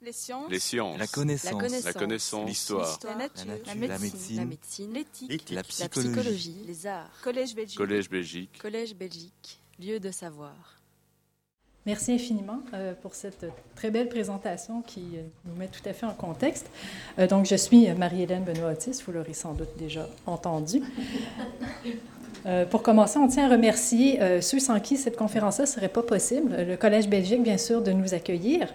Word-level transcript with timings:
Les 0.00 0.12
sciences. 0.12 0.50
Les 0.50 0.58
sciences. 0.60 0.98
La 0.98 1.06
connaissance. 1.06 1.84
La 1.84 1.92
connaissance. 1.92 2.48
L'histoire. 2.48 2.98
La 3.04 3.14
nature. 3.16 3.46
La 3.46 3.74
nature. 3.74 3.74
La 3.80 3.86
La 3.88 3.98
médecine. 3.98 4.48
L'éthique. 4.94 5.28
L'éthique. 5.28 5.50
La 5.50 5.56
La 5.56 5.62
psychologie. 5.64 6.08
psychologie, 6.12 6.64
les 6.66 6.86
arts, 6.86 7.10
Collège 7.22 7.54
Belgique. 7.54 7.78
Collège 7.78 8.08
Belgique. 8.08 8.58
Collège 8.60 8.94
Belgique, 8.94 9.60
lieu 9.80 9.98
de 9.98 10.10
savoir. 10.10 10.54
Merci 11.86 12.12
infiniment 12.12 12.60
euh, 12.74 12.92
pour 12.94 13.14
cette 13.14 13.46
très 13.74 13.90
belle 13.90 14.08
présentation 14.10 14.82
qui 14.82 15.16
euh, 15.16 15.22
nous 15.46 15.54
met 15.54 15.68
tout 15.68 15.80
à 15.86 15.94
fait 15.94 16.04
en 16.06 16.12
contexte. 16.12 16.68
Euh, 17.18 17.26
donc, 17.26 17.46
je 17.46 17.54
suis 17.56 17.90
Marie-Hélène 17.92 18.44
Benoît-Otis, 18.44 19.02
vous 19.06 19.12
l'aurez 19.12 19.32
sans 19.32 19.54
doute 19.54 19.74
déjà 19.78 20.06
entendu. 20.26 20.82
Euh, 22.46 22.64
pour 22.64 22.82
commencer, 22.82 23.18
on 23.18 23.28
tient 23.28 23.46
à 23.46 23.50
remercier 23.50 24.20
euh, 24.22 24.40
ceux 24.40 24.58
sans 24.58 24.78
qui 24.80 24.96
cette 24.96 25.16
conférence-là 25.16 25.64
ne 25.64 25.68
serait 25.68 25.88
pas 25.88 26.02
possible. 26.02 26.54
Le 26.66 26.76
Collège 26.76 27.08
Belgique, 27.08 27.42
bien 27.42 27.58
sûr, 27.58 27.82
de 27.82 27.90
nous 27.92 28.14
accueillir, 28.14 28.68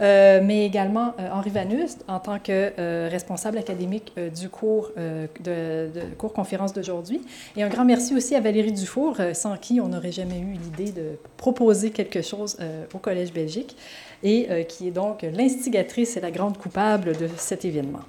euh, 0.00 0.40
mais 0.42 0.64
également 0.64 1.14
Henri 1.32 1.50
Vanus, 1.50 1.96
en 2.06 2.20
tant 2.20 2.38
que 2.38 3.08
responsable 3.08 3.58
académique 3.58 4.12
du 4.38 4.48
cours, 4.48 4.92
de, 4.96 5.88
cours 6.16 6.32
conférence 6.32 6.72
d'aujourd'hui. 6.72 7.20
Et 7.56 7.62
un 7.62 7.68
grand 7.68 7.84
merci 7.84 8.14
aussi 8.14 8.34
à 8.34 8.40
Valérie 8.40 8.72
Dufour, 8.72 9.16
sans 9.32 9.56
qui 9.56 9.80
on 9.80 9.88
n'aurait 9.88 10.12
jamais 10.12 10.38
eu 10.38 10.52
l'idée 10.52 10.92
de 10.92 11.18
proposer 11.36 11.90
quelque 11.90 12.22
chose 12.22 12.56
au 12.94 12.98
Collège 12.98 13.32
Belgique, 13.32 13.76
et 14.22 14.66
qui 14.68 14.88
est 14.88 14.92
donc 14.92 15.22
l'instigatrice 15.22 16.16
et 16.16 16.20
la 16.20 16.30
grande 16.30 16.56
coupable 16.58 17.16
de 17.16 17.28
cet 17.36 17.64
événement. 17.64 18.02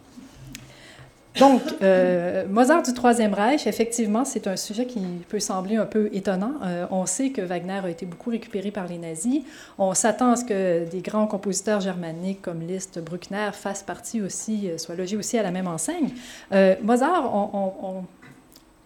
Donc, 1.37 1.61
euh, 1.81 2.45
Mozart 2.49 2.81
du 2.81 2.93
Troisième 2.93 3.33
Reich, 3.33 3.67
effectivement, 3.67 4.25
c'est 4.25 4.47
un 4.47 4.57
sujet 4.57 4.85
qui 4.85 4.99
peut 5.29 5.39
sembler 5.39 5.75
un 5.77 5.85
peu 5.85 6.09
étonnant. 6.11 6.53
Euh, 6.63 6.85
on 6.91 7.05
sait 7.05 7.29
que 7.29 7.41
Wagner 7.41 7.79
a 7.83 7.89
été 7.89 8.05
beaucoup 8.05 8.31
récupéré 8.31 8.71
par 8.71 8.87
les 8.87 8.97
nazis. 8.97 9.43
On 9.77 9.93
s'attend 9.93 10.31
à 10.31 10.35
ce 10.35 10.43
que 10.43 10.89
des 10.89 11.01
grands 11.01 11.27
compositeurs 11.27 11.81
germaniques 11.81 12.41
comme 12.41 12.61
Liszt, 12.61 12.99
Bruckner 12.99 13.51
fassent 13.53 13.83
partie 13.83 14.21
aussi, 14.21 14.69
euh, 14.69 14.77
soient 14.77 14.95
logés 14.95 15.17
aussi 15.17 15.37
à 15.37 15.43
la 15.43 15.51
même 15.51 15.67
enseigne. 15.67 16.09
Mozart, 16.81 17.31
on, 17.33 17.49
on- 17.53 17.87
on- 17.87 18.03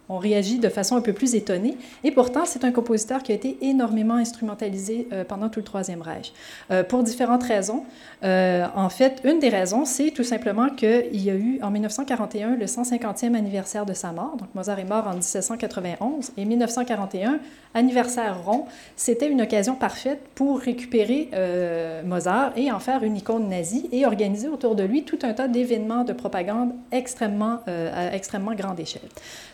on 0.10 0.18
réagit 0.18 0.60
de 0.60 0.70
façon 0.70 0.96
un 0.96 1.02
peu 1.02 1.14
plus 1.14 1.36
étonnée. 1.36 1.78
Et 2.04 2.12
pourtant, 2.12 2.46
c'est 2.46 2.64
un 2.66 2.72
compositeur 2.72 3.24
qui 3.24 3.32
a 3.32 3.36
été 3.36 3.58
énormément 3.62 4.16
instrumentalisé 4.16 5.08
euh, 5.12 5.24
pendant 5.24 5.50
tout 5.50 5.60
le 5.60 5.66
Troisième 5.66 6.02
Reich, 6.02 6.34
euh, 6.72 6.84
pour 6.84 7.04
différentes 7.04 7.44
raisons. 7.44 7.84
Euh, 8.24 8.66
en 8.76 8.90
fait, 8.90 9.22
une 9.24 9.40
des 9.40 9.50
raisons, 9.50 9.86
c'est 9.86 10.12
tout 10.12 10.24
simplement 10.24 10.70
qu'il 10.70 11.22
y 11.22 11.30
a 11.30 11.36
eu 11.36 11.60
en 11.62 11.72
1941 11.72 12.56
le 12.56 12.66
150e 12.66 13.36
anniversaire 13.36 13.86
de 13.86 13.94
sa 13.94 14.12
mort. 14.12 14.36
Donc, 14.38 14.50
Mozart 14.56 14.80
est 14.80 14.84
mort 14.84 15.08
en 15.08 15.14
1791 15.14 16.32
et 16.38 16.46
1941, 16.46 17.40
anniversaire 17.74 18.44
rond, 18.44 18.66
c'était 18.96 19.30
une 19.30 19.42
occasion 19.42 19.76
parfaite 19.76 20.22
pour 20.36 20.60
récupérer 20.60 21.30
euh, 21.34 22.04
Mozart 22.04 22.52
et 22.56 22.72
en 22.72 22.80
faire 22.80 23.04
une 23.04 23.18
icône 23.18 23.50
nazie 23.50 23.90
et 23.92 24.06
organiser 24.06 24.48
autour 24.48 24.76
de 24.76 24.84
lui 24.84 25.04
tout 25.04 25.20
un 25.24 25.34
tas 25.34 25.48
d'événements 25.48 26.04
de 26.04 26.14
propagande 26.14 26.72
extrêmement, 26.92 27.60
euh, 27.68 28.12
à 28.12 28.16
extrêmement 28.16 28.54
grande 28.54 28.80
échelle. 28.80 29.02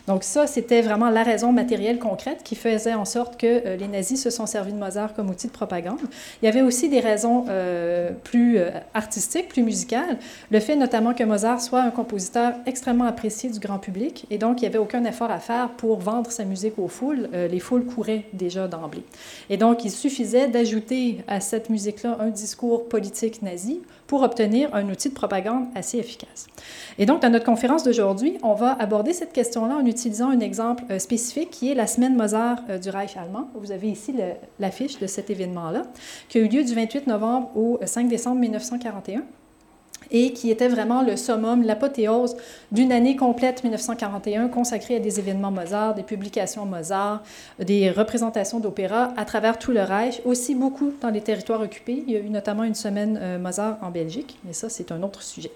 Donc 0.06 0.24
ça, 0.24 0.46
c'était 0.46 0.82
vraiment 0.82 1.08
la 1.10 1.22
raison 1.22 1.52
matérielle 1.52 1.98
concrète 1.98 2.42
qui 2.42 2.56
faisait 2.56 2.94
en 2.94 3.04
sorte 3.04 3.38
que 3.38 3.46
euh, 3.46 3.76
les 3.76 3.88
nazis 3.88 4.22
se 4.22 4.30
sont 4.30 4.46
servis 4.46 4.72
de 4.72 4.78
Mozart 4.78 5.14
comme 5.14 5.30
outil 5.30 5.46
de 5.46 5.52
propagande. 5.52 6.00
Il 6.42 6.46
y 6.46 6.48
avait 6.48 6.62
aussi 6.62 6.88
des 6.88 7.00
raisons 7.00 7.46
plus 8.24 8.58
artistiques, 8.94 9.48
plus 9.48 9.62
musicales. 9.62 10.18
Le 10.50 10.60
fait 10.60 10.76
notamment 10.76 11.14
que 11.14 11.24
Mozart 11.24 11.60
soit 11.60 11.82
un 11.82 11.90
compositeur 11.90 12.52
extrêmement 12.66 13.04
apprécié 13.04 13.50
du 13.50 13.58
grand 13.58 13.78
public 13.78 14.26
et 14.30 14.38
donc 14.38 14.60
il 14.60 14.62
n'y 14.62 14.68
avait 14.68 14.78
aucun 14.78 15.04
effort 15.04 15.30
à 15.30 15.38
faire 15.38 15.70
pour 15.70 16.00
vendre 16.00 16.30
sa 16.30 16.44
musique 16.44 16.78
aux 16.78 16.88
foules. 16.88 17.28
Les 17.32 17.60
foules 17.60 17.84
couraient 17.84 18.09
déjà 18.32 18.68
d'emblée. 18.68 19.04
Et 19.48 19.56
donc 19.56 19.84
il 19.84 19.90
suffisait 19.90 20.48
d'ajouter 20.48 21.18
à 21.28 21.40
cette 21.40 21.70
musique-là 21.70 22.16
un 22.20 22.28
discours 22.28 22.88
politique 22.88 23.42
nazi 23.42 23.80
pour 24.10 24.22
obtenir 24.22 24.74
un 24.74 24.88
outil 24.88 25.08
de 25.08 25.14
propagande 25.14 25.66
assez 25.76 25.98
efficace. 25.98 26.48
Et 26.98 27.06
donc, 27.06 27.22
dans 27.22 27.30
notre 27.30 27.44
conférence 27.44 27.84
d'aujourd'hui, 27.84 28.38
on 28.42 28.54
va 28.54 28.72
aborder 28.72 29.12
cette 29.12 29.32
question-là 29.32 29.76
en 29.76 29.86
utilisant 29.86 30.30
un 30.30 30.40
exemple 30.40 30.82
euh, 30.90 30.98
spécifique 30.98 31.50
qui 31.50 31.70
est 31.70 31.74
la 31.74 31.86
semaine 31.86 32.16
Mozart 32.16 32.58
euh, 32.68 32.78
du 32.78 32.90
Reich 32.90 33.16
allemand. 33.16 33.48
Vous 33.54 33.70
avez 33.70 33.88
ici 33.88 34.12
l'affiche 34.58 34.98
de 34.98 35.06
cet 35.06 35.30
événement-là, 35.30 35.82
qui 36.28 36.38
a 36.38 36.40
eu 36.40 36.48
lieu 36.48 36.64
du 36.64 36.74
28 36.74 37.06
novembre 37.06 37.56
au 37.56 37.78
5 37.84 38.08
décembre 38.08 38.40
1941 38.40 39.22
et 40.10 40.32
qui 40.32 40.50
était 40.50 40.68
vraiment 40.68 41.02
le 41.02 41.16
summum, 41.16 41.62
l'apothéose 41.62 42.36
d'une 42.72 42.92
année 42.92 43.16
complète 43.16 43.62
1941 43.62 44.48
consacrée 44.48 44.96
à 44.96 44.98
des 45.00 45.18
événements 45.18 45.50
Mozart, 45.50 45.94
des 45.94 46.02
publications 46.02 46.66
Mozart, 46.66 47.22
des 47.58 47.90
représentations 47.90 48.60
d'opéra 48.60 49.12
à 49.16 49.24
travers 49.24 49.58
tout 49.58 49.72
le 49.72 49.82
Reich, 49.82 50.20
aussi 50.24 50.54
beaucoup 50.54 50.92
dans 51.00 51.10
les 51.10 51.20
territoires 51.20 51.60
occupés. 51.60 52.04
Il 52.06 52.12
y 52.12 52.16
a 52.16 52.20
eu 52.20 52.30
notamment 52.30 52.64
une 52.64 52.74
semaine 52.74 53.18
euh, 53.20 53.38
Mozart 53.38 53.78
en 53.82 53.90
Belgique, 53.90 54.38
mais 54.44 54.52
ça, 54.52 54.68
c'est 54.68 54.92
un 54.92 55.02
autre 55.02 55.22
sujet. 55.22 55.50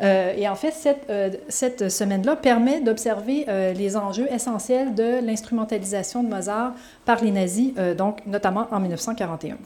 Euh, 0.00 0.34
et 0.36 0.48
en 0.48 0.54
fait, 0.54 0.72
cette, 0.72 1.08
euh, 1.10 1.30
cette 1.48 1.88
semaine-là 1.88 2.36
permet 2.36 2.80
d'observer 2.80 3.46
les 3.74 3.96
enjeux 3.96 4.30
essentiels 4.30 4.94
de 4.94 5.24
l'instrumentalisation 5.24 6.22
de 6.22 6.28
Mozart 6.28 6.74
par 7.04 7.22
les 7.22 7.30
nazis, 7.30 7.72
donc 7.96 8.24
notamment 8.26 8.66
en 8.70 8.80
1941. 8.80 9.56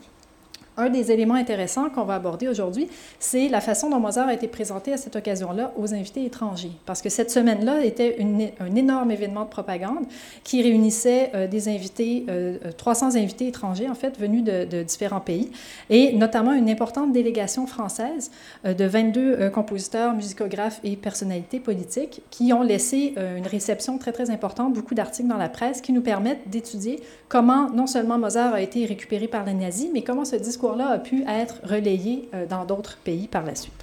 Un 0.76 0.88
des 0.88 1.12
éléments 1.12 1.34
intéressants 1.34 1.90
qu'on 1.90 2.04
va 2.04 2.14
aborder 2.14 2.48
aujourd'hui, 2.48 2.88
c'est 3.18 3.48
la 3.48 3.60
façon 3.60 3.90
dont 3.90 4.00
Mozart 4.00 4.28
a 4.28 4.34
été 4.34 4.48
présenté 4.48 4.92
à 4.92 4.96
cette 4.96 5.16
occasion-là 5.16 5.72
aux 5.76 5.92
invités 5.94 6.24
étrangers. 6.24 6.72
Parce 6.86 7.02
que 7.02 7.08
cette 7.08 7.30
semaine-là 7.30 7.84
était 7.84 8.18
un 8.60 8.74
énorme 8.74 9.10
événement 9.10 9.44
de 9.44 9.50
propagande 9.50 10.04
qui 10.44 10.62
réunissait 10.62 11.30
euh, 11.34 11.46
des 11.46 11.68
invités, 11.68 12.24
euh, 12.28 12.58
euh, 12.64 12.72
300 12.72 13.16
invités 13.16 13.48
étrangers, 13.48 13.88
en 13.88 13.94
fait, 13.94 14.18
venus 14.18 14.44
de, 14.44 14.82
différents 14.82 15.20
pays, 15.20 15.50
et 15.90 16.12
notamment 16.14 16.52
une 16.52 16.70
importante 16.70 17.12
délégation 17.12 17.66
française 17.66 18.30
euh, 18.64 18.74
de 18.74 18.84
22 18.84 19.20
euh, 19.20 19.50
compositeurs, 19.50 20.14
musicographes 20.14 20.80
et 20.84 20.96
personnalités 20.96 21.60
politiques 21.60 22.22
qui 22.30 22.52
ont 22.52 22.62
laissé 22.62 23.14
euh, 23.16 23.36
une 23.36 23.46
réception 23.46 23.98
très, 23.98 24.12
très 24.12 24.30
importante, 24.30 24.74
beaucoup 24.74 24.94
d'articles 24.94 25.28
dans 25.28 25.36
la 25.36 25.48
presse 25.48 25.80
qui 25.80 25.92
nous 25.92 26.02
permettent 26.02 26.48
d'étudier 26.48 27.00
comment 27.28 27.70
non 27.70 27.86
seulement 27.86 28.18
Mozart 28.18 28.54
a 28.54 28.60
été 28.60 28.84
récupéré 28.84 29.28
par 29.28 29.44
les 29.44 29.54
nazis, 29.54 29.88
mais 29.92 30.02
comment 30.02 30.24
ce 30.24 30.36
discours-là 30.62 30.90
a 30.90 30.98
pu 30.98 31.24
être 31.26 31.56
relayé 31.64 32.28
euh, 32.34 32.46
dans 32.46 32.64
d'autres 32.64 32.96
pays 32.98 33.26
par 33.26 33.44
la 33.44 33.56
suite. 33.56 33.81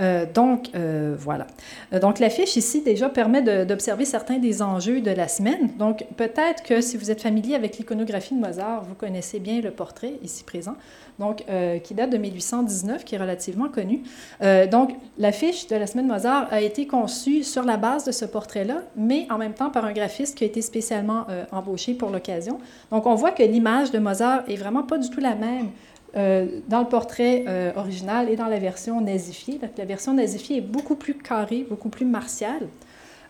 Euh, 0.00 0.26
donc, 0.32 0.70
euh, 0.74 1.14
voilà. 1.18 1.46
Euh, 1.92 2.00
donc, 2.00 2.18
l'affiche 2.18 2.56
ici, 2.56 2.82
déjà, 2.82 3.08
permet 3.08 3.42
d'observer 3.66 4.04
certains 4.04 4.38
des 4.38 4.62
enjeux 4.62 5.00
de 5.00 5.10
la 5.10 5.28
semaine. 5.28 5.70
Donc, 5.78 6.04
peut-être 6.16 6.62
que 6.62 6.80
si 6.80 6.96
vous 6.96 7.10
êtes 7.10 7.20
familier 7.20 7.54
avec 7.54 7.76
l'iconographie 7.78 8.34
de 8.34 8.40
Mozart, 8.40 8.84
vous 8.84 8.94
connaissez 8.94 9.38
bien 9.38 9.60
le 9.60 9.70
portrait 9.70 10.14
ici 10.22 10.44
présent, 10.44 10.74
donc, 11.18 11.44
qui 11.84 11.94
date 11.94 12.10
de 12.10 12.16
1819, 12.16 13.04
qui 13.04 13.14
est 13.14 13.18
relativement 13.18 13.68
connu. 13.68 14.02
Donc, 14.70 14.96
l'affiche 15.18 15.66
de 15.66 15.76
la 15.76 15.86
semaine 15.86 16.06
Mozart 16.06 16.48
a 16.50 16.60
été 16.60 16.86
conçue 16.86 17.42
sur 17.44 17.64
la 17.64 17.76
base 17.76 18.04
de 18.04 18.12
ce 18.12 18.24
portrait-là, 18.24 18.82
mais 18.96 19.26
en 19.30 19.38
même 19.38 19.52
temps 19.52 19.70
par 19.70 19.84
un 19.84 19.92
graphiste 19.92 20.36
qui 20.36 20.44
a 20.44 20.46
été 20.46 20.62
spécialement 20.62 21.26
embauché 21.52 21.94
pour 21.94 22.10
l'occasion. 22.10 22.58
Donc, 22.90 23.06
on 23.06 23.14
voit 23.14 23.32
que 23.32 23.42
l'image 23.42 23.90
de 23.90 23.98
Mozart 23.98 24.42
est 24.48 24.56
vraiment 24.56 24.82
pas 24.82 24.98
du 24.98 25.10
tout 25.10 25.20
la 25.20 25.34
même 25.34 25.70
euh, 26.16 26.46
dans 26.68 26.80
le 26.80 26.86
portrait 26.86 27.44
euh, 27.46 27.72
original 27.76 28.28
et 28.28 28.36
dans 28.36 28.46
la 28.48 28.58
version 28.58 29.00
nazifiée. 29.00 29.60
La, 29.78 29.84
version 29.84 30.14
nazifiée 30.14 30.58
est 30.58 30.60
beaucoup 30.62 30.96
plus 30.96 31.14
carrée, 31.14 31.64
beaucoup 31.68 31.88
plus 31.88 32.06
martiale. 32.06 32.66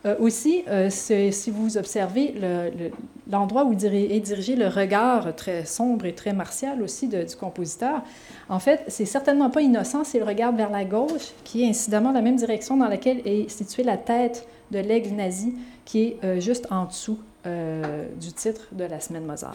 Euh, 0.07 0.17
aussi, 0.19 0.65
si 0.89 1.51
vous 1.51 1.77
observez 1.77 2.33
le- 2.33 2.71
le- 2.71 2.91
l'endroit 3.31 3.65
où 3.67 3.73
est 3.75 4.21
dirigé 4.21 4.57
le 4.57 4.67
regard 4.67 5.37
très 5.37 5.67
sombre 5.67 6.07
et 6.07 6.15
très 6.15 6.33
martial 6.33 6.83
aussi 6.83 7.07
du 7.07 7.37
compositeur, 7.39 8.03
en 8.49 8.59
fait, 8.59 8.83
c'est 8.89 9.05
certainement 9.05 9.51
pas 9.51 9.61
innocent, 9.61 10.05
c'est 10.05 10.19
le 10.19 10.25
regard 10.25 10.53
vers 10.53 10.71
la 10.71 10.85
gauche, 10.85 11.33
qui 11.45 11.65
est 11.65 11.69
incidemment 11.69 12.13
la 12.13 12.23
même 12.23 12.37
direction 12.37 12.79
dans 12.79 12.89
laquelle 12.89 13.21
est 13.27 13.51
située 13.51 13.83
la 13.83 13.99
tête 13.99 14.47
de 14.71 14.79
l'aigle 14.79 15.15
nazi, 15.15 15.53
qui 15.85 16.15
est 16.23 16.41
juste 16.41 16.67
en 16.71 16.87
dessous 16.87 17.19
du 17.45 18.33
titre 18.33 18.69
de 18.73 18.85
la 18.85 19.01
semaine 19.01 19.27
Mozart. 19.27 19.55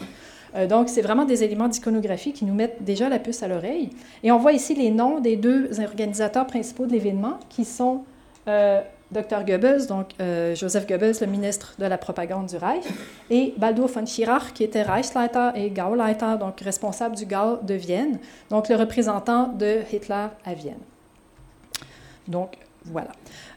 Euh, 0.56 0.66
donc, 0.66 0.88
c'est 0.88 1.02
vraiment 1.02 1.24
des 1.24 1.44
éléments 1.44 1.68
d'iconographie 1.68 2.32
qui 2.32 2.44
nous 2.44 2.54
mettent 2.54 2.82
déjà 2.82 3.08
la 3.08 3.18
puce 3.18 3.42
à 3.42 3.48
l'oreille. 3.48 3.90
Et 4.22 4.32
on 4.32 4.38
voit 4.38 4.52
ici 4.52 4.74
les 4.74 4.90
noms 4.90 5.20
des 5.20 5.36
deux 5.36 5.80
organisateurs 5.80 6.46
principaux 6.46 6.86
de 6.86 6.92
l'événement, 6.92 7.38
qui 7.48 7.64
sont 7.64 8.04
euh, 8.48 8.80
Dr. 9.10 9.44
Goebbels, 9.46 9.86
donc 9.86 10.08
euh, 10.20 10.54
Joseph 10.54 10.86
Goebbels, 10.86 11.16
le 11.20 11.26
ministre 11.26 11.74
de 11.78 11.84
la 11.84 11.98
propagande 11.98 12.46
du 12.46 12.56
Reich, 12.56 12.84
et 13.30 13.54
Baldur 13.56 13.86
von 13.86 14.06
Schirach, 14.06 14.52
qui 14.54 14.64
était 14.64 14.82
Reichsleiter 14.82 15.50
et 15.56 15.70
Gauleiter, 15.70 16.38
donc 16.40 16.60
responsable 16.60 17.16
du 17.16 17.26
Gau 17.26 17.58
de 17.62 17.74
Vienne, 17.74 18.18
donc 18.50 18.68
le 18.68 18.76
représentant 18.76 19.48
de 19.48 19.80
Hitler 19.92 20.26
à 20.44 20.54
Vienne. 20.54 20.80
Donc, 22.26 22.56
voilà. 22.84 23.10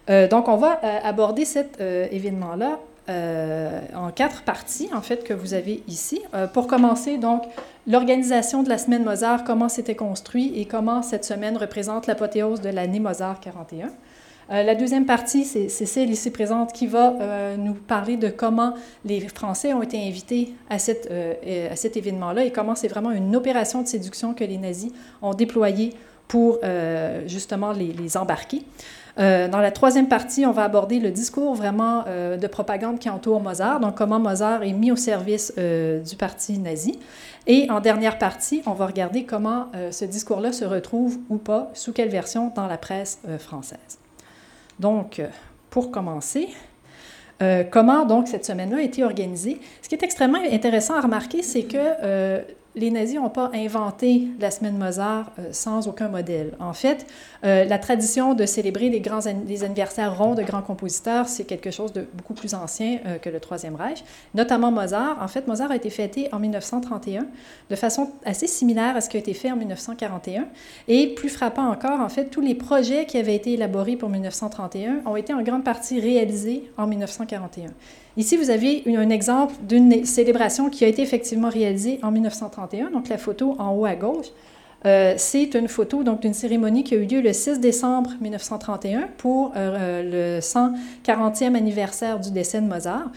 Euh, 0.10 0.28
donc, 0.28 0.48
on 0.48 0.58
va 0.58 0.80
aborder 1.04 1.46
cet 1.46 1.80
événement-là 1.80 2.80
euh, 3.10 3.82
en 3.96 4.12
quatre 4.12 4.44
parties, 4.44 4.90
en 4.94 5.02
fait, 5.02 5.24
que 5.24 5.34
vous 5.34 5.56
avez 5.56 5.82
ici. 5.88 6.22
Euh, 6.36 6.46
pour 6.46 6.68
commencer, 6.68 7.18
donc, 7.18 7.44
l'organisation 7.88 8.62
de 8.62 8.70
la 8.70 8.78
semaine 8.78 9.04
Mozart, 9.04 9.44
comment 9.44 9.68
c'était 9.68 9.96
construit 9.96 10.54
et 10.56 10.66
comment 10.66 11.02
cette 11.02 11.26
semaine 11.26 11.58
représente 11.58 12.06
l'apothéose 12.06 12.62
de 12.62 12.70
l'année 12.70 13.00
Mozart 13.00 13.40
41. 13.40 13.88
Euh, 14.52 14.64
la 14.64 14.76
deuxième 14.76 15.08
partie, 15.08 15.44
c'est 15.44 15.70
Cécile 15.70 16.12
ici 16.12 16.30
présente 16.30 16.72
qui 16.72 16.86
va 16.86 17.16
nous 17.58 17.74
parler 17.74 18.16
de 18.16 18.30
comment 18.30 18.76
les 19.06 19.22
Français 19.28 19.74
ont 19.74 19.82
été 19.82 19.98
invités 19.98 20.54
à, 20.70 20.78
cet 20.78 21.08
événement-là 21.98 22.46
et 22.46 22.52
comment 22.52 22.76
c'est 22.76 22.88
vraiment 22.88 23.12
une 23.12 23.36
opération 23.36 23.82
de 23.82 23.88
séduction 23.88 24.36
que 24.36 24.44
les 24.44 24.58
nazis 24.58 24.92
ont 25.24 25.34
déployée 25.34 25.94
pour 26.28 26.60
justement 27.26 27.72
les 27.72 28.18
embarquer. 28.18 28.64
Dans 29.20 29.60
la 29.60 29.72
troisième 29.72 30.08
partie, 30.08 30.46
on 30.46 30.52
va 30.52 30.64
aborder 30.64 31.00
le 31.00 31.12
discours 31.12 31.54
vraiment 31.54 32.06
de 32.06 32.48
propagande 32.48 33.00
qui 33.00 33.10
entoure 33.10 33.42
Mozart, 33.42 33.82
donc 33.82 33.96
comment 33.96 34.20
Mozart 34.20 34.64
est 34.64 34.72
mis 34.72 34.92
au 34.92 34.96
service 34.96 35.54
du 35.58 36.16
parti 36.16 36.58
nazi. 36.58 36.98
Et 37.46 37.70
en 37.70 37.82
dernière 37.82 38.18
partie, 38.18 38.62
on 38.66 38.74
va 38.74 38.88
regarder 38.88 39.26
comment 39.26 39.68
ce 39.92 40.06
discours-là 40.06 40.54
se 40.54 40.64
retrouve 40.64 41.18
ou 41.30 41.38
pas, 41.38 41.70
sous 41.74 41.92
quelle 41.92 42.10
version 42.10 42.54
dans 42.56 42.68
la 42.68 42.78
presse 42.78 43.20
française. 43.40 44.00
Donc, 44.80 45.22
pour 45.70 45.92
commencer, 45.92 46.48
euh, 47.42 47.64
comment 47.64 48.06
donc 48.06 48.28
cette 48.28 48.46
semaine-là 48.46 48.78
a 48.78 48.82
été 48.82 49.04
organisée. 49.04 49.60
Ce 49.82 49.88
qui 49.88 49.96
est 49.96 50.04
extrêmement 50.04 50.40
intéressant 50.52 50.96
à 50.96 51.02
remarquer, 51.02 51.42
c'est 51.42 51.64
que 51.64 51.78
euh, 51.78 52.42
les 52.76 52.92
nazis 52.92 53.16
n'ont 53.16 53.30
pas 53.30 53.50
inventé 53.54 54.28
la 54.40 54.52
semaine 54.52 54.78
Mozart 54.78 55.32
euh, 55.40 55.50
sans 55.52 55.88
aucun 55.88 56.08
modèle. 56.08 56.54
En 56.60 56.74
fait, 56.74 57.08
euh, 57.44 57.66
la 57.66 57.80
tradition 57.80 58.36
de 58.36 58.46
célébrer 58.46 58.90
les, 58.90 59.00
grands 59.00 59.26
anniversaires 59.26 60.18
ronds 60.18 60.36
de 60.36 60.44
grands 60.44 60.62
compositeurs, 60.62 61.28
c'est 61.28 61.46
quelque 61.46 61.72
chose 61.72 61.94
de 61.94 62.06
beaucoup 62.14 62.34
plus 62.34 62.54
ancien 62.54 63.00
euh, 63.06 63.18
que 63.18 63.30
le 63.30 63.40
Troisième 63.40 63.76
Reich, 63.76 64.04
notamment 64.36 64.72
Mozart. 64.72 65.18
En 65.22 65.28
fait, 65.28 65.48
Mozart 65.48 65.72
a 65.72 65.76
été 65.76 65.90
fêté 65.90 66.30
en 66.32 66.40
1931 66.40 67.26
de 67.70 67.76
façon 67.76 68.12
assez 68.24 68.48
similaire 68.48 68.96
à 68.96 69.02
ce 69.02 69.10
qui 69.10 69.18
a 69.18 69.20
été 69.20 69.34
fait 69.34 69.52
en 69.52 69.56
1941. 69.56 70.46
Et 70.88 71.08
plus 71.16 71.30
frappant 71.30 71.70
encore, 71.70 72.00
en 72.00 72.10
fait, 72.10 72.26
tous 72.26 72.42
les 72.42 72.56
projets 72.56 73.06
qui 73.06 73.18
avaient 73.18 73.36
été 73.36 73.54
élaborés 73.54 73.96
pour 73.96 74.10
1931 74.10 75.02
ont 75.06 75.16
été 75.16 75.34
en 75.34 75.42
grande 75.42 75.64
partie 75.64 76.00
réalisés 76.00 76.72
en 76.78 76.86
1941. 76.86 77.72
Ici, 78.18 78.38
vous 78.38 78.50
avez 78.50 78.84
un 78.88 79.10
exemple 79.10 79.54
d'une 79.64 80.06
célébration 80.06 80.70
qui 80.70 80.84
a 80.84 80.88
été 80.88 81.02
effectivement 81.02 81.50
réalisée 81.50 82.00
en 82.02 82.12
1931, 82.12 82.92
donc 82.92 83.08
la 83.08 83.18
photo 83.18 83.56
en 83.60 83.76
haut 83.76 83.86
à 83.86 83.96
gauche. 83.96 84.28
Euh, 84.86 85.16
c'est 85.18 85.56
une 85.56 85.68
photo 85.68 86.04
donc 86.04 86.22
d'une 86.22 86.34
cérémonie 86.34 86.86
qui 86.86 86.94
a 86.94 86.98
eu 86.98 87.06
lieu 87.06 87.20
le 87.20 87.34
6 87.34 87.60
décembre 87.60 88.12
1931 88.22 89.10
pour 89.18 89.52
euh, 89.58 90.38
le 90.38 90.40
140e 90.40 91.56
anniversaire 91.56 92.20
du 92.20 92.32
décès 92.32 92.62
de 92.62 92.68
Mozart. 92.68 93.12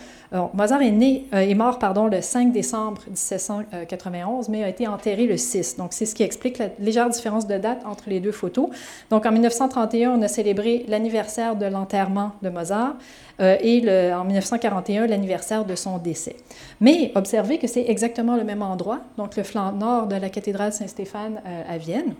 Mozart 0.55 0.83
est, 0.83 0.91
né, 0.91 1.27
euh, 1.35 1.41
est 1.41 1.55
mort 1.55 1.79
pardon, 1.79 2.07
le 2.07 2.21
5 2.21 2.53
décembre 2.53 3.03
1791, 3.07 4.49
mais 4.49 4.65
a 4.65 4.69
été 4.69 4.89
enterré 4.89 5.27
le 5.27 5.37
6. 5.37 5.77
Donc, 5.77 5.93
c'est 5.93 6.07
ce 6.07 6.15
qui 6.15 6.23
explique 6.23 6.59
la 6.59 6.71
légère 6.81 7.09
différence 7.11 7.47
de 7.47 7.59
date 7.59 7.83
entre 7.85 8.05
les 8.09 8.19
deux 8.19 8.33
photos. 8.33 8.69
Donc, 9.11 9.27
en 9.27 9.31
1931, 9.31 10.13
on 10.19 10.23
a 10.23 10.29
célébré 10.29 10.85
l'anniversaire 10.89 11.55
de 11.55 11.67
l'enterrement 11.67 12.33
de 12.43 12.49
Mozart 12.49 12.97
et 13.43 13.81
le, 13.81 14.13
en 14.15 14.25
1941, 14.25 15.07
l'anniversaire 15.07 15.65
de 15.65 15.75
son 15.75 15.99
décès. 15.99 16.37
Mais 16.81 17.13
observez 17.15 17.59
que 17.59 17.67
c'est 17.67 17.89
exactement 17.89 18.37
le 18.37 18.45
même 18.45 18.63
endroit, 18.63 19.01
donc 19.17 19.37
le 19.37 19.43
flanc 19.43 19.73
nord 19.73 20.07
de 20.07 20.17
la 20.17 20.29
cathédrale 20.29 20.73
Saint-Stéphane 20.73 21.41
à 21.69 21.79
Vienne. 21.79 22.15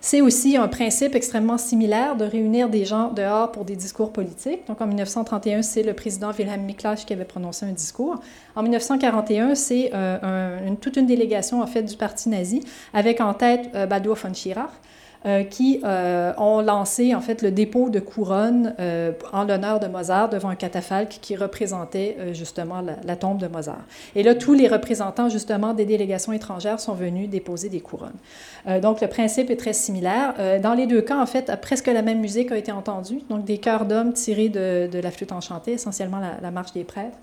C'est 0.00 0.20
aussi 0.20 0.56
un 0.56 0.68
principe 0.68 1.14
extrêmement 1.16 1.58
similaire 1.58 2.16
de 2.16 2.24
réunir 2.24 2.68
des 2.68 2.84
gens 2.84 3.10
dehors 3.10 3.50
pour 3.50 3.64
des 3.64 3.76
discours 3.76 4.12
politiques. 4.12 4.66
Donc 4.68 4.80
en 4.80 4.86
1931, 4.86 5.62
c'est 5.62 5.82
le 5.82 5.94
président 5.94 6.30
Wilhelm 6.30 6.62
Miklas 6.62 7.02
qui 7.06 7.12
avait 7.12 7.24
prononcé 7.24 7.66
un 7.66 7.72
discours. 7.72 8.20
En 8.54 8.62
1941, 8.62 9.54
c'est 9.54 9.90
euh, 9.94 10.70
toute 10.80 10.96
une 10.96 11.06
délégation 11.06 11.60
en 11.60 11.66
fait 11.66 11.82
du 11.82 11.96
parti 11.96 12.28
nazi 12.28 12.62
avec 12.92 13.20
en 13.20 13.34
tête 13.34 13.68
euh, 13.74 13.86
von 13.88 14.32
Schirach 14.32 14.70
euh, 15.24 15.42
qui 15.44 15.80
euh, 15.82 16.32
ont 16.36 16.60
lancé 16.60 17.14
en 17.14 17.20
fait 17.20 17.42
le 17.42 17.50
dépôt 17.50 17.88
de 17.88 18.00
couronne 18.00 18.74
euh, 18.78 19.12
en 19.32 19.44
l'honneur 19.44 19.80
de 19.80 19.86
Mozart 19.86 20.28
devant 20.28 20.50
un 20.50 20.54
catafalque 20.54 21.18
qui 21.20 21.34
représentait 21.34 22.16
justement 22.32 22.80
la, 22.80 23.16
tombe 23.16 23.38
de 23.38 23.48
Mozart. 23.48 23.84
Et 24.14 24.22
là, 24.22 24.34
tous 24.34 24.52
les 24.52 24.68
représentants 24.68 25.28
justement 25.28 25.74
des 25.74 25.84
délégations 25.84 26.32
étrangères 26.32 26.78
sont 26.80 26.94
venus 26.94 27.28
déposer 27.28 27.68
des 27.68 27.80
couronnes. 27.80 28.12
donc 28.82 29.00
le 29.00 29.08
principe 29.08 29.50
est 29.50 29.56
très 29.56 29.72
similaire. 29.72 30.34
dans 30.60 30.74
les 30.74 30.86
deux 30.86 31.00
cas, 31.00 31.20
en 31.20 31.26
fait, 31.26 31.50
presque 31.60 31.86
la 31.86 32.02
même 32.02 32.20
musique 32.20 32.52
a 32.52 32.56
été 32.56 32.70
entendue, 32.70 33.20
donc 33.30 33.44
des 33.44 33.58
chœurs 33.58 33.86
d'hommes 33.86 34.12
tirés 34.12 34.48
de, 34.48 34.88
de, 34.92 34.98
la 34.98 35.10
flûte 35.10 35.32
enchantée, 35.32 35.72
essentiellement 35.72 36.20
la, 36.20 36.34
la 36.42 36.50
marche 36.50 36.72
des 36.72 36.84
prêtres. 36.84 37.18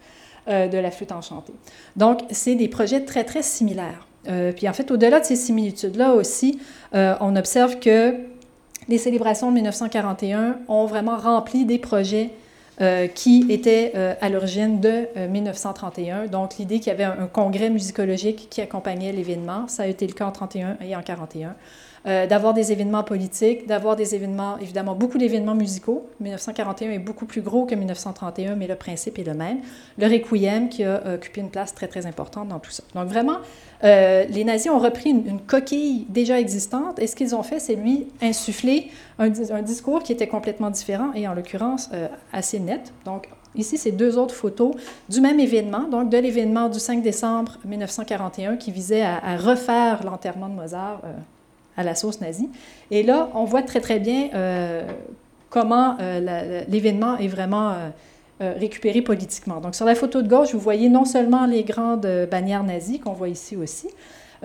de 0.48 0.78
la 0.78 0.92
flûte 0.92 1.12
enchantée. 1.12 1.54
Donc, 1.96 2.22
c'est 2.32 2.56
des 2.56 2.68
projets 2.68 3.06
très, 3.06 3.24
très 3.24 3.44
similaires. 3.44 4.06
Euh, 4.28 4.52
puis 4.52 4.68
en 4.70 4.74
fait, 4.74 4.90
au-delà 4.92 5.20
de 5.20 5.26
ces 5.26 5.36
similitudes-là 5.36 6.14
aussi, 6.14 6.60
euh, 6.96 7.16
on 7.20 7.36
observe 7.36 7.80
que 7.80 8.16
les 8.88 8.98
célébrations 8.98 9.50
de 9.50 9.56
1941 9.56 10.58
ont 10.68 10.86
vraiment 10.86 11.18
rempli 11.18 11.66
des 11.66 11.78
projets 11.78 12.32
euh, 12.82 13.08
qui 13.08 13.46
étaient 13.50 13.94
à 14.20 14.30
l'origine 14.30 14.82
de 14.82 15.08
1931. 15.30 16.28
Donc 16.28 16.58
l'idée 16.58 16.80
qu'il 16.80 16.88
y 16.88 16.92
avait 16.92 17.04
un, 17.04 17.28
congrès 17.28 17.70
musicologique 17.70 18.48
qui 18.50 18.62
accompagnait 18.62 19.12
l'événement, 19.12 19.68
ça 19.68 19.84
a 19.84 19.88
été 19.88 20.06
le 20.08 20.14
cas 20.14 20.26
en 20.26 20.32
1931 20.32 20.86
et 20.86 20.96
en 20.96 21.00
1941. 21.00 21.56
Euh, 22.06 22.28
d'avoir 22.28 22.54
des 22.54 22.74
événements 22.74 23.04
politiques, 23.04 23.66
d'avoir 23.66 23.96
des 23.96 24.14
événements, 24.14 24.58
évidemment, 24.58 24.94
beaucoup 24.94 25.18
d'événements 25.18 25.56
musicaux. 25.56 26.10
1941 26.20 26.92
est 26.92 27.00
beaucoup 27.00 27.26
plus 27.26 27.42
gros 27.42 27.66
que 27.66 27.76
1931, 27.76 28.56
mais 28.58 28.68
le 28.68 28.76
principe 28.76 29.20
est 29.20 29.24
le 29.24 29.34
même. 29.34 29.60
Le 29.98 30.08
Requiem 30.08 30.68
qui 30.68 30.84
a 30.84 31.02
occupé 31.14 31.40
une 31.40 31.50
place 31.50 31.74
très, 31.74 31.88
très 31.88 32.06
importante 32.06 32.50
dans 32.50 32.60
tout 32.60 32.72
ça. 32.72 32.84
Donc 32.94 33.08
vraiment, 33.08 33.38
euh, 33.86 34.26
les 34.26 34.44
nazis 34.44 34.70
ont 34.70 34.80
repris 34.80 35.12
une, 35.12 35.40
coquille 35.40 36.06
déjà 36.10 36.42
existante 36.42 37.00
et 37.00 37.08
ce 37.08 37.16
qu'ils 37.16 37.36
ont 37.36 37.44
fait, 37.44 37.60
c'est 37.60 37.76
lui 37.76 38.08
insuffler 38.22 38.92
un, 39.18 39.30
discours 39.62 40.04
qui 40.04 40.12
était 40.12 40.28
complètement 40.28 40.72
différent 40.72 41.14
et 41.16 41.26
en 41.30 41.34
l'occurrence 41.34 41.90
euh, 41.94 42.10
assez 42.34 42.60
net. 42.60 42.92
Donc 43.06 43.30
Ici, 43.56 43.78
c'est 43.78 43.92
deux 43.92 44.18
autres 44.18 44.34
photos 44.34 44.74
du 45.08 45.22
même 45.22 45.40
événement, 45.40 45.84
donc 45.84 46.10
de 46.10 46.18
l'événement 46.18 46.70
du 46.70 46.80
5 46.80 47.04
décembre 47.04 47.60
1941 47.64 48.58
qui 48.58 48.72
visait 48.72 49.04
à, 49.04 49.38
refaire 49.38 50.04
l'enterrement 50.04 50.50
de 50.50 50.56
Mozart 50.56 51.02
à 51.78 51.84
la 51.84 51.96
sauce 51.96 52.22
nazie. 52.22 52.50
Et 52.92 53.04
là, 53.04 53.30
on 53.34 53.46
voit 53.46 53.64
très, 53.64 53.82
très 53.82 54.00
bien 54.00 54.30
euh, 54.34 54.84
comment 55.50 55.96
euh, 56.00 56.64
l'événement 56.68 57.18
est 57.18 57.28
vraiment 57.28 57.72
euh, 58.42 58.54
récupéré 58.58 59.02
politiquement. 59.02 59.60
Donc, 59.60 59.76
sur 59.76 59.86
la 59.86 59.96
photo 59.96 60.22
de 60.22 60.28
gauche, 60.28 60.54
vous 60.54 60.60
voyez 60.60 60.90
non 60.90 61.06
seulement 61.06 61.46
les 61.46 61.64
grandes 61.64 62.08
bannières 62.30 62.64
nazies 62.64 63.00
qu'on 63.00 63.14
voit 63.14 63.30
ici 63.30 63.56
aussi, 63.56 63.88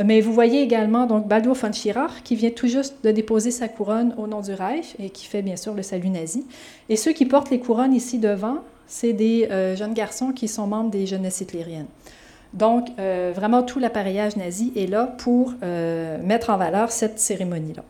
mais 0.02 0.20
vous 0.20 0.32
voyez 0.32 0.62
également 0.62 1.06
donc 1.06 1.26
Baldur 1.26 1.54
von 1.54 1.72
Schirach 1.72 2.22
qui 2.22 2.36
vient 2.36 2.50
tout 2.50 2.69
juste 2.69 2.96
de 3.02 3.10
déposer 3.10 3.50
sa 3.50 3.66
couronne 3.66 4.14
au 4.16 4.28
nom 4.28 4.40
du 4.42 4.52
Reich 4.52 4.94
et 5.00 5.10
qui 5.10 5.26
fait 5.26 5.42
bien 5.42 5.56
sûr 5.56 5.74
le 5.74 5.82
salut 5.82 6.10
nazi. 6.10 6.46
Et 6.88 6.94
ceux 6.94 7.12
qui 7.12 7.26
portent 7.26 7.50
les 7.50 7.58
couronnes 7.58 7.92
ici 7.92 8.19
devant, 8.19 8.58
c'est 8.86 9.12
des 9.12 9.48
jeunes 9.76 9.94
garçons 9.94 10.31
qui 10.31 10.46
sont 10.46 10.69
membres 10.69 10.90
des 10.90 11.04
jeunesses 11.04 11.40
hitlériennes. 11.40 11.88
Donc, 12.54 12.88
euh, 12.98 13.32
vraiment, 13.34 13.62
tout 13.62 13.78
l'appareillage 13.78 14.36
nazi 14.36 14.72
est 14.76 14.86
là 14.86 15.06
pour 15.18 15.52
euh, 15.62 16.18
mettre 16.22 16.50
en 16.50 16.56
valeur 16.56 16.90
cette 16.90 17.18
cérémonie-là. 17.18 17.82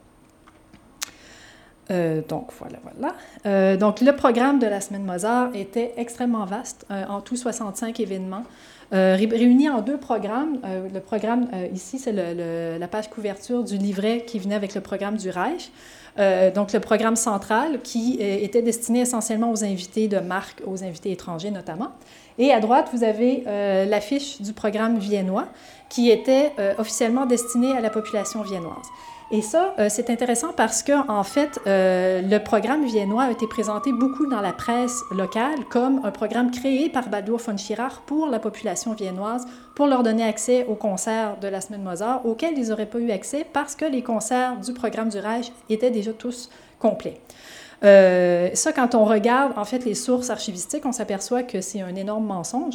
Euh, 1.91 2.21
donc, 2.29 2.51
voilà, 2.59 2.79
voilà. 2.83 3.77
donc, 3.77 4.01
le 4.01 4.15
programme 4.15 4.59
de 4.59 4.67
la 4.67 4.81
semaine 4.81 5.05
Mozart 5.05 5.51
était 5.55 5.95
extrêmement 5.97 6.45
vaste, 6.45 6.87
en 6.91 7.21
tout 7.21 7.37
65 7.37 7.99
événements, 8.01 8.43
réunis 8.93 9.71
en 9.71 9.81
deux 9.81 9.97
programmes. 9.97 10.59
le 10.93 11.01
programme, 11.01 11.49
ici, 11.73 11.99
c'est 11.99 12.13
la 12.13 12.89
page 12.89 13.09
couverture 13.09 13.65
du 13.65 13.79
livret 13.79 14.25
qui 14.27 14.39
venait 14.39 14.55
avec 14.55 14.75
le 14.75 14.83
programme 14.83 15.17
du 15.17 15.31
Reich. 15.31 15.73
donc, 16.55 16.75
le 16.75 16.81
programme 16.81 17.17
central 17.17 17.81
qui 17.81 18.19
était 18.21 18.61
destiné 18.61 19.01
essentiellement 19.01 19.51
aux 19.51 19.65
invités 19.65 20.09
de 20.09 20.19
marque, 20.19 20.61
aux 20.67 20.85
invités 20.85 21.13
étrangers 21.13 21.51
notamment. 21.51 21.93
Et 22.39 22.53
à 22.53 22.61
droite, 22.61 22.89
vous 22.93 23.03
avez 23.03 23.43
euh, 23.47 23.85
l'affiche 23.85 24.41
du 24.41 24.53
programme 24.53 24.99
viennois 24.99 25.47
qui 25.89 26.11
était 26.11 26.53
euh, 26.59 26.75
officiellement 26.79 27.27
destiné 27.27 27.77
à 27.77 27.81
la 27.81 27.91
population 27.91 28.43
viennoise. 28.43 28.87
Et 29.31 29.43
ça, 29.43 29.75
euh, 29.79 29.89
c'est 29.91 30.09
intéressant 30.09 30.53
parce 30.57 30.83
que, 30.83 30.93
en 31.11 31.25
fait, 31.25 31.61
le 31.67 32.39
programme 32.39 32.87
viennois 32.87 33.25
a 33.25 33.31
été 33.31 33.47
présenté 33.47 33.93
beaucoup 33.93 34.27
dans 34.27 34.41
la 34.41 34.53
presse 34.53 35.01
locale 35.11 35.65
comme 35.69 36.01
un 36.05 36.13
programme 36.13 36.51
créé 36.51 36.89
par 36.89 37.09
Badur 37.09 37.39
von 37.39 37.57
Schirach 37.57 38.01
pour 38.07 38.29
la 38.29 38.39
population 38.39 38.95
viennoise, 38.95 39.45
pour 39.75 39.87
leur 39.87 40.03
donner 40.03 40.25
accès 40.25 40.65
aux 40.67 40.77
concerts 40.77 41.37
de 41.41 41.49
la 41.49 41.61
semaine 41.61 41.83
Mozart, 41.83 42.25
auxquels 42.25 42.57
ils 42.57 42.69
n'auraient 42.69 42.87
pas 42.87 42.99
eu 43.01 43.11
accès 43.11 43.45
parce 43.53 43.75
que 43.75 43.85
les 43.85 44.03
concerts 44.03 44.57
du 44.57 44.73
programme 44.73 45.09
du 45.09 45.19
Reich 45.19 45.53
étaient 45.69 45.91
déjà 45.91 46.13
tous 46.13 46.49
complets. 46.79 47.21
Euh, 47.85 48.51
ça, 48.55 48.73
quand 48.73 48.95
on 48.95 49.05
regarde 49.05 49.53
en 49.57 49.65
fait 49.65 49.85
les 49.85 49.95
sources 49.95 50.31
archivistiques, 50.31 50.85
on 50.85 50.93
s'aperçoit 50.93 51.43
que 51.43 51.61
c'est 51.61 51.81
un 51.81 51.95
énorme 51.95 52.27
mensonge 52.27 52.75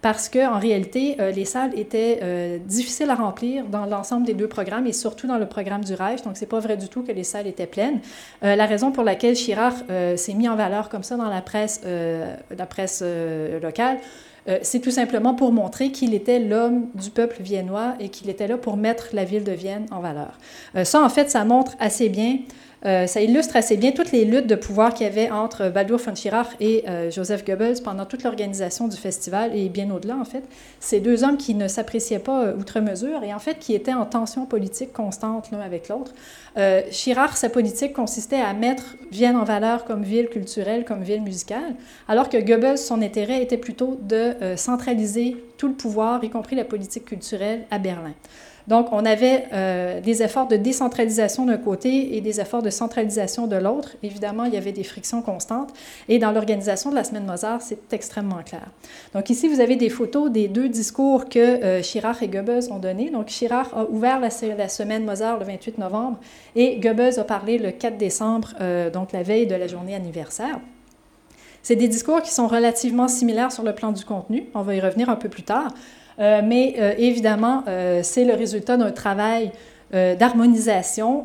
parce 0.00 0.28
qu'en 0.28 0.60
réalité, 0.60 1.16
euh, 1.18 1.32
les 1.32 1.44
salles 1.44 1.76
étaient 1.76 2.20
euh, 2.22 2.58
difficiles 2.58 3.10
à 3.10 3.16
remplir 3.16 3.64
dans 3.64 3.84
l'ensemble 3.84 4.26
des 4.26 4.34
deux 4.34 4.46
programmes 4.46 4.86
et 4.86 4.92
surtout 4.92 5.26
dans 5.26 5.38
le 5.38 5.46
programme 5.46 5.84
du 5.84 5.92
Reich. 5.94 6.22
Donc, 6.22 6.36
c'est 6.36 6.46
pas 6.46 6.60
vrai 6.60 6.76
du 6.76 6.88
tout 6.88 7.02
que 7.02 7.10
les 7.10 7.24
salles 7.24 7.48
étaient 7.48 7.66
pleines. 7.66 8.00
la 8.42 8.66
raison 8.66 8.92
pour 8.92 9.02
laquelle 9.02 9.34
Chirac 9.34 9.74
s'est 10.16 10.34
mis 10.34 10.48
en 10.48 10.54
valeur 10.54 10.88
comme 10.88 11.02
ça 11.02 11.16
dans 11.16 11.28
la 11.28 11.42
presse, 11.42 11.80
la 11.84 12.66
presse 12.66 13.02
locale, 13.60 13.98
c'est 14.62 14.80
tout 14.80 14.90
simplement 14.90 15.34
pour 15.34 15.52
montrer 15.52 15.90
qu'il 15.90 16.14
était 16.14 16.38
l'homme 16.38 16.86
du 16.94 17.10
peuple 17.10 17.42
viennois 17.42 17.94
et 18.00 18.08
qu'il 18.08 18.30
était 18.30 18.46
là 18.46 18.56
pour 18.56 18.76
mettre 18.76 19.08
la 19.12 19.24
ville 19.24 19.44
de 19.44 19.52
Vienne 19.52 19.86
en 19.90 20.00
valeur. 20.00 20.38
ça, 20.84 21.02
en 21.02 21.08
fait, 21.08 21.28
ça 21.30 21.44
montre 21.44 21.72
assez 21.80 22.08
bien 22.08 22.38
Euh, 22.86 23.06
ça 23.06 23.20
illustre 23.20 23.56
assez 23.56 23.76
bien 23.76 23.90
toutes 23.90 24.12
les 24.12 24.24
luttes 24.24 24.46
de 24.46 24.54
pouvoir 24.54 24.94
qu'il 24.94 25.06
y 25.06 25.10
avait 25.10 25.30
entre 25.30 25.68
Baldur 25.68 25.98
von 25.98 26.14
Schirach 26.14 26.48
et 26.60 26.84
euh, 26.88 27.10
Joseph 27.10 27.44
Goebbels 27.44 27.82
pendant 27.82 28.06
toute 28.06 28.22
l'organisation 28.22 28.86
du 28.86 28.96
festival 28.96 29.56
et 29.56 29.68
bien 29.68 29.90
au-delà, 29.90 30.16
en 30.16 30.24
fait. 30.24 30.44
Ces 30.78 31.00
deux 31.00 31.24
hommes 31.24 31.36
qui 31.36 31.54
ne 31.54 31.66
s'appréciaient 31.66 32.20
pas 32.20 32.44
euh, 32.44 32.56
outre 32.56 32.78
mesure 32.80 33.24
et 33.24 33.34
en 33.34 33.40
fait 33.40 33.58
qui 33.58 33.74
étaient 33.74 33.94
en 33.94 34.06
tension 34.06 34.46
politique 34.46 34.92
constante 34.92 35.50
l'un 35.50 35.60
avec 35.60 35.88
l'autre. 35.88 36.12
Schirach, 36.90 37.36
sa 37.36 37.50
politique 37.50 37.92
consistait 37.92 38.40
à 38.40 38.52
mettre 38.52 38.96
Vienne 39.12 39.36
en 39.36 39.44
valeur 39.44 39.84
comme 39.84 40.02
ville 40.02 40.28
culturelle, 40.28 40.84
comme 40.84 41.02
ville 41.02 41.22
musicale, 41.22 41.76
alors 42.08 42.28
que 42.28 42.36
Goebbels, 42.36 42.78
son 42.78 43.00
intérêt 43.00 43.42
était 43.42 43.56
plutôt 43.56 43.96
de 44.02 44.34
centraliser 44.56 45.36
tout 45.56 45.68
le 45.68 45.74
pouvoir, 45.74 46.24
y 46.24 46.30
compris 46.30 46.56
la 46.56 46.64
politique 46.64 47.04
culturelle, 47.04 47.64
à 47.70 47.78
Berlin. 47.78 48.14
Donc, 48.68 48.88
on 48.92 49.06
avait 49.06 49.46
euh, 49.54 50.00
des 50.02 50.22
efforts 50.22 50.46
de 50.46 50.56
décentralisation 50.56 51.46
d'un 51.46 51.56
côté 51.56 52.16
et 52.16 52.20
des 52.20 52.38
efforts 52.38 52.62
de 52.62 52.68
centralisation 52.68 53.46
de 53.46 53.56
l'autre. 53.56 53.96
Évidemment, 54.02 54.44
il 54.44 54.52
y 54.52 54.58
avait 54.58 54.72
des 54.72 54.84
frictions 54.84 55.22
constantes. 55.22 55.72
Et 56.08 56.18
dans 56.18 56.32
l'organisation 56.32 56.90
de 56.90 56.94
la 56.94 57.02
Semaine 57.02 57.24
Mozart, 57.24 57.62
c'est 57.62 57.92
extrêmement 57.94 58.42
clair. 58.44 58.66
Donc, 59.14 59.30
ici, 59.30 59.48
vous 59.48 59.60
avez 59.60 59.76
des 59.76 59.88
photos 59.88 60.30
des 60.30 60.48
deux 60.48 60.68
discours 60.68 61.30
que 61.30 61.38
euh, 61.38 61.82
et 62.20 62.28
Goebbels 62.28 62.70
ont 62.70 62.78
donnés. 62.78 63.10
Donc, 63.10 63.26
Chirac 63.26 63.68
a 63.74 63.84
ouvert 63.88 64.20
la, 64.20 64.28
Semaine 64.30 65.04
Mozart 65.04 65.38
le 65.38 65.46
28 65.46 65.78
novembre 65.78 66.18
et 66.54 66.78
Goebbels 66.78 67.18
a 67.18 67.24
parlé 67.24 67.56
le 67.58 67.70
4 67.70 67.96
décembre, 67.96 68.52
euh, 68.60 68.90
donc 68.90 69.12
la 69.12 69.22
veille 69.22 69.46
de 69.46 69.54
la 69.54 69.66
journée 69.66 69.94
anniversaire. 69.94 70.60
C'est 71.62 71.76
des 71.76 71.88
discours 71.88 72.22
qui 72.22 72.32
sont 72.32 72.46
relativement 72.46 73.08
similaires 73.08 73.52
sur 73.52 73.62
le 73.62 73.74
plan 73.74 73.92
du 73.92 74.04
contenu. 74.04 74.46
On 74.54 74.62
va 74.62 74.74
y 74.74 74.80
revenir 74.80 75.08
un 75.08 75.16
peu 75.16 75.28
plus 75.28 75.42
tard. 75.42 75.72
Euh, 76.18 76.42
mais 76.44 76.74
euh, 76.78 76.94
évidemment, 76.98 77.62
euh, 77.68 78.00
c'est 78.02 78.24
le 78.24 78.34
résultat 78.34 78.76
d'un 78.76 78.92
travail 78.92 79.52
d'harmonisation 79.90 81.24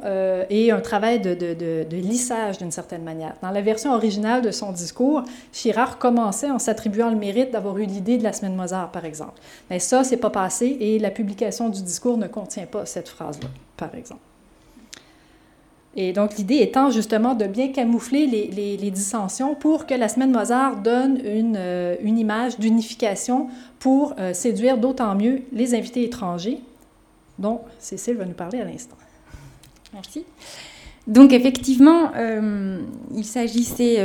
et 0.49 0.71
un 0.71 0.79
travail 0.79 1.19
de, 1.19 1.33
de, 1.33 1.97
lissage 1.97 2.59
d'une 2.59 2.71
certaine 2.71 3.03
manière. 3.03 3.33
Dans 3.41 3.51
la 3.51 3.59
version 3.59 3.93
originale 3.93 4.41
de 4.41 4.51
son 4.51 4.71
discours, 4.71 5.23
Chirac 5.51 5.99
commençait 5.99 6.49
en 6.49 6.59
s'attribuant 6.59 7.09
le 7.09 7.17
mérite 7.17 7.51
d'avoir 7.51 7.77
eu 7.77 7.83
l'idée 7.83 8.17
de 8.17 8.23
la 8.23 8.31
semaine 8.31 8.55
Mozart, 8.55 8.93
par 8.93 9.03
exemple. 9.03 9.41
Mais 9.69 9.79
ça, 9.79 10.05
c'est 10.05 10.15
pas 10.15 10.29
passé 10.29 10.77
et 10.79 10.97
la 10.97 11.11
publication 11.11 11.67
du 11.67 11.83
discours 11.83 12.17
ne 12.17 12.27
contient 12.27 12.65
pas 12.65 12.85
cette 12.85 13.09
phrase-là, 13.09 13.49
par 13.75 13.93
exemple. 13.95 14.21
Et 15.95 16.11
donc, 16.11 16.37
l'idée 16.37 16.57
étant 16.57 16.89
justement 16.89 17.35
de 17.35 17.45
bien 17.45 17.71
camoufler 17.71 18.25
les, 18.25 18.91
dissensions 18.91 19.53
pour 19.53 19.85
que 19.85 19.93
la 19.93 20.09
semaine 20.09 20.31
Mozart 20.31 20.77
donne 20.77 21.19
une, 21.23 21.55
euh, 21.57 21.95
image 22.03 22.57
d'unification 22.57 23.47
pour 23.79 24.15
euh, 24.17 24.33
séduire 24.33 24.77
d'autant 24.77 25.13
mieux 25.15 25.41
les 25.51 25.75
invités 25.75 26.03
étrangers, 26.03 26.59
dont 27.37 27.61
Cécile 27.79 28.15
va 28.15 28.25
nous 28.25 28.33
parler 28.33 28.59
à 28.59 28.65
l'instant. 28.65 28.97
Merci. 29.93 30.25
Donc, 31.05 31.31
effectivement, 31.31 32.11
euh, 32.15 32.79
il 33.15 33.25
s'agissait 33.25 33.99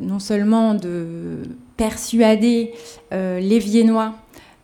non 0.00 0.18
seulement 0.18 0.74
de 0.74 1.42
persuader 1.76 2.72
les 3.12 3.58
Viennois 3.58 4.14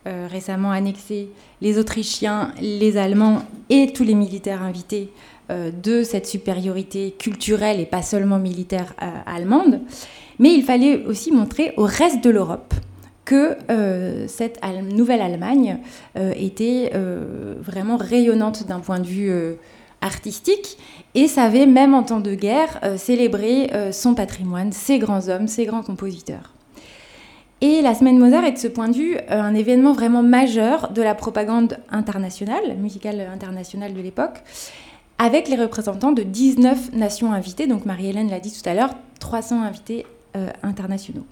récemment 0.05 0.71
annexés, 0.71 1.29
les 1.61 1.77
Autrichiens, 1.77 2.51
les 2.59 2.97
Allemands 2.97 3.43
et 3.69 3.93
tous 3.93 4.03
les 4.03 4.15
militaires 4.15 4.63
invités 4.63 5.11
de 5.49 6.03
cette 6.03 6.25
supériorité 6.25 7.15
culturelle 7.17 7.79
et 7.79 7.85
pas 7.85 8.01
seulement 8.01 8.39
militaire 8.39 8.93
euh, 9.01 9.05
allemande, 9.25 9.81
mais 10.39 10.53
il 10.53 10.63
fallait 10.63 11.05
aussi 11.05 11.31
montrer 11.31 11.73
au 11.77 11.83
reste 11.83 12.23
de 12.23 12.29
l'Europe 12.29 12.73
que 13.25 13.57
euh, 13.69 14.27
cette 14.27 14.59
nouvelle 14.91 15.21
Allemagne 15.21 15.79
était 16.15 16.91
vraiment 17.61 17.97
rayonnante 17.97 18.67
d'un 18.67 18.79
point 18.79 18.99
de 18.99 19.07
vue 19.07 19.31
artistique 20.01 20.77
et 21.15 21.27
savait, 21.27 21.65
même 21.65 21.95
en 21.95 22.03
temps 22.03 22.19
de 22.19 22.35
guerre, 22.35 22.79
célébrer 22.97 23.71
son 23.91 24.13
patrimoine, 24.13 24.71
ses 24.71 24.99
grands 24.99 25.29
hommes, 25.29 25.47
ses 25.47 25.65
grands 25.65 25.81
compositeurs. 25.81 26.53
Et 27.61 27.81
la 27.81 27.95
Semaine 27.95 28.19
Mozart 28.19 28.43
est 28.43 28.51
de 28.51 28.57
ce 28.57 28.67
point 28.67 28.89
de 28.89 28.95
vue 28.95 29.17
un 29.29 29.55
événement 29.55 29.93
vraiment 29.93 30.21
majeur 30.21 30.91
de 30.91 31.01
la 31.01 31.15
propagande 31.15 31.77
internationale, 31.89 32.75
musicale 32.77 33.27
internationale 33.33 33.93
de 33.93 34.01
l'époque, 34.01 34.43
avec 35.17 35.47
les 35.47 35.55
représentants 35.55 36.11
de 36.11 36.23
19 36.23 36.93
nations 36.93 37.31
invitées. 37.31 37.67
Donc 37.67 37.85
Marie-Hélène 37.85 38.29
l'a 38.29 38.39
dit 38.39 38.51
tout 38.51 38.67
à 38.67 38.73
l'heure, 38.73 38.93
300 39.19 39.61
invités 39.61 40.05
euh, 40.35 40.49
internationaux. 40.63 41.25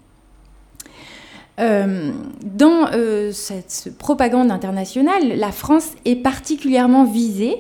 Euh, 1.60 2.12
dans 2.44 2.88
euh, 2.94 3.32
cette 3.32 3.92
propagande 4.00 4.50
internationale, 4.50 5.38
la 5.38 5.52
France 5.52 5.90
est 6.06 6.16
particulièrement 6.16 7.04
visée 7.04 7.58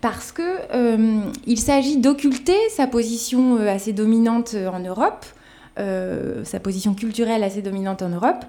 parce 0.00 0.32
qu'il 0.32 1.58
s'agit 1.58 1.98
d'occulter 1.98 2.56
sa 2.70 2.86
position 2.86 3.58
assez 3.58 3.92
dominante 3.92 4.54
en 4.54 4.78
Europe, 4.78 5.24
sa 5.76 6.60
position 6.60 6.94
culturelle 6.94 7.42
assez 7.42 7.62
dominante 7.62 8.02
en 8.02 8.10
Europe, 8.10 8.44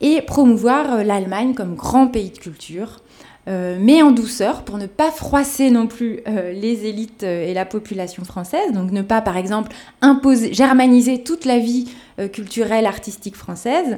et 0.00 0.22
promouvoir 0.22 1.02
l'Allemagne 1.04 1.54
comme 1.54 1.74
grand 1.74 2.06
pays 2.06 2.30
de 2.30 2.38
culture, 2.38 3.00
euh, 3.48 3.78
mais 3.80 4.02
en 4.02 4.10
douceur 4.10 4.62
pour 4.62 4.76
ne 4.76 4.86
pas 4.86 5.10
froisser 5.10 5.70
non 5.70 5.86
plus 5.86 6.20
euh, 6.28 6.52
les 6.52 6.84
élites 6.84 7.22
euh, 7.22 7.48
et 7.48 7.54
la 7.54 7.64
population 7.64 8.22
française, 8.22 8.72
donc 8.72 8.92
ne 8.92 9.00
pas 9.00 9.22
par 9.22 9.38
exemple 9.38 9.72
imposer, 10.02 10.52
germaniser 10.52 11.22
toute 11.22 11.44
la 11.44 11.58
vie 11.58 11.88
culturelle, 12.32 12.84
artistique 12.84 13.36
française. 13.36 13.96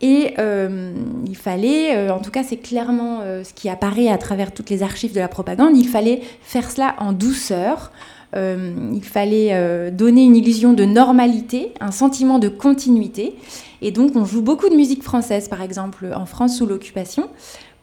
Et 0.00 0.34
il 0.36 1.36
fallait, 1.36 2.10
en 2.10 2.18
tout 2.18 2.30
cas 2.30 2.42
c'est 2.42 2.56
clairement 2.56 3.20
ce 3.20 3.54
qui 3.54 3.68
apparaît 3.68 4.08
à 4.08 4.18
travers 4.18 4.52
toutes 4.52 4.68
les 4.68 4.82
archives 4.82 5.14
de 5.14 5.20
la 5.20 5.28
propagande, 5.28 5.76
il 5.76 5.88
fallait 5.88 6.22
faire 6.42 6.70
cela 6.70 6.96
en 6.98 7.12
douceur, 7.12 7.92
il 8.34 9.04
fallait 9.04 9.90
donner 9.92 10.24
une 10.24 10.36
illusion 10.36 10.72
de 10.72 10.84
normalité, 10.84 11.72
un 11.80 11.92
sentiment 11.92 12.38
de 12.38 12.48
continuité. 12.48 13.36
Et 13.80 13.90
donc 13.90 14.16
on 14.16 14.24
joue 14.24 14.42
beaucoup 14.42 14.68
de 14.68 14.74
musique 14.74 15.02
française, 15.02 15.48
par 15.48 15.62
exemple, 15.62 16.12
en 16.14 16.26
France 16.26 16.58
sous 16.58 16.66
l'occupation 16.66 17.30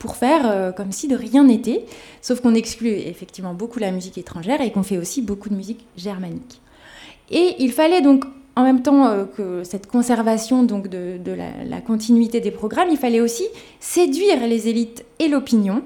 pour 0.03 0.17
faire 0.17 0.41
euh, 0.51 0.73
comme 0.73 0.91
si 0.91 1.07
de 1.07 1.15
rien 1.15 1.45
n'était, 1.45 1.85
sauf 2.21 2.41
qu'on 2.41 2.55
exclut 2.55 2.89
effectivement 2.89 3.53
beaucoup 3.53 3.79
la 3.79 3.89
musique 3.89 4.17
étrangère 4.17 4.59
et 4.59 4.69
qu'on 4.69 4.83
fait 4.83 4.97
aussi 4.97 5.21
beaucoup 5.21 5.47
de 5.47 5.55
musique 5.55 5.85
germanique. 5.95 6.59
Et 7.31 7.55
il 7.59 7.71
fallait 7.71 8.01
donc, 8.01 8.25
en 8.57 8.63
même 8.63 8.81
temps 8.81 9.07
euh, 9.07 9.23
que 9.23 9.63
cette 9.63 9.87
conservation 9.87 10.63
donc 10.63 10.89
de, 10.89 11.17
la, 11.25 11.79
continuité 11.79 12.41
des 12.41 12.51
programmes, 12.51 12.89
il 12.91 12.97
fallait 12.97 13.21
aussi 13.21 13.45
séduire 13.79 14.45
les 14.45 14.67
élites 14.67 15.05
et 15.19 15.29
l'opinion 15.29 15.83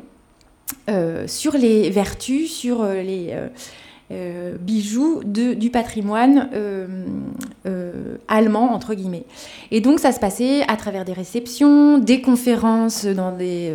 euh, 0.89 1.27
sur 1.27 1.53
les 1.53 1.91
vertus, 1.91 2.51
sur 2.51 2.83
les 2.85 3.35
euh, 4.09 4.55
bijoux 4.57 5.21
du 5.25 5.69
patrimoine 5.69 6.49
euh, 6.53 6.87
euh, 7.65 8.15
allemand, 8.29 8.73
entre 8.73 8.93
guillemets. 8.93 9.25
Et 9.69 9.81
donc 9.81 9.99
ça 9.99 10.13
se 10.13 10.19
passait 10.21 10.61
à 10.69 10.77
travers 10.77 11.03
des 11.03 11.11
réceptions, 11.11 11.97
des 11.97 12.21
conférences 12.21 13.05
dans 13.05 13.35
des 13.35 13.69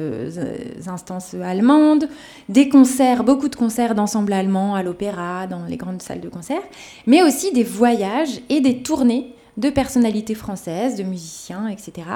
instances 0.86 1.34
allemandes, 1.34 2.08
des 2.48 2.70
concerts, 2.70 3.24
beaucoup 3.24 3.50
de 3.50 3.56
concerts 3.56 3.94
d'ensemble 3.94 4.32
allemand 4.32 4.74
à 4.74 4.82
l'opéra, 4.82 5.46
dans 5.46 5.66
les 5.68 5.76
grandes 5.76 6.00
salles 6.00 6.20
de 6.20 6.30
concert, 6.30 6.62
mais 7.06 7.22
aussi 7.22 7.52
des 7.52 7.64
voyages 7.64 8.40
et 8.48 8.62
des 8.62 8.78
tournées 8.78 9.34
de 9.56 9.70
personnalités 9.70 10.34
françaises, 10.34 10.96
de 10.96 11.02
musiciens, 11.02 11.68
etc., 11.68 12.06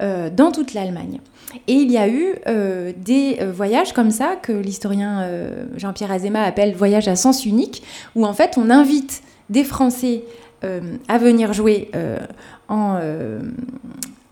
dans 0.00 0.52
toute 0.52 0.74
l'Allemagne. 0.74 1.20
Et 1.66 1.74
il 1.74 1.90
y 1.90 1.96
a 1.96 2.08
eu 2.08 2.34
euh, 2.46 2.92
des 2.96 3.38
euh, 3.40 3.50
voyages 3.50 3.92
comme 3.92 4.10
ça 4.10 4.36
que 4.36 4.52
l'historien 4.52 5.22
euh, 5.22 5.64
Jean-Pierre 5.76 6.12
Azéma 6.12 6.42
appelle 6.42 6.74
voyages 6.74 7.08
à 7.08 7.16
sens 7.16 7.46
unique, 7.46 7.82
où 8.14 8.26
en 8.26 8.34
fait 8.34 8.58
on 8.58 8.70
invite 8.70 9.22
des 9.48 9.64
Français 9.64 10.24
à 11.06 11.18
venir 11.18 11.52
jouer 11.52 11.92
en, 12.68 12.98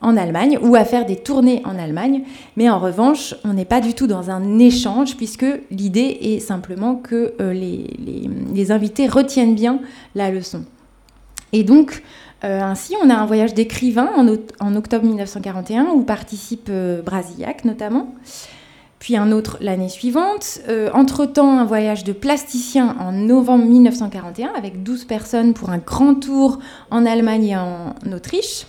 Allemagne 0.03 0.59
ou 0.61 0.75
à 0.75 0.85
faire 0.85 1.07
des 1.07 1.15
tournées 1.15 1.62
en 1.65 1.79
Allemagne. 1.79 2.25
Mais 2.57 2.69
en 2.69 2.81
revanche, 2.81 3.37
on 3.45 3.53
n'est 3.53 3.65
pas 3.65 3.81
du 3.81 3.95
tout 3.95 4.09
dans 4.09 4.29
un 4.29 4.59
échange 4.59 5.17
puisque 5.17 5.47
l'idée 5.71 6.19
est 6.21 6.41
simplement 6.41 6.97
que 6.97 7.33
les, 7.38 7.87
les, 8.53 8.73
invités 8.73 9.07
retiennent 9.07 9.55
bien 9.55 9.79
la 10.17 10.33
leçon. 10.33 10.65
Et 11.53 11.62
donc, 11.62 12.03
euh, 12.45 12.61
ainsi, 12.61 12.95
on 13.02 13.09
a 13.09 13.14
un 13.14 13.26
voyage 13.26 13.55
d'écrivain 13.55 14.11
en, 14.61 14.76
octobre 14.76 15.05
1941 15.07 15.87
où 15.87 16.02
participe 16.02 16.69
euh, 16.69 17.00
Brasillac 17.00 17.64
notamment, 17.64 18.14
puis 18.99 19.16
un 19.16 19.33
autre 19.33 19.57
l'année 19.61 19.88
suivante. 19.88 20.61
Euh, 20.69 20.90
entre-temps, 20.93 21.59
un 21.59 21.64
voyage 21.64 22.05
de 22.05 22.12
plasticien 22.12 22.95
en 23.00 23.12
novembre 23.12 23.64
1941 23.64 24.52
avec 24.57 24.83
12 24.83 25.07
personnes 25.07 25.55
pour 25.55 25.71
un 25.71 25.78
grand 25.78 26.14
tour 26.14 26.59
en 26.90 27.07
Allemagne 27.07 27.45
et 27.47 27.57
en 27.57 27.95
Autriche. 28.12 28.66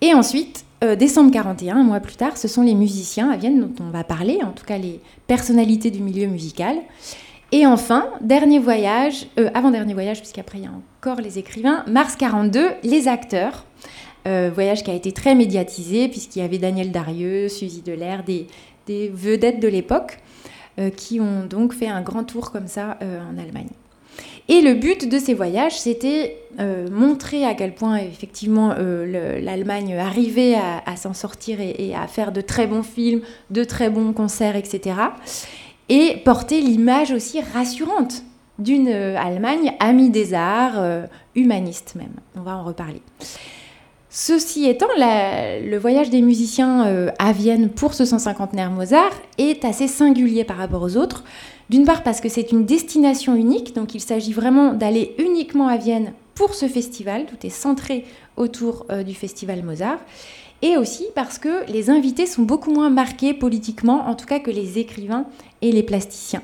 Et 0.00 0.14
ensuite, 0.14 0.64
décembre 0.96 1.32
41, 1.32 1.78
un 1.78 1.82
mois 1.82 1.98
plus 1.98 2.14
tard, 2.14 2.36
ce 2.36 2.46
sont 2.46 2.62
les 2.62 2.76
musiciens 2.76 3.30
à 3.30 3.36
Vienne 3.36 3.60
dont 3.60 3.84
on 3.84 3.90
va 3.90 4.04
parler, 4.04 4.38
en 4.44 4.52
tout 4.52 4.64
cas 4.64 4.78
les 4.78 5.00
personnalités 5.26 5.90
du 5.90 6.00
milieu 6.00 6.28
musical. 6.28 6.76
Et 7.50 7.66
enfin, 7.66 8.06
dernier 8.20 8.60
voyage, 8.60 9.26
avant-dernier 9.54 9.94
voyage, 9.94 10.18
puisqu'après 10.18 10.58
il 10.58 10.64
y 10.64 10.66
a 10.68 10.70
encore 11.00 11.20
les 11.20 11.38
écrivains, 11.38 11.84
mars 11.86 12.16
42, 12.16 12.70
les 12.82 13.08
acteurs. 13.08 13.64
Euh, 14.26 14.50
voyage 14.52 14.82
qui 14.82 14.90
a 14.90 14.94
été 14.94 15.12
très 15.12 15.34
médiatisé, 15.34 16.08
puisqu'il 16.08 16.40
y 16.40 16.42
avait 16.42 16.58
Daniel 16.58 16.90
Darieux, 16.90 17.48
Suzy 17.48 17.82
Delair, 17.82 18.24
des, 18.24 18.46
des 18.86 19.08
vedettes 19.08 19.60
de 19.60 19.68
l'époque, 19.68 20.18
euh, 20.78 20.90
qui 20.90 21.20
ont 21.20 21.46
donc 21.46 21.72
fait 21.72 21.88
un 21.88 22.02
grand 22.02 22.24
tour 22.24 22.50
comme 22.50 22.66
ça 22.66 22.98
en 23.00 23.38
Allemagne. 23.38 23.68
Et 24.50 24.62
le 24.62 24.74
but 24.74 25.06
de 25.06 25.18
ces 25.18 25.34
voyages, 25.34 25.78
c'était 25.78 26.38
euh, 26.58 26.88
montrer 26.90 27.44
à 27.44 27.52
quel 27.52 27.74
point 27.74 27.98
effectivement 27.98 28.74
euh, 28.78 29.38
l'Allemagne 29.40 29.94
arrivait 29.98 30.54
à, 30.54 30.96
s'en 30.96 31.12
sortir 31.12 31.60
et, 31.60 31.94
à 31.94 32.06
faire 32.06 32.32
de 32.32 32.40
très 32.40 32.66
bons 32.66 32.82
films, 32.82 33.20
de 33.50 33.62
très 33.62 33.90
bons 33.90 34.14
concerts, 34.14 34.56
etc. 34.56 34.96
Et 35.90 36.16
porter 36.24 36.62
l'image 36.62 37.12
aussi 37.12 37.42
rassurante 37.42 38.22
d'une 38.58 38.88
Allemagne 38.88 39.74
amie 39.80 40.10
des 40.10 40.34
arts, 40.34 41.06
humaniste 41.34 41.94
même. 41.94 42.14
On 42.36 42.40
va 42.40 42.56
en 42.56 42.64
reparler. 42.64 43.02
Ceci 44.10 44.66
étant, 44.66 44.88
le 44.96 45.76
voyage 45.76 46.10
des 46.10 46.22
musiciens 46.22 47.12
à 47.18 47.32
Vienne 47.32 47.68
pour 47.68 47.94
ce 47.94 48.04
150 48.04 48.54
Mozart 48.70 49.12
est 49.36 49.64
assez 49.64 49.86
singulier 49.86 50.44
par 50.44 50.56
rapport 50.56 50.82
aux 50.82 50.96
autres. 50.96 51.24
D'une 51.70 51.84
part 51.84 52.02
parce 52.02 52.20
que 52.20 52.28
c'est 52.28 52.50
une 52.50 52.64
destination 52.64 53.34
unique, 53.34 53.74
donc 53.74 53.94
il 53.94 54.00
s'agit 54.00 54.32
vraiment 54.32 54.72
d'aller 54.72 55.14
uniquement 55.18 55.68
à 55.68 55.76
Vienne 55.76 56.12
pour 56.38 56.54
ce 56.54 56.68
festival, 56.68 57.26
tout 57.26 57.44
est 57.44 57.50
centré 57.50 58.04
autour 58.36 58.86
euh, 58.90 59.02
du 59.02 59.12
festival 59.12 59.64
Mozart, 59.64 59.98
et 60.62 60.76
aussi 60.76 61.04
parce 61.14 61.38
que 61.38 61.68
les 61.70 61.90
invités 61.90 62.26
sont 62.26 62.42
beaucoup 62.42 62.70
moins 62.70 62.90
marqués 62.90 63.34
politiquement, 63.34 64.08
en 64.08 64.14
tout 64.14 64.24
cas 64.24 64.38
que 64.38 64.50
les 64.50 64.78
écrivains 64.78 65.26
et 65.62 65.72
les 65.72 65.82
plasticiens. 65.82 66.42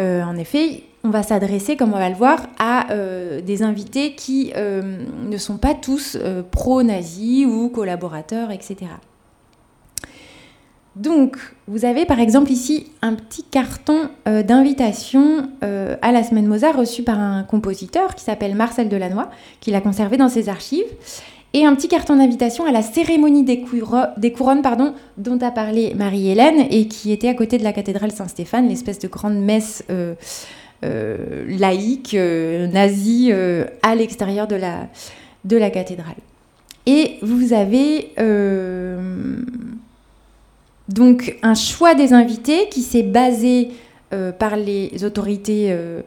Euh, 0.00 0.22
en 0.22 0.36
effet, 0.36 0.84
on 1.04 1.10
va 1.10 1.22
s'adresser, 1.22 1.76
comme 1.76 1.94
on 1.94 1.98
va 1.98 2.08
le 2.08 2.14
voir, 2.14 2.46
à 2.58 2.92
euh, 2.92 3.40
des 3.40 3.62
invités 3.62 4.14
qui 4.14 4.52
ne 4.56 5.36
sont 5.38 5.56
pas 5.56 5.74
tous 5.74 6.18
pro-nazis 6.50 7.46
ou 7.46 7.68
collaborateurs, 7.68 8.50
etc. 8.50 8.86
Donc, 10.96 11.36
vous 11.68 11.84
avez 11.84 12.04
par 12.04 12.18
exemple 12.18 12.50
ici 12.50 12.86
un 13.00 13.14
petit 13.14 13.44
carton 13.44 14.10
euh, 14.26 14.42
d'invitation 14.42 15.48
euh, 15.62 15.96
à 16.02 16.10
la 16.10 16.24
semaine 16.24 16.46
Mozart 16.46 16.76
reçu 16.76 17.04
par 17.04 17.18
un 17.18 17.44
compositeur 17.44 18.14
qui 18.16 18.24
s'appelle 18.24 18.56
Marcel 18.56 18.88
Delannoy, 18.88 19.24
qui 19.60 19.70
l'a 19.70 19.80
conservé 19.80 20.16
dans 20.16 20.28
ses 20.28 20.48
archives, 20.48 20.84
et 21.52 21.64
un 21.64 21.74
petit 21.74 21.88
carton 21.88 22.16
d'invitation 22.16 22.64
à 22.64 22.72
la 22.72 22.82
cérémonie 22.82 23.44
des, 23.44 23.60
couronnes 23.62 24.62
pardon, 24.62 24.94
dont 25.16 25.38
a 25.38 25.50
parlé 25.50 25.94
Marie-Hélène 25.94 26.66
et 26.70 26.86
qui 26.86 27.12
était 27.12 27.28
à 27.28 27.34
côté 27.34 27.58
de 27.58 27.64
la 27.64 27.72
cathédrale 27.72 28.12
Saint-Stéphane, 28.12 28.68
l'espèce 28.68 28.98
de 28.98 29.08
grande 29.08 29.38
messe 29.38 29.84
euh, 29.90 30.14
laïque, 30.82 32.14
nazie, 32.14 33.32
à 33.82 33.94
l'extérieur 33.94 34.46
de 34.46 34.56
la, 34.56 34.88
de 35.44 35.56
la 35.56 35.70
cathédrale. 35.70 36.16
Et 36.86 37.18
vous 37.22 37.52
avez 37.52 38.12
donc 40.88 41.38
un 41.42 41.54
choix 41.54 41.94
des 41.94 42.12
invités 42.12 42.68
qui 42.68 42.82
s'est 42.82 43.02
basé 43.02 43.68
euh, 44.12 44.32
par 44.32 44.56
les 44.56 45.04
autorités 45.04 45.68
euh, 45.70 46.02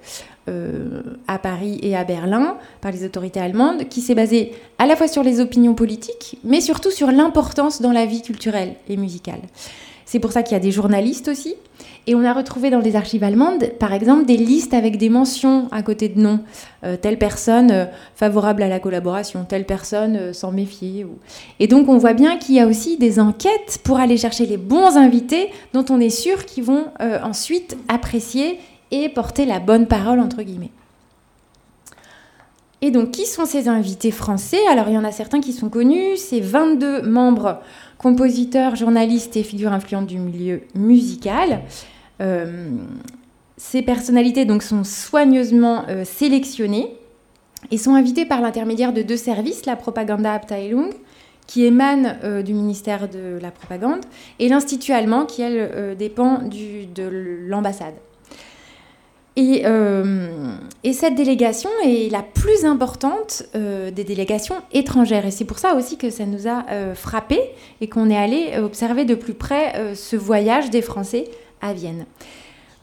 euh, 0.50 1.02
à 1.28 1.40
Paris 1.40 1.80
et 1.82 1.96
à 1.96 2.04
Berlin, 2.04 2.58
par 2.82 2.92
les 2.92 3.06
autorités 3.06 3.40
allemandes, 3.40 3.88
qui 3.88 4.02
s'est 4.02 4.14
basé 4.14 4.52
à 4.78 4.86
la 4.86 4.98
fois 4.98 5.08
sur 5.08 5.24
les 5.24 5.40
opinions 5.40 5.74
politiques, 5.74 6.38
mais 6.44 6.60
surtout 6.60 6.92
sur 6.92 7.12
l'importance 7.12 7.82
dans 7.82 7.94
la 7.94 8.06
vie 8.06 8.22
culturelle 8.22 8.74
et 8.90 8.98
musicale. 8.98 9.40
C'est 10.06 10.20
pour 10.20 10.34
ça 10.34 10.44
qu'il 10.44 10.54
y 10.54 10.58
a 10.58 10.60
des 10.60 10.72
journalistes 10.72 11.30
aussi. 11.30 11.56
Et 12.06 12.16
on 12.16 12.26
a 12.26 12.34
retrouvé 12.34 12.70
dans 12.70 12.80
les 12.80 12.98
archives 12.98 13.24
allemandes, 13.24 13.70
par 13.80 13.94
exemple, 13.94 14.26
des 14.26 14.36
listes 14.36 14.74
avec 14.74 14.98
des 14.98 15.08
mentions 15.08 15.70
à 15.72 15.82
côté 15.84 16.10
de 16.10 16.20
noms. 16.20 16.40
Euh, 16.84 16.98
telle 16.98 17.18
personne 17.18 17.72
euh, 17.72 17.86
favorable 18.16 18.62
à 18.62 18.68
la 18.68 18.80
collaboration, 18.80 19.46
telle 19.48 19.66
personne 19.66 20.18
euh, 20.18 20.34
sans 20.34 20.52
méfier. 20.52 21.06
Et 21.60 21.68
donc 21.68 21.88
on 21.88 21.98
voit 21.98 22.14
bien 22.14 22.38
qu'il 22.38 22.56
y 22.56 22.60
a 22.60 22.68
aussi 22.68 22.98
des 22.98 23.22
enquêtes 23.22 23.80
pour 23.86 24.00
aller 24.00 24.18
chercher 24.18 24.46
les 24.46 24.58
bons 24.58 24.98
invités 24.98 25.50
dont 25.74 25.86
on 25.90 26.02
est 26.02 26.10
sûr 26.10 26.46
qu'ils 26.46 26.66
vont 26.66 26.88
ensuite 27.24 27.78
apprécier 27.88 28.60
et 28.92 29.10
porter 29.10 29.46
la 29.46 29.60
bonne 29.60 29.88
parole, 29.88 30.20
entre 30.20 30.44
guillemets. 30.44 30.72
Et 32.82 32.92
donc, 32.92 33.12
qui 33.12 33.26
sont 33.26 33.46
ces 33.46 33.70
invités 33.70 34.12
français? 34.12 34.60
Alors, 34.70 34.90
il 34.90 34.94
y 34.94 34.98
en 34.98 35.06
a 35.06 35.12
certains 35.14 35.40
qui 35.40 35.54
sont 35.54 35.70
connus. 35.70 36.18
C'est 36.18 36.42
22 36.42 37.04
membres 37.04 37.60
compositeur, 37.98 38.76
journaliste 38.76 39.38
et 39.38 39.44
figure 39.44 39.72
influente 39.72 40.08
du 40.08 40.20
milieu 40.20 40.64
musical. 40.76 41.62
Euh, 42.24 42.70
ces 43.58 43.82
personnalités 43.82 44.46
donc, 44.46 44.64
sont 44.64 44.84
soigneusement 44.84 45.86
euh, 45.88 46.06
sélectionnées 46.06 46.96
et 47.72 47.78
sont 47.78 47.96
invitées 47.96 48.26
par 48.26 48.42
l'intermédiaire 48.42 48.94
de 48.94 49.02
deux 49.02 49.18
services, 49.18 49.66
la 49.66 49.76
Propaganda 49.76 50.34
Abteilung, 50.34 50.90
qui 51.48 51.66
émane 51.66 52.18
euh, 52.24 52.42
du 52.42 52.54
ministère 52.54 53.10
de 53.10 53.40
la 53.42 53.52
Propagande, 53.52 54.02
et 54.40 54.50
l'Institut 54.50 54.92
allemand, 54.92 55.26
qui, 55.26 55.42
elle, 55.42 55.96
dépend 55.98 56.40
de 56.40 57.48
l'ambassade. 57.48 57.96
Euh, 59.40 60.56
et, 60.84 60.94
cette 60.94 61.16
délégation 61.16 61.70
est 61.84 62.12
la 62.12 62.22
plus 62.22 62.66
importante 62.66 63.44
des 63.54 64.04
délégations 64.04 64.56
étrangères. 64.72 65.26
Et 65.26 65.32
c'est 65.32 65.46
pour 65.46 65.58
ça 65.58 65.76
aussi 65.76 65.98
que 65.98 66.10
ça 66.10 66.26
nous 66.26 66.48
a 66.48 66.66
euh, 66.70 66.94
frappé 66.94 67.40
et 67.82 67.88
qu'on 67.88 68.10
est 68.10 68.18
allé 68.18 68.58
observer 68.60 69.06
de 69.06 69.16
plus 69.16 69.34
près 69.34 69.96
ce 69.96 70.16
voyage 70.16 70.70
des 70.70 70.82
Français 70.82 71.26
à 71.64 71.74
Vienne. 71.74 72.06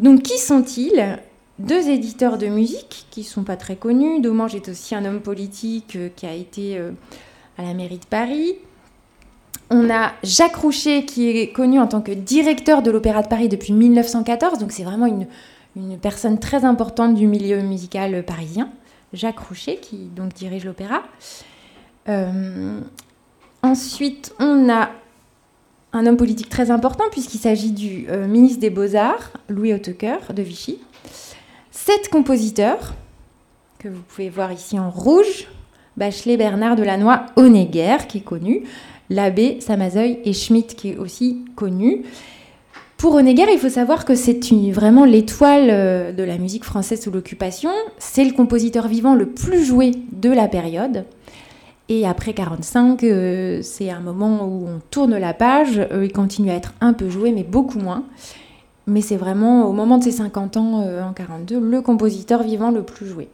Donc 0.00 0.22
qui 0.22 0.38
sont-ils? 0.38 1.18
Deux 1.60 1.88
éditeurs 1.88 2.38
de 2.38 2.46
musique 2.46 3.06
qui 3.10 3.20
ne 3.20 3.26
sont 3.26 3.44
pas 3.44 3.56
très 3.56 3.76
connus. 3.76 4.20
Domange 4.20 4.54
est 4.54 4.68
aussi 4.70 4.94
un 4.94 5.04
homme 5.04 5.20
politique 5.20 5.98
qui 6.16 6.26
a 6.26 6.32
été 6.32 6.80
à 7.58 7.62
la 7.62 7.74
mairie 7.74 7.98
de 7.98 8.06
Paris. 8.06 8.54
On 9.68 9.90
a 9.90 10.12
Jacques 10.22 10.56
Roucher 10.56 11.04
qui 11.04 11.28
est 11.28 11.52
connu 11.52 11.78
en 11.78 11.86
tant 11.86 12.00
que 12.00 12.12
directeur 12.12 12.80
de 12.80 12.90
l'Opéra 12.90 13.22
de 13.22 13.28
Paris 13.28 13.50
depuis 13.50 13.74
1914. 13.74 14.58
Donc 14.58 14.72
c'est 14.72 14.84
vraiment 14.84 15.06
une 15.06 15.98
personne 15.98 16.38
très 16.38 16.64
importante 16.64 17.14
du 17.14 17.26
milieu 17.26 17.60
musical 17.62 18.24
parisien, 18.24 18.70
Jacques 19.12 19.38
Roucher, 19.40 19.76
qui 19.76 19.96
donc 19.96 20.32
dirige 20.32 20.64
l'opéra. 20.64 21.02
Euh, 22.08 22.80
ensuite, 23.62 24.34
on 24.40 24.68
a 24.68 24.90
un 25.92 26.06
homme 26.06 26.16
politique 26.16 26.48
très 26.48 26.70
important 26.70 27.04
puisqu'il 27.10 27.38
s'agit 27.38 27.72
du 27.72 28.06
euh, 28.08 28.26
ministre 28.26 28.60
des 28.60 28.70
Beaux-Arts, 28.70 29.32
Louis 29.48 29.74
Hautecoeur 29.74 30.32
de 30.34 30.42
Vichy. 30.42 30.78
Sept 31.70 32.08
compositeurs, 32.08 32.94
que 33.78 33.88
vous 33.88 34.02
pouvez 34.02 34.28
voir 34.28 34.52
ici 34.52 34.78
en 34.78 34.90
rouge, 34.90 35.48
Bachelet, 35.96 36.36
Bernard, 36.36 36.76
Delannoy, 36.76 37.20
Honegger, 37.36 37.96
qui 38.08 38.18
est 38.18 38.22
connu, 38.22 38.64
Labbé, 39.08 39.60
Samazeuil 39.60 40.20
et 40.24 40.32
Schmitt, 40.32 40.76
qui 40.76 40.90
est 40.90 40.96
aussi 40.96 41.44
connu. 41.56 42.02
Pour 42.96 43.14
Honegger, 43.14 43.46
il 43.50 43.58
faut 43.58 43.70
savoir 43.70 44.04
que 44.04 44.14
c'est 44.14 44.38
vraiment 44.70 45.06
l'étoile 45.06 45.68
euh, 45.70 46.12
de 46.12 46.22
la 46.22 46.36
musique 46.36 46.64
française 46.64 47.00
sous 47.00 47.10
l'occupation. 47.10 47.70
C'est 47.98 48.24
le 48.24 48.32
compositeur 48.32 48.88
vivant 48.88 49.14
le 49.14 49.26
plus 49.26 49.64
joué 49.64 49.92
de 50.12 50.30
la 50.30 50.48
période. 50.48 51.06
Et 51.90 52.06
après 52.06 52.34
45, 52.34 53.02
euh, 53.02 53.58
c'est 53.62 53.90
un 53.90 53.98
moment 53.98 54.44
où 54.44 54.68
on 54.68 54.80
tourne 54.92 55.18
la 55.18 55.34
page. 55.34 55.80
Euh, 55.90 56.04
il 56.04 56.12
continue 56.12 56.50
à 56.50 56.54
être 56.54 56.72
un 56.80 56.92
peu 56.92 57.10
joué, 57.10 57.32
mais 57.32 57.42
beaucoup 57.42 57.80
moins. 57.80 58.04
Mais 58.86 59.00
c'est 59.00 59.16
vraiment 59.16 59.66
au 59.66 59.72
moment 59.72 59.98
de 59.98 60.04
ses 60.04 60.12
50 60.12 60.56
ans, 60.56 60.84
en 61.02 61.12
42, 61.12 61.58
le 61.58 61.82
compositeur 61.82 62.44
vivant 62.44 62.70
le 62.70 62.84
plus 62.84 63.06
joué. 63.06 63.28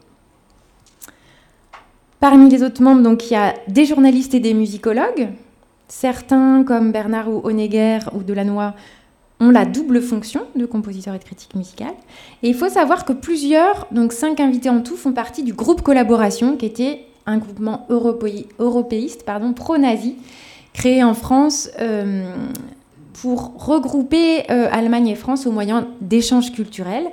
Parmi 2.19 2.49
les 2.49 2.63
autres 2.63 2.83
membres, 2.83 3.03
donc, 3.03 3.31
il 3.31 3.35
y 3.35 3.37
a 3.37 3.55
des 3.69 3.85
journalistes 3.85 4.35
et 4.35 4.41
des 4.41 4.55
musicologues. 4.55 5.29
Certains, 5.89 6.65
comme 6.65 6.93
Bernard 6.93 7.29
ou 7.29 7.43
Honegger 7.45 7.99
ou 8.15 8.23
Delannoy, 8.23 8.73
ont 9.39 9.51
la 9.51 9.67
double 9.67 10.01
fonction 10.01 10.45
de 10.57 10.65
compositeur 10.65 11.15
et 11.15 11.19
de 11.19 11.25
critique 11.25 11.55
musicale. 11.55 11.95
Et 12.43 12.49
il 12.49 12.55
faut 12.55 12.71
savoir 12.71 13.05
que 13.05 13.13
plusieurs, 13.13 13.87
donc 13.91 14.15
cinq 14.15 14.41
invités 14.41 14.71
en 14.71 14.81
tout, 14.81 14.97
font 14.97 15.13
partie 15.13 15.43
du 15.43 15.53
groupe 15.53 15.83
Collaboration, 15.83 16.57
qui 16.57 16.65
était 16.65 17.07
un 17.27 17.39
groupement 17.39 17.87
européiste 17.91 19.25
pardon, 19.25 19.53
pro-nazi, 19.53 20.17
créé 20.77 21.03
en 21.03 21.15
France 21.15 21.71
euh, 21.81 22.31
pour 23.15 23.55
regrouper 23.57 24.51
euh, 24.51 24.69
Allemagne 24.71 25.09
et 25.09 25.15
France 25.15 25.47
au 25.47 25.51
moyen 25.51 25.89
d'échanges 26.01 26.53
culturels. 26.53 27.07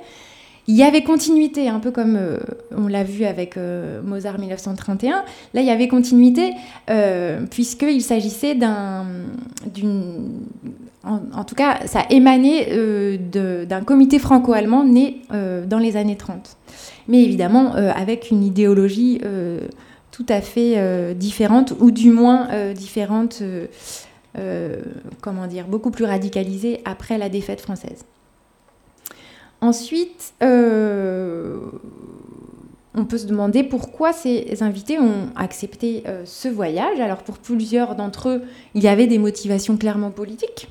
Il 0.66 0.76
y 0.76 0.82
avait 0.82 1.02
continuité, 1.02 1.68
un 1.68 1.80
peu 1.80 1.90
comme 1.90 2.16
euh, 2.16 2.38
on 2.76 2.88
l'a 2.88 3.04
vu 3.04 3.24
avec 3.24 3.58
Mozart 4.04 4.38
1931. 4.38 5.24
Là, 5.54 5.60
il 5.60 5.66
y 5.66 5.70
avait 5.70 5.88
continuité 5.88 6.52
puisqu'il 7.50 8.02
s'agissait 8.02 8.54
d'une 8.54 10.30
en, 11.06 11.44
tout 11.44 11.54
cas, 11.54 11.86
ça 11.86 12.00
émanait 12.08 13.18
d'un 13.66 13.82
comité 13.82 14.18
franco-allemand 14.18 14.84
né 14.84 15.20
dans 15.30 15.78
les 15.78 15.98
années 15.98 16.16
30. 16.16 16.56
Mais 17.08 17.22
évidemment, 17.22 17.74
avec 17.74 18.30
une 18.30 18.42
idéologie 18.42 19.20
tout 20.14 20.26
à 20.28 20.40
fait 20.40 21.14
différente, 21.16 21.72
ou 21.80 21.90
du 21.90 22.12
moins 22.12 22.72
différente, 22.72 23.42
comment 25.20 25.48
dire, 25.48 25.66
beaucoup 25.66 25.90
plus 25.90 26.04
radicalisée 26.04 26.80
après 26.84 27.18
la 27.18 27.28
défaite 27.28 27.60
française. 27.60 28.04
Ensuite, 29.60 30.34
on 32.96 33.04
peut 33.08 33.18
se 33.18 33.26
demander 33.26 33.64
pourquoi 33.64 34.12
ces 34.12 34.62
invités 34.62 35.00
ont 35.00 35.30
accepté 35.34 36.04
ce 36.24 36.46
voyage. 36.46 37.00
Alors 37.00 37.24
pour 37.24 37.38
plusieurs 37.38 37.96
d'entre 37.96 38.28
eux, 38.28 38.42
il 38.74 38.84
y 38.84 38.88
avait 38.88 39.08
des 39.08 39.18
motivations 39.18 39.76
clairement 39.76 40.12
politiques. 40.12 40.68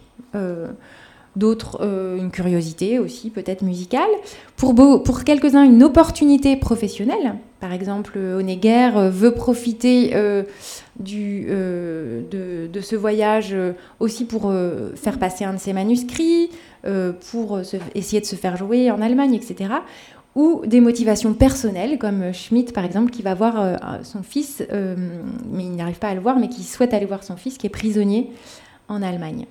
Euh, 1.36 1.40
d'autres 1.40 1.82
une 2.20 2.30
curiosité 2.32 3.00
aussi, 3.00 3.30
peut-être 3.30 3.64
musicale, 3.64 4.10
pour, 4.56 5.24
quelques-uns 5.24 5.64
une 5.64 5.84
opportunité 5.84 6.56
professionnelle. 6.56 7.36
Par 7.60 7.74
exemple, 7.74 8.18
Honegger 8.18 8.92
veut 9.10 9.34
profiter 9.34 10.14
du, 11.00 11.46
de, 11.48 12.82
ce 12.82 12.96
voyage 12.96 13.56
aussi 14.00 14.26
pour 14.26 14.54
faire 14.96 15.18
passer 15.18 15.44
un 15.46 15.54
de 15.54 15.60
ses 15.60 15.74
manuscrits, 15.74 16.52
pour 17.32 17.60
essayer 17.96 18.22
de 18.22 18.26
se 18.26 18.36
faire 18.36 18.58
jouer 18.58 18.92
en 18.92 19.02
Allemagne, 19.02 19.34
etc 19.34 19.76
ou 20.36 20.62
des 20.66 20.82
motivations 20.82 21.34
personnelles, 21.34 21.98
comme 21.98 22.34
Schmitt 22.34 22.74
par 22.74 22.86
exemple, 22.86 23.12
qui 23.12 23.22
va 23.22 23.34
voir 23.34 23.60
euh, 23.60 23.76
son 24.04 24.24
fils, 24.24 24.64
euh, 24.72 24.96
mais 25.52 25.64
il 25.66 25.76
n'arrive 25.76 26.00
pas 26.00 26.10
à 26.10 26.16
le 26.16 26.22
voir, 26.22 26.40
mais 26.40 26.50
qui 26.50 26.64
souhaite 26.64 26.94
aller 26.94 27.06
voir 27.06 27.24
son 27.24 27.38
fils, 27.38 27.58
qui 27.58 27.68
est 27.68 27.72
prisonnier 27.72 28.32
en 28.88 29.02
Allemagne. 29.02 29.46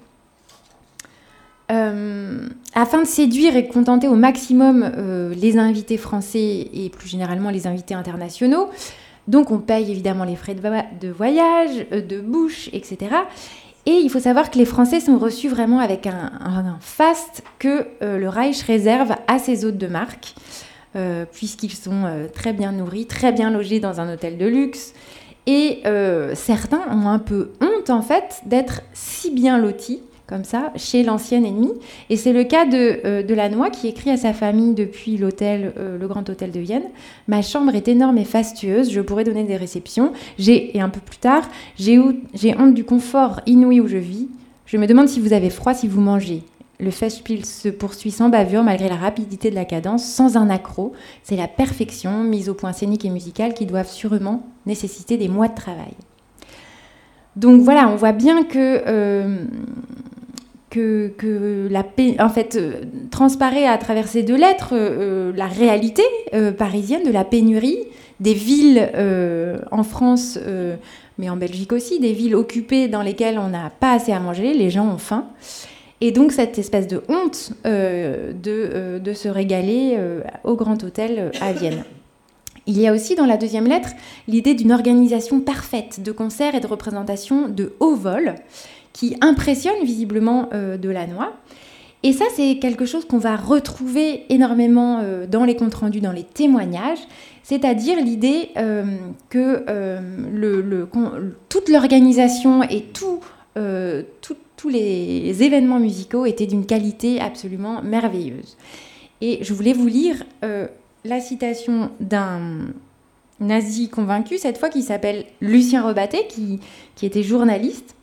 Euh, 1.73 2.49
afin 2.75 3.01
de 3.01 3.07
séduire 3.07 3.57
et 3.57 3.67
contenter 3.67 4.09
au 4.09 4.15
maximum 4.15 4.91
les 5.35 5.59
invités 5.59 5.97
français 5.97 6.69
et 6.73 6.91
plus 6.91 7.09
généralement 7.09 7.51
les 7.51 7.67
invités 7.67 7.95
internationaux, 7.95 8.69
donc 9.27 9.51
on 9.51 9.59
paye 9.59 9.91
évidemment 9.91 10.25
les 10.25 10.37
frais 10.37 10.55
de, 10.55 11.09
voyage, 11.09 11.87
de 11.91 12.21
bouche, 12.21 12.69
etc. 12.73 13.17
Et 13.87 13.93
il 13.93 14.11
faut 14.11 14.21
savoir 14.21 14.51
que 14.51 14.59
les 14.59 14.65
Français 14.65 15.01
sont 15.01 15.19
reçus 15.19 15.49
vraiment 15.49 15.81
avec 15.81 16.07
un, 16.07 16.31
un 16.41 16.77
faste 16.81 17.43
que 17.59 17.87
le 18.01 18.29
Reich 18.29 18.63
réserve 18.63 19.15
à 19.27 19.39
ses 19.39 19.65
hôtes 19.65 19.79
de 19.79 19.87
marque. 19.87 20.35
Euh, 20.95 21.25
puisqu'ils 21.25 21.73
sont 21.73 22.05
euh, 22.05 22.27
très 22.29 22.53
bien 22.53 22.71
nourris, 22.71 23.07
très 23.07 23.33
bien 23.33 23.51
logés 23.51 23.81
dans 23.81 24.03
un 24.03 24.13
hôtel 24.13 24.37
de 24.37 24.45
luxe. 24.45 24.93
Et 25.47 25.81
euh, 25.87 26.35
certains 26.35 26.83
ont 26.91 27.09
un 27.09 27.19
peu 27.19 27.53
honte, 27.63 27.89
en 27.89 28.03
fait, 28.03 28.43
d'être 28.45 28.83
si 28.93 29.31
bien 29.31 29.57
lotis 29.57 30.03
comme 30.33 30.45
ça, 30.45 30.73
chez 30.77 31.03
l'ancien 31.03 31.45
ennemi. 31.45 31.71
Et 32.09 32.16
c'est 32.16 32.33
le 32.33 32.45
cas 32.45 32.64
de, 32.64 33.35
Lannoy 33.35 33.71
qui 33.71 33.87
écrit 33.87 34.11
à 34.11 34.16
sa 34.16 34.33
famille 34.33 34.73
depuis 34.73 35.18
l'hôtel, 35.18 35.75
le 35.77 36.07
Grand 36.09 36.29
Hôtel 36.31 36.51
de 36.51 36.61
Vienne 36.61 36.85
Ma 37.29 37.42
chambre 37.42 37.75
est 37.75 37.87
énorme 37.87 38.16
et 38.16 38.25
fastueuse, 38.25 38.90
je 38.90 39.03
pourrais 39.03 39.25
donner 39.25 39.45
des 39.45 39.57
réceptions. 39.57 40.12
Et 40.38 40.81
un 40.81 40.88
peu 40.88 41.01
plus 41.01 41.18
tard, 41.18 41.42
j'ai 41.79 41.99
honte 42.59 42.73
du 42.73 42.85
confort 42.85 43.40
inouï 43.45 43.81
où 43.81 43.88
je 43.88 43.99
vis. 43.99 44.29
Je 44.64 44.79
me 44.79 44.87
demande 44.87 45.09
si 45.09 45.21
vous 45.21 45.35
avez 45.35 45.51
froid, 45.51 45.75
si 45.75 45.87
vous 45.87 46.01
mangez. 46.01 46.45
Le 46.81 46.90
Festspiel 46.90 47.45
se 47.45 47.68
poursuit 47.68 48.11
sans 48.11 48.29
bavure 48.29 48.62
malgré 48.62 48.88
la 48.88 48.97
rapidité 48.97 49.51
de 49.51 49.55
la 49.55 49.64
cadence, 49.66 50.05
sans 50.05 50.38
un 50.38 50.49
accroc. 50.49 50.92
C'est 51.23 51.37
la 51.37 51.47
perfection, 51.47 52.25
mise 52.25 52.49
au 52.49 52.55
point 52.55 52.73
scénique 52.73 53.05
et 53.05 53.11
musical, 53.11 53.55
qui 53.55 53.66
doivent 53.66 53.90
sûrement 53.90 54.42
nécessiter 54.66 55.18
des 55.18 55.29
mois 55.29 55.49
de 55.49 55.55
travail. 55.55 55.95
Donc 57.37 57.62
voilà, 57.62 57.88
on 57.88 57.97
voit 57.97 58.12
bien 58.12 58.42
que, 58.45 58.83
euh, 58.87 59.45
que, 60.73 61.69
la 61.71 61.85
en 62.19 62.29
fait, 62.29 62.57
euh, 62.57 62.81
transparaît 63.11 63.67
à 63.67 63.79
travers 63.79 64.09
ces 64.09 64.23
deux 64.23 64.37
lettres 64.37 64.71
euh, 64.73 65.33
la 65.37 65.47
réalité 65.47 66.03
parisienne 66.59 67.05
de 67.05 67.13
la 67.13 67.25
pénurie 67.25 67.79
des 68.21 68.35
villes 68.35 68.91
en 69.71 69.83
France, 69.83 70.39
mais 71.19 71.29
en 71.29 71.37
Belgique 71.37 71.73
aussi, 71.73 72.01
des 72.01 72.13
villes 72.13 72.35
occupées 72.35 72.89
dans 72.89 73.03
lesquelles 73.03 73.39
on 73.39 73.49
n'a 73.49 73.71
pas 73.71 73.93
assez 73.93 74.13
à 74.13 74.21
manger, 74.21 74.55
les 74.55 74.71
gens 74.71 74.87
ont 74.87 74.99
faim. 74.99 75.27
Et 76.03 76.11
donc 76.11 76.33
cette 76.33 76.59
espèce 76.59 76.89
de 76.89 77.01
honte 77.09 77.53
euh, 77.65 78.33
euh, 78.49 78.99
de, 78.99 79.13
se 79.15 79.29
régaler 79.29 79.95
euh, 79.97 80.21
au 80.43 80.57
Grand 80.57 80.83
Hôtel 80.83 81.31
à 81.41 81.53
Vienne. 81.53 81.85
Il 82.67 82.77
y 82.77 82.89
a 82.89 82.93
aussi 82.93 83.15
dans 83.15 83.25
la 83.25 83.37
deuxième 83.37 83.67
lettre 83.67 83.91
l'idée 84.27 84.55
d'une 84.55 84.73
organisation 84.73 85.41
parfaite 85.41 86.03
de 86.03 86.11
concerts 86.11 86.57
et 86.57 86.61
de 86.61 86.67
représentations 86.67 87.49
de 87.49 87.75
haut 87.79 87.95
vol 87.95 88.35
qui 88.93 89.17
impressionne 89.21 89.85
visiblement 89.85 90.49
de 90.53 90.89
la 90.89 91.07
noix. 91.07 91.33
Et 92.03 92.13
ça, 92.13 92.25
c'est 92.35 92.59
quelque 92.59 92.85
chose 92.85 93.05
qu'on 93.05 93.19
va 93.19 93.37
retrouver 93.37 94.25
énormément 94.29 95.03
dans 95.31 95.45
les 95.45 95.55
comptes 95.55 95.75
rendus, 95.75 96.01
dans 96.01 96.13
les 96.13 96.25
témoignages, 96.25 96.99
c'est-à-dire 97.43 97.99
l'idée 98.03 98.51
que 99.31 99.65
le, 100.33 100.89
toute 101.49 101.69
l'organisation 101.69 102.63
et 102.65 102.87
tous 102.93 103.21
les 104.69 105.43
événements 105.43 105.79
musicaux 105.79 106.27
étaient 106.27 106.47
d'une 106.47 106.67
qualité 106.67 107.21
absolument 107.21 107.83
merveilleuse. 107.83 108.57
Et 109.23 109.39
je 109.41 109.55
voulais 109.55 109.73
vous 109.73 109.87
lire 109.87 110.25
euh, 110.45 110.67
la 111.05 111.21
citation 111.21 111.93
d'un 112.01 112.73
nazi 113.39 113.89
convaincu, 113.89 114.37
cette 114.37 114.59
fois 114.59 114.69
qui 114.69 114.83
s'appelle 114.83 115.25
Lucien 115.41 115.87
Rebatté, 115.87 116.27
qui, 116.27 116.61
était 117.01 117.23
journaliste 117.23 117.95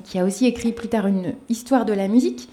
qui 0.00 0.18
a 0.18 0.24
aussi 0.24 0.46
écrit 0.46 0.72
plus 0.72 0.88
tard 0.88 1.06
une 1.06 1.34
histoire 1.48 1.84
de 1.84 1.92
la 1.92 2.08
musique, 2.08 2.48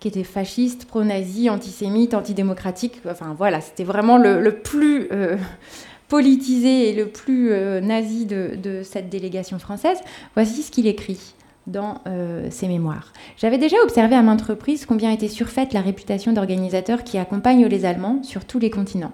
qui 0.00 0.08
était 0.08 0.24
fasciste, 0.24 0.84
pro-nazi, 0.86 1.48
antisémite, 1.48 2.14
antidémocratique. 2.14 3.00
Enfin 3.08 3.34
voilà, 3.36 3.60
c'était 3.60 3.84
vraiment 3.84 4.18
le, 4.18 4.50
plus 4.52 5.08
euh, 5.12 5.36
politisé 6.08 6.90
et 6.90 6.92
le 6.92 7.06
plus 7.06 7.52
euh, 7.52 7.80
nazi 7.80 8.26
de, 8.26 8.82
cette 8.82 9.08
délégation 9.08 9.58
française. 9.58 9.98
Voici 10.34 10.62
ce 10.62 10.70
qu'il 10.70 10.86
écrit 10.86 11.34
dans 11.66 11.98
euh, 12.06 12.46
ses 12.50 12.68
mémoires. 12.68 13.12
J'avais 13.38 13.58
déjà 13.58 13.76
observé 13.82 14.14
à 14.14 14.22
maintes 14.22 14.42
reprises 14.42 14.86
combien 14.86 15.10
était 15.10 15.28
surfaite 15.28 15.72
la 15.72 15.80
réputation 15.80 16.32
d'organisateurs 16.32 17.02
qui 17.02 17.18
accompagnent 17.18 17.66
les 17.66 17.84
Allemands 17.84 18.22
sur 18.22 18.44
tous 18.44 18.60
les 18.60 18.70
continents. 18.70 19.12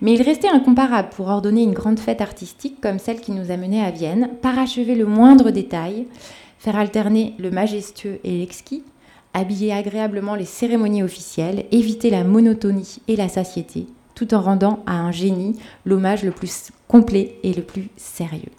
Mais 0.00 0.14
il 0.14 0.22
restait 0.22 0.48
incomparable 0.48 1.08
pour 1.10 1.28
ordonner 1.28 1.62
une 1.62 1.72
grande 1.72 1.98
fête 1.98 2.20
artistique 2.20 2.80
comme 2.80 2.98
celle 2.98 3.20
qui 3.20 3.32
nous 3.32 3.50
a 3.50 3.56
menés 3.56 3.84
à 3.84 3.90
Vienne, 3.90 4.30
parachever 4.42 4.94
le 4.94 5.06
moindre 5.06 5.50
détail, 5.50 6.06
faire 6.64 6.76
alterner 6.76 7.34
le 7.38 7.50
majestueux 7.50 8.20
et 8.24 8.38
l'exquis, 8.38 8.82
habiller 9.34 9.70
agréablement 9.74 10.34
les 10.34 10.46
cérémonies 10.46 11.02
officielles, 11.02 11.66
éviter 11.72 12.08
la 12.08 12.24
monotonie 12.24 13.00
et 13.06 13.16
la 13.16 13.28
satiété, 13.28 13.86
tout 14.14 14.32
en 14.32 14.40
rendant 14.40 14.82
à 14.86 14.94
un 14.94 15.12
génie 15.12 15.56
l'hommage 15.84 16.22
le 16.22 16.30
plus 16.30 16.70
complet 16.88 17.36
et 17.42 17.52
le 17.52 17.60
plus 17.60 17.90
sérieux. 17.98 18.52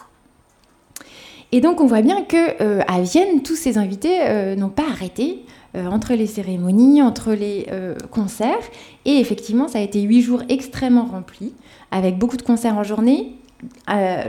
Et 1.51 1.61
donc 1.61 1.81
on 1.81 1.87
voit 1.87 2.03
bien 2.03 2.21
que 2.23 2.61
euh, 2.61 2.83
à 2.87 3.01
Vienne, 3.01 3.41
tous 3.41 3.55
ces 3.55 3.79
invités 3.79 4.19
euh, 4.21 4.55
n'ont 4.55 4.69
pas 4.69 4.87
arrêté 4.87 5.39
euh, 5.75 5.87
entre 5.87 6.13
les 6.13 6.27
cérémonies, 6.27 7.01
entre 7.01 7.33
les 7.33 7.65
concerts. 8.11 8.69
Et 9.05 9.17
effectivement, 9.17 9.67
ça 9.67 9.79
a 9.79 9.81
été 9.81 10.01
huit 10.01 10.21
jours 10.21 10.43
extrêmement 10.47 11.05
remplis, 11.05 11.53
avec 11.89 12.19
beaucoup 12.19 12.37
de 12.37 12.43
concerts 12.43 12.77
en 12.77 12.83
journée, 12.83 13.35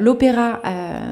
l'opéra 0.01 0.61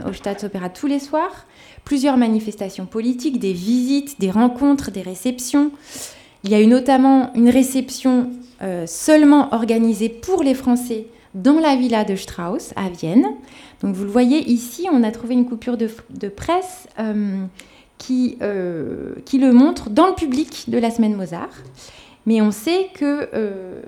au 0.09 0.13
Staatsopera 0.15 0.71
tous 0.71 0.87
les 0.87 0.99
soirs, 0.99 1.47
plusieurs 1.85 2.17
manifestations 2.17 2.87
politiques, 2.87 3.39
des 3.39 3.53
visites, 3.53 4.21
des 4.21 4.31
rencontres, 4.31 4.91
des 4.91 5.03
réceptions. 5.03 5.71
Il 6.45 6.51
y 6.51 6.55
a 6.55 6.61
eu 6.61 6.67
notamment 6.67 7.33
une 7.35 7.49
réception 7.49 8.31
seulement 8.87 9.53
organisée 9.53 10.09
pour 10.09 10.43
les 10.43 10.55
Français 10.55 11.07
dans 11.35 11.59
la 11.59 11.77
villa 11.77 12.05
de 12.05 12.17
Strauss 12.17 12.73
à 12.77 12.89
Vienne. 12.89 13.27
Donc 13.83 13.95
vous 13.95 14.05
le 14.05 14.11
voyez 14.11 14.39
ici, 14.51 14.87
on 14.91 15.03
a 15.03 15.11
trouvé 15.11 15.35
une 15.35 15.47
coupure 15.47 15.77
de, 15.77 15.89
presse 16.29 16.87
euh, 16.99 17.45
qui, 17.99 18.39
euh, 18.41 19.15
qui 19.25 19.39
le 19.39 19.53
montre 19.53 19.91
dans 19.91 20.07
le 20.07 20.15
public 20.15 20.65
de 20.69 20.79
la 20.79 20.91
semaine 20.91 21.15
Mozart. 21.15 21.51
Mais 22.27 22.41
on 22.41 22.53
sait 22.53 22.89
qu'il 22.97 23.29
euh, 23.35 23.83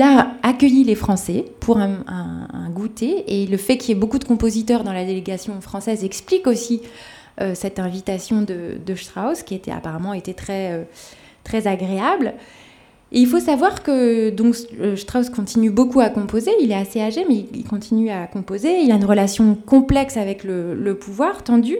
a 0.00 0.32
accueilli 0.42 0.84
les 0.84 0.94
Français 0.94 1.44
pour 1.60 1.78
un, 1.78 2.70
goûter 2.70 3.24
et 3.26 3.46
le 3.46 3.58
fait 3.58 3.76
qu'il 3.76 3.90
y 3.90 3.92
ait 3.92 4.00
beaucoup 4.00 4.18
de 4.18 4.24
compositeurs 4.24 4.82
dans 4.82 4.94
la 4.94 5.04
délégation 5.04 5.60
française 5.60 6.04
explique 6.04 6.46
aussi 6.46 6.80
cette 7.54 7.78
invitation 7.78 8.42
de, 8.42 8.94
Strauss 8.94 9.42
qui 9.42 9.54
était 9.54 9.70
apparemment 9.70 10.12
était 10.12 10.34
très, 10.34 10.86
très 11.44 11.66
agréable. 11.66 12.34
Et 13.14 13.20
il 13.20 13.26
faut 13.26 13.40
savoir 13.40 13.82
que 13.82 14.30
donc 14.30 14.56
euh, 14.80 14.96
Strauss 14.96 15.28
continue 15.28 15.70
beaucoup 15.70 16.00
à 16.00 16.08
composer. 16.08 16.50
Il 16.62 16.72
est 16.72 16.76
assez 16.76 17.00
âgé, 17.00 17.26
mais 17.28 17.44
il 17.52 17.64
continue 17.64 18.10
à 18.10 18.26
composer. 18.26 18.80
Il 18.80 18.90
a 18.90 18.94
une 18.94 19.04
relation 19.04 19.54
complexe 19.54 20.16
avec 20.16 20.44
le, 20.44 20.94
pouvoir, 20.94 21.44
tendu. 21.44 21.76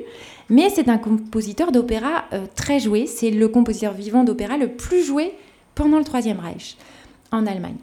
Mais 0.50 0.68
c'est 0.68 0.90
un 0.90 0.98
compositeur 0.98 1.72
d'opéra 1.72 2.24
euh, 2.34 2.44
très 2.54 2.80
joué. 2.80 3.06
C'est 3.06 3.30
le 3.30 3.48
compositeur 3.48 3.94
vivant 3.94 4.24
d'opéra 4.24 4.58
le 4.58 4.68
plus 4.68 5.02
joué 5.02 5.32
pendant 5.74 5.96
le 5.96 6.04
Troisième 6.04 6.38
Reich 6.38 6.76
en 7.30 7.46
Allemagne. 7.46 7.76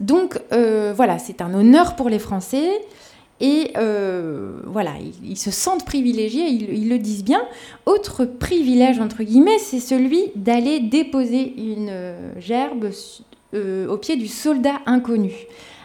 Donc 0.00 0.38
euh, 0.52 0.92
voilà, 0.94 1.18
c'est 1.18 1.40
un 1.40 1.54
honneur 1.54 1.96
pour 1.96 2.10
les 2.10 2.18
Français. 2.18 2.68
Et 3.40 3.72
euh, 3.76 4.52
voilà, 4.66 4.92
ils, 5.24 5.36
se 5.36 5.50
sentent 5.50 5.84
privilégiés, 5.84 6.46
ils, 6.46 6.88
le 6.88 6.98
disent 6.98 7.24
bien. 7.24 7.42
Autre 7.84 8.24
privilège, 8.24 9.00
entre 9.00 9.24
guillemets, 9.24 9.58
c'est 9.58 9.80
celui 9.80 10.30
d'aller 10.36 10.80
déposer 10.80 11.52
une 11.56 11.88
euh, 11.90 12.32
gerbe 12.38 12.90
euh, 13.54 13.88
au 13.88 13.96
pied 13.96 14.16
du 14.16 14.28
soldat 14.28 14.76
inconnu. 14.86 15.32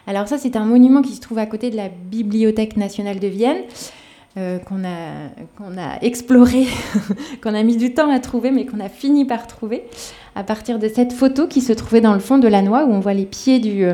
Alors 0.05 0.27
ça, 0.27 0.37
c'est 0.37 0.55
un 0.55 0.65
monument 0.65 1.01
qui 1.01 1.15
se 1.15 1.21
trouve 1.21 1.39
à 1.39 1.47
côté 1.47 1.71
de 1.71 1.75
la 1.75 1.89
Bibliothèque 1.89 2.77
nationale 2.77 3.19
de 3.19 3.27
Vienne. 3.27 3.63
qu'on 4.35 4.85
a, 4.85 5.29
qu'on 5.57 5.77
a 5.77 5.99
exploré, 6.01 6.65
qu'on 7.43 7.53
a 7.53 7.63
mis 7.63 7.77
du 7.77 7.93
temps 7.93 8.09
à 8.09 8.19
trouver, 8.19 8.51
mais 8.51 8.65
qu'on 8.65 8.79
a 8.79 8.89
fini 8.89 9.25
par 9.25 9.47
trouver 9.47 9.83
à 10.35 10.43
partir 10.43 10.79
de 10.79 10.87
cette 10.87 11.11
photo 11.11 11.47
qui 11.47 11.61
se 11.61 11.73
trouvait 11.73 11.99
dans 11.99 12.13
le 12.13 12.21
fond 12.21 12.37
de 12.37 12.47
la 12.47 12.61
noix 12.61 12.85
où 12.85 12.91
on 12.91 13.01
voit 13.01 13.13
les 13.13 13.25
pieds 13.25 13.59
du, 13.59 13.85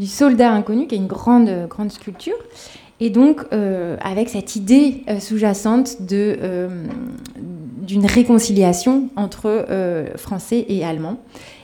du 0.00 0.06
soldat 0.06 0.50
inconnu, 0.50 0.86
qui 0.86 0.96
est 0.96 0.98
une 0.98 1.06
grande, 1.06 1.68
grande 1.68 1.92
sculpture. 1.92 2.36
Et 2.98 3.10
donc, 3.10 3.42
euh, 3.52 3.96
avec 4.02 4.28
cette 4.28 4.56
idée 4.56 5.04
euh, 5.08 5.20
sous-jacente 5.20 5.98
euh, 6.12 6.68
d'une 7.82 8.06
réconciliation 8.06 9.08
entre 9.16 9.66
Français 10.16 10.64
et 10.68 10.84
Allemands. 10.84 11.18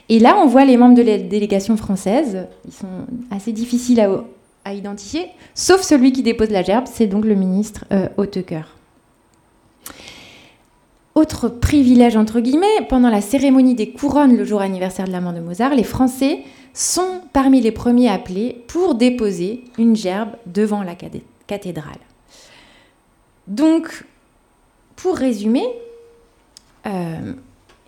Et 0.09 0.19
là, 0.19 0.37
on 0.37 0.47
voit 0.47 0.65
les 0.65 0.77
membres 0.77 0.95
de 0.95 1.01
la 1.01 1.17
délégation 1.17 1.75
française. 1.77 2.47
Ils 2.65 2.73
sont 2.73 2.87
assez 3.29 3.51
difficiles 3.51 3.99
à, 4.65 4.73
identifier, 4.73 5.27
sauf 5.55 5.81
celui 5.81 6.11
qui 6.11 6.23
dépose 6.23 6.49
la 6.49 6.61
gerbe, 6.61 6.85
c'est 6.91 7.07
donc 7.07 7.23
le 7.23 7.35
ministre 7.35 7.85
euh, 7.93 8.09
Autre 11.17 11.49
privilège, 11.49 12.15
entre 12.15 12.41
guillemets, 12.41 12.85
pendant 12.89 13.09
la 13.09 13.21
cérémonie 13.21 13.73
des 13.73 13.89
couronnes, 13.89 14.37
le 14.37 14.45
jour 14.45 14.61
anniversaire 14.61 15.07
de 15.07 15.11
la 15.11 15.19
mort 15.19 15.33
de 15.33 15.39
Mozart, 15.39 15.73
les 15.73 15.83
Français 15.83 16.43
sont 16.75 17.21
parmi 17.33 17.59
les 17.59 17.71
premiers 17.71 18.07
appelés 18.07 18.63
pour 18.67 18.93
déposer 18.93 19.63
une 19.79 19.95
gerbe 19.95 20.29
devant 20.45 20.83
la 20.83 20.93
cathédrale. 21.47 21.97
Donc, 23.47 24.05
pour 24.95 25.15
résumer, 25.17 25.65
euh, 26.85 27.33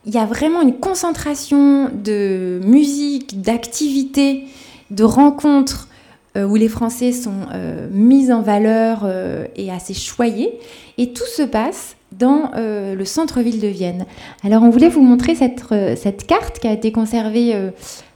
il 0.08 0.12
y 0.16 0.18
a 0.18 0.26
vraiment 0.26 0.64
une 0.64 0.80
concentration 0.80 1.92
de 1.94 2.60
musique, 2.64 3.42
d'activités, 3.42 4.46
de 4.90 5.04
rencontres 5.04 5.88
euh, 6.36 6.46
où 6.46 6.56
les 6.56 6.68
Français 6.68 7.12
sont 7.12 7.46
euh, 7.54 7.90
mis 7.92 8.32
en 8.32 8.42
valeur 8.42 9.08
et 9.56 9.72
assez 9.72 9.94
choyés. 9.94 10.58
Et 10.98 11.14
tout 11.14 11.28
se 11.28 11.44
passe 11.44 11.96
dans 12.12 12.52
le 12.56 13.06
centre-ville 13.06 13.60
de 13.60 13.68
Vienne. 13.68 14.06
Alors 14.44 14.64
on 14.64 14.70
voulait 14.70 14.90
vous 14.90 15.02
montrer 15.02 15.36
cette, 15.36 15.64
cette 15.96 16.26
carte 16.26 16.60
qui 16.60 16.68
a 16.68 16.74
été 16.74 16.92
conservée 16.92 17.72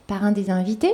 par 0.07 0.23
un 0.23 0.31
des 0.31 0.49
invités 0.49 0.93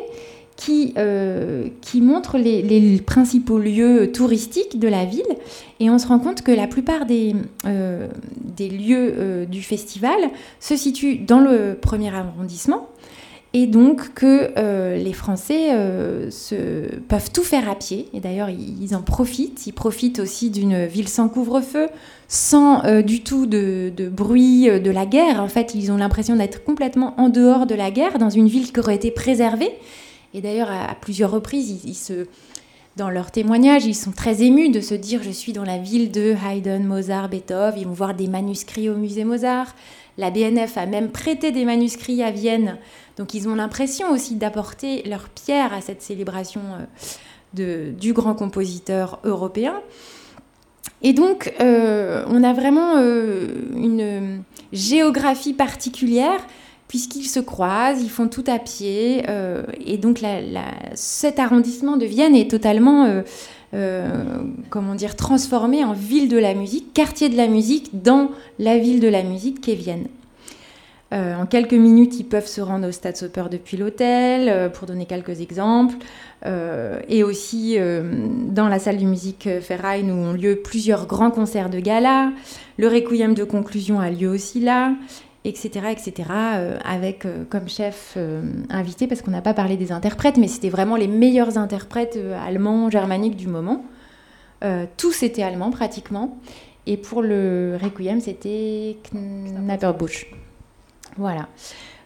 qui, 0.60 0.94
euh, 0.98 1.70
qui 1.80 2.02
montre 2.02 2.38
les, 2.38 3.00
principaux 3.00 3.60
lieux 3.60 4.12
touristiques 4.12 4.78
de 4.78 4.90
la 4.90 5.06
ville. 5.06 5.24
Et 5.80 5.90
on 5.90 5.98
se 5.98 6.08
rend 6.08 6.20
compte 6.20 6.42
que 6.42 6.52
la 6.52 6.68
plupart 6.68 7.06
des, 7.06 7.34
euh, 7.66 8.10
des 8.36 8.68
lieux 8.68 9.14
euh, 9.18 9.46
du 9.46 9.62
festival 9.62 10.18
se 10.60 10.76
situent 10.76 11.20
dans 11.20 11.40
le 11.40 11.78
premier 11.82 12.14
arrondissement. 12.14 12.90
Et 13.54 13.66
donc 13.66 14.14
que 14.14 14.96
les 14.96 15.14
Français 15.14 15.70
se, 16.30 16.96
peuvent 17.08 17.32
tout 17.32 17.44
faire 17.44 17.68
à 17.68 17.74
pied. 17.74 18.08
Et 18.14 18.20
d'ailleurs, 18.20 18.50
ils, 18.50 18.96
en 18.96 19.02
profitent. 19.02 19.66
Ils 19.66 19.74
profitent 19.74 20.20
aussi 20.20 20.52
d'une 20.52 20.86
ville 20.86 21.08
sans 21.08 21.30
couvre-feu, 21.30 21.88
sans 22.28 23.02
du 23.02 23.24
tout 23.24 23.48
de, 23.48 23.92
bruit 24.12 24.68
de 24.68 24.92
la 24.92 25.08
guerre. 25.08 25.42
En 25.42 25.48
fait, 25.48 25.74
ils 25.74 25.92
ont 25.92 25.98
l'impression 25.98 26.36
d'être 26.36 26.64
complètement 26.64 27.20
en 27.20 27.30
dehors 27.30 27.66
de 27.66 27.74
la 27.74 27.90
guerre, 27.90 28.20
dans 28.20 28.30
une 28.30 28.48
ville 28.48 28.72
qui 28.72 28.80
aurait 28.80 28.96
été 28.96 29.10
préservée. 29.10 29.72
Et 30.36 30.42
d'ailleurs, 30.42 30.70
à, 30.70 30.94
plusieurs 30.94 31.32
reprises, 31.32 31.82
dans 33.00 33.10
leurs 33.10 33.32
témoignages, 33.32 33.86
ils 33.86 33.96
sont 33.96 34.12
très 34.12 34.44
émus 34.44 34.70
de 34.70 34.82
se 34.82 34.94
dire 34.94 35.24
je 35.24 35.32
suis 35.32 35.54
dans 35.54 35.64
la 35.64 35.78
ville 35.78 36.12
de 36.12 36.36
Haydn, 36.46 36.84
Mozart, 36.84 37.30
Beethoven. 37.30 37.80
Ils 37.80 37.88
vont 37.88 37.94
voir 37.94 38.14
des 38.14 38.28
manuscrits 38.28 38.90
au 38.90 38.96
musée 38.96 39.24
Mozart. 39.24 39.74
La 40.18 40.32
BNF 40.32 40.78
a 40.78 40.86
même 40.86 41.10
prêté 41.10 41.52
des 41.52 41.64
manuscrits 41.64 42.22
à 42.24 42.32
Vienne. 42.32 42.78
Donc 43.20 43.34
ils 43.34 43.50
ont 43.50 43.56
l'impression 43.56 44.12
aussi 44.12 44.36
d'apporter 44.36 45.04
leur 45.04 45.28
pierre 45.28 45.74
à 45.74 45.82
cette 45.82 46.02
célébration 46.02 46.62
euh, 46.62 46.86
de, 47.54 47.92
du 47.92 48.14
grand 48.14 48.34
compositeur 48.34 49.20
européen. 49.26 49.76
Et 51.02 51.12
donc, 51.12 51.54
euh, 51.60 52.24
on 52.30 52.44
a 52.44 52.54
vraiment 52.54 52.96
euh, 52.96 53.48
une 53.76 54.42
géographie 54.72 55.54
particulière 55.54 56.40
puisqu'ils 56.88 57.28
se 57.28 57.42
croisent, 57.42 58.02
ils 58.02 58.10
font 58.10 58.30
tout 58.30 58.46
à 58.48 58.58
pied. 58.58 59.24
Et 59.86 59.98
donc 60.00 60.22
cet 60.96 61.38
arrondissement 61.38 61.98
de 61.98 62.06
Vienne 62.08 62.36
est 62.36 62.50
totalement, 62.50 63.22
comment 64.72 64.96
dire, 64.96 65.16
transformé 65.16 65.84
en 65.84 65.94
ville 65.94 66.30
de 66.30 66.38
la 66.40 66.56
musique, 66.56 66.92
quartier 66.92 67.30
de 67.30 67.38
la 67.38 67.46
musique 67.46 68.02
dans 68.02 68.32
la 68.58 68.80
ville 68.80 69.02
de 69.02 69.08
la 69.08 69.22
musique 69.22 69.62
qu'est 69.62 69.76
Vienne. 69.76 70.08
En 71.12 71.46
quelques 71.48 71.74
minutes, 71.74 72.20
ils 72.20 72.26
peuvent 72.26 72.46
se 72.46 72.62
rendre 72.62 72.88
au 72.88 72.92
Stade 72.92 73.16
depuis 73.50 73.78
l'hôtel, 73.78 74.72
pour 74.72 74.86
donner 74.88 75.06
quelques 75.06 75.42
exemples. 75.42 75.96
et 76.46 77.24
aussi 77.24 77.78
dans 78.48 78.68
la 78.68 78.78
salle 78.78 78.98
de 78.98 79.06
musique 79.06 79.50
Ferraille, 79.60 80.04
où 80.04 80.14
ont 80.14 80.34
lieu 80.34 80.58
plusieurs 80.64 81.08
grands 81.08 81.32
concerts 81.32 81.72
de 81.72 81.80
gala. 81.80 82.32
Le 82.78 82.88
requiem 82.88 83.34
de 83.34 83.44
conclusion 83.44 84.00
a 84.00 84.12
lieu 84.12 84.30
aussi 84.30 84.60
là 84.60 84.92
etc., 85.46 85.88
etc., 85.92 86.30
euh, 86.32 86.78
avec 86.84 87.26
euh, 87.26 87.44
comme 87.50 87.70
chef 87.70 88.14
euh, 88.18 88.42
invité, 88.70 89.08
parce 89.08 89.22
qu'on 89.22 89.32
n'a 89.32 89.42
pas 89.42 89.54
parlé 89.54 89.78
des 89.78 89.92
interprètes, 89.92 90.38
mais 90.38 90.48
c'était 90.48 90.70
vraiment 90.70 90.96
les 90.96 91.08
meilleurs 91.08 91.58
interprètes 91.58 92.18
allemands, 92.46 92.90
germaniques 92.90 93.36
du 93.36 93.48
moment. 93.48 93.84
tous 94.98 95.24
étaient 95.24 95.44
allemands 95.44 95.72
pratiquement. 95.72 96.38
Et 96.86 96.98
pour 96.98 97.22
le 97.22 97.78
Requiem, 97.82 98.20
c'était 98.20 98.98
Knapperbusch. 99.14 100.26
Voilà. 101.20 101.48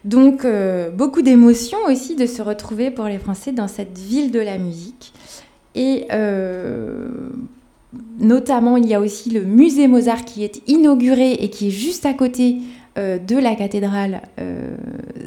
Donc, 0.04 0.46
beaucoup 0.92 1.22
d'émotions 1.22 1.78
aussi 1.88 2.14
de 2.14 2.26
se 2.26 2.42
retrouver 2.42 2.90
pour 2.90 3.06
les 3.06 3.18
Français 3.18 3.52
dans 3.52 3.68
cette 3.68 3.96
ville 3.96 4.30
de 4.30 4.40
la 4.40 4.58
musique. 4.58 5.14
Et 5.74 6.06
notamment, 8.18 8.76
il 8.76 8.86
y 8.86 8.94
a 8.94 9.00
aussi 9.00 9.30
le 9.30 9.42
musée 9.42 9.86
Mozart 9.88 10.24
qui 10.24 10.44
est 10.44 10.62
inauguré 10.68 11.32
et 11.32 11.50
qui 11.50 11.68
est 11.68 11.72
juste 11.72 12.06
à 12.06 12.14
côté 12.14 12.58
euh, 12.98 13.18
de 13.18 13.36
la 13.36 13.54
cathédrale 13.54 14.22
euh, 14.38 14.76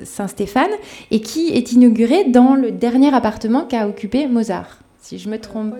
Saint-Stéphane 0.03 0.71
et 1.11 1.21
qui 1.21 1.49
est 1.49 1.71
inaugurée 1.73 2.25
dans 2.25 2.55
le 2.55 2.71
dernier 2.71 3.13
appartement 3.13 3.65
qu'a 3.65 3.87
occupé 3.87 4.27
Mozart. 4.27 4.79
Si 4.99 5.19
je 5.19 5.29
me 5.29 5.37
trompe, 5.37 5.71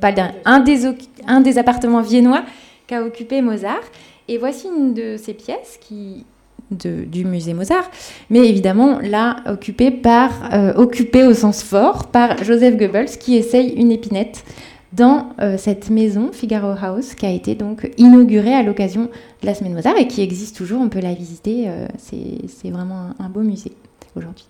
pas, 0.00 0.10
le 0.10 0.14
dernier, 0.14 0.38
un, 0.44 0.60
des, 0.60 0.86
un 1.26 1.40
des 1.40 1.58
appartements 1.58 2.02
viennois 2.02 2.44
qu'a 2.86 3.02
occupé 3.02 3.42
Mozart. 3.42 3.82
Et 4.28 4.38
voici 4.38 4.66
une 4.66 4.92
de 4.92 5.16
ces 5.16 5.34
pièces 5.34 5.78
qui, 5.80 6.24
du 6.70 7.24
musée 7.24 7.54
Mozart, 7.54 7.90
mais 8.30 8.48
évidemment 8.48 8.98
là 9.00 9.36
occupée 9.46 9.90
par, 9.90 10.30
euh, 10.52 10.74
occupée 10.74 11.24
au 11.24 11.34
sens 11.34 11.62
fort 11.62 12.08
par 12.08 12.42
Joseph 12.42 12.76
Goebbels 12.76 13.18
qui 13.18 13.36
essaye 13.36 13.70
une 13.70 13.92
épinette 13.92 14.44
dans 14.92 15.30
euh, 15.40 15.56
cette 15.58 15.90
maison 15.90 16.30
Figaro 16.32 16.74
House 16.80 17.14
qui 17.14 17.26
a 17.26 17.30
été 17.30 17.54
donc 17.54 17.90
inaugurée 17.98 18.54
à 18.54 18.62
l'occasion 18.62 19.02
de 19.42 19.46
la 19.46 19.54
semaine 19.54 19.74
Mozart 19.74 19.96
et 19.96 20.08
qui 20.08 20.22
existe 20.22 20.56
toujours. 20.56 20.80
On 20.80 20.88
peut 20.88 21.00
la 21.00 21.14
visiter. 21.14 21.64
Euh, 21.68 21.86
c'est 21.98 22.70
vraiment 22.70 23.10
un 23.18 23.28
beau 23.28 23.40
musée 23.40 23.72
aujourd'hui. 24.16 24.46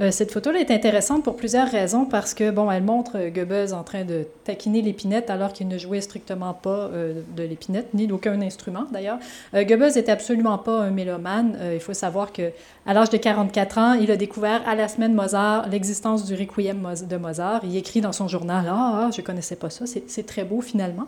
Euh, 0.00 0.10
cette 0.10 0.32
photo-là 0.32 0.60
est 0.60 0.70
intéressante 0.70 1.24
pour 1.24 1.36
plusieurs 1.36 1.68
raisons 1.68 2.06
parce 2.06 2.32
que, 2.32 2.50
bon, 2.50 2.70
elle 2.70 2.82
montre 2.82 3.12
euh, 3.16 3.28
Goebbels 3.28 3.74
en 3.74 3.82
train 3.82 4.04
de 4.04 4.26
taquiner 4.44 4.80
l'épinette 4.80 5.28
alors 5.28 5.52
qu'il 5.52 5.68
ne 5.68 5.76
jouait 5.76 6.00
strictement 6.00 6.54
pas 6.54 6.88
euh, 6.92 7.20
de 7.36 7.42
l'épinette, 7.42 7.92
ni 7.92 8.06
d'aucun 8.06 8.40
instrument 8.40 8.86
d'ailleurs. 8.90 9.18
Goebbels 9.52 9.94
n'était 9.94 10.12
absolument 10.12 10.56
pas 10.56 10.80
un 10.80 10.90
mélomane. 10.90 11.56
il 11.74 11.80
faut 11.80 11.92
savoir 11.92 12.32
que 12.32 12.50
à 12.86 12.94
l'âge 12.94 13.10
de 13.10 13.18
44 13.18 13.78
ans, 13.78 13.92
il 13.92 14.10
a 14.10 14.16
découvert 14.16 14.66
à 14.66 14.74
la 14.74 14.88
semaine 14.88 15.14
Mozart 15.14 15.68
l'existence 15.68 16.24
du 16.24 16.34
Requiem 16.34 16.88
de 17.08 17.16
Mozart. 17.16 17.60
Il 17.64 17.76
écrit 17.76 18.00
dans 18.00 18.12
son 18.12 18.26
journal 18.28 18.66
Ah, 18.68 19.06
ah 19.06 19.10
je 19.14 19.20
ne 19.20 19.26
connaissais 19.26 19.56
pas 19.56 19.70
ça, 19.70 19.84
c'est 19.86 20.26
très 20.26 20.44
beau 20.44 20.60
finalement. 20.60 21.06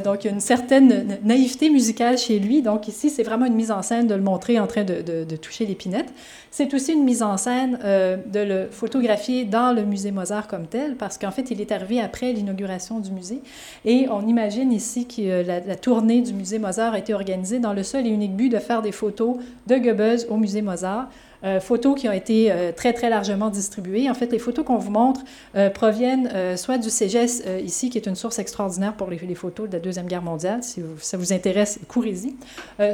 Donc, 0.00 0.24
il 0.24 0.28
y 0.28 0.30
a 0.30 0.32
une 0.32 0.40
certaine 0.40 1.18
naïveté 1.22 1.70
musicale 1.70 2.16
chez 2.16 2.38
lui. 2.38 2.62
Donc, 2.62 2.88
ici, 2.88 3.10
c'est 3.10 3.22
vraiment 3.22 3.46
une 3.46 3.54
mise 3.54 3.70
en 3.70 3.82
scène 3.82 4.06
de 4.06 4.14
le 4.14 4.22
montrer 4.22 4.58
en 4.58 4.66
train 4.66 4.84
de, 4.84 5.36
toucher 5.36 5.66
l'épinette. 5.66 6.12
C'est 6.50 6.72
aussi 6.74 6.92
une 6.92 7.04
mise 7.04 7.22
en 7.22 7.36
scène 7.36 7.78
de 7.82 8.40
le 8.40 8.68
photographier 8.70 9.44
dans 9.44 9.72
le 9.74 9.84
musée 9.84 10.10
Mozart 10.10 10.48
comme 10.48 10.66
tel, 10.66 10.96
parce 10.96 11.18
qu'en 11.18 11.30
fait, 11.30 11.50
il 11.50 11.60
est 11.60 11.72
arrivé 11.72 12.00
après 12.00 12.32
l'inauguration 12.32 13.00
du 13.00 13.10
musée. 13.10 13.40
Et 13.84 14.06
on 14.10 14.26
imagine 14.26 14.72
ici 14.72 15.06
que 15.06 15.22
euh, 15.22 15.42
la, 15.42 15.60
la, 15.60 15.76
tournée 15.76 16.20
du 16.20 16.32
musée 16.32 16.58
Mozart 16.58 16.94
a 16.94 16.98
été 16.98 17.14
organisée 17.14 17.58
dans 17.58 17.72
le 17.72 17.82
seul 17.82 18.06
et 18.06 18.10
unique 18.10 18.36
but 18.36 18.48
de 18.48 18.58
faire 18.58 18.82
des 18.82 18.92
photos 18.92 19.36
de 19.66 19.76
Goebbels 19.76 20.26
au 20.28 20.36
musée 20.36 20.62
Mozart 20.62 21.08
euh, 21.44 21.58
photos 21.58 21.98
qui 21.98 22.08
ont 22.08 22.12
été 22.12 22.52
euh, 22.52 22.70
très, 22.72 22.92
très 22.92 23.10
largement 23.10 23.50
distribuées. 23.50 24.08
En 24.08 24.14
fait, 24.14 24.30
les 24.30 24.38
photos 24.38 24.64
qu'on 24.64 24.78
vous 24.78 24.90
montre 24.90 25.22
euh, 25.56 25.70
proviennent 25.70 26.30
soit 26.56 26.78
du 26.78 26.90
CEGES 26.90 27.42
ici, 27.64 27.90
qui 27.90 27.98
est 27.98 28.06
une 28.06 28.14
source 28.14 28.38
extraordinaire 28.38 28.94
pour 28.94 29.10
les, 29.10 29.34
photos 29.34 29.68
de 29.68 29.74
la 29.74 29.80
Deuxième 29.80 30.06
Guerre 30.06 30.22
mondiale, 30.22 30.62
si 30.62 30.82
ça 30.98 31.16
vous 31.16 31.32
intéresse, 31.32 31.80
courez-y, 31.88 32.34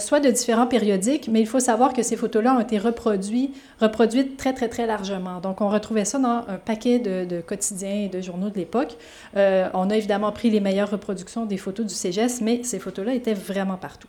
soit 0.00 0.20
de 0.20 0.30
différents 0.30 0.66
périodiques, 0.66 1.28
mais 1.30 1.40
il 1.40 1.46
faut 1.46 1.61
savoir 1.61 1.92
que 1.92 2.02
ces 2.02 2.16
photos-là 2.16 2.54
ont 2.54 2.61
été 2.61 2.78
reproduites, 2.78 3.54
reproduites 3.80 4.37
très, 4.37 4.52
très, 4.52 4.68
très 4.68 4.87
largement. 4.87 5.40
Donc, 5.40 5.61
on 5.61 5.68
retrouvait 5.68 6.04
ça 6.04 6.18
dans 6.18 6.44
un 6.48 6.58
paquet 6.64 6.98
de, 6.98 7.40
quotidiens 7.40 8.04
et 8.04 8.08
de 8.08 8.20
journaux 8.20 8.50
de 8.50 8.56
l'époque. 8.56 8.96
on 9.34 9.90
a 9.90 9.96
évidemment 9.96 10.32
pris 10.32 10.50
les 10.50 10.61
meilleures 10.61 10.90
reproductions 10.90 11.44
des 11.44 11.56
photos 11.56 11.87
du 11.87 11.94
CEGES, 11.94 12.40
mais 12.42 12.62
ces 12.62 12.78
photos-là 12.78 13.14
étaient 13.14 13.34
vraiment 13.34 13.76
partout. 13.76 14.08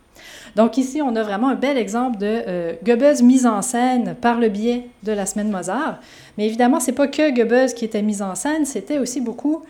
Donc, 0.56 0.76
ici, 0.76 1.02
on 1.02 1.16
a 1.16 1.22
vraiment 1.22 1.48
un 1.48 1.54
bel 1.54 1.76
exemple 1.76 2.18
de 2.18 2.76
Goebbels 2.84 3.22
mise 3.22 3.46
en 3.46 3.62
scène 3.62 4.14
par 4.20 4.29
par 4.30 4.38
le 4.38 4.48
biais 4.48 4.86
de 5.02 5.10
la 5.10 5.26
semaine 5.26 5.50
Mozart. 5.50 5.98
Mais 6.38 6.46
évidemment, 6.46 6.78
c'est 6.78 6.92
pas 6.92 7.08
que 7.08 7.34
Goebbels 7.34 7.74
qui 7.74 7.84
était 7.84 8.00
mis 8.00 8.22
en 8.22 8.36
scène, 8.36 8.64
c'était 8.64 8.98
aussi 8.98 9.20
beaucoup 9.20 9.64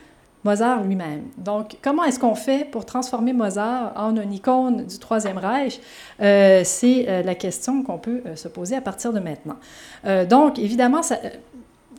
Mozart 0.45 0.83
lui-même. 0.85 1.23
Donc, 1.39 1.79
comment 1.81 2.05
est-ce 2.05 2.19
qu'on 2.19 2.35
fait 2.35 2.67
pour 2.71 2.85
transformer 2.85 3.33
Mozart 3.33 3.95
en 3.97 4.15
une 4.17 4.35
icône 4.35 4.85
du 4.85 4.99
Troisième 4.99 5.39
Reich? 5.39 5.81
Euh, 6.21 6.61
c'est 6.63 7.07
euh, 7.09 7.23
la 7.23 7.35
question 7.35 7.83
qu'on 7.83 7.97
peut 7.97 8.21
euh, 8.27 8.37
se 8.37 8.49
poser 8.49 8.77
à 8.77 8.83
partir 8.83 9.15
de 9.15 9.21
maintenant. 9.21 9.57
donc, 10.29 10.59
évidemment, 10.59 11.03
ça, 11.03 11.17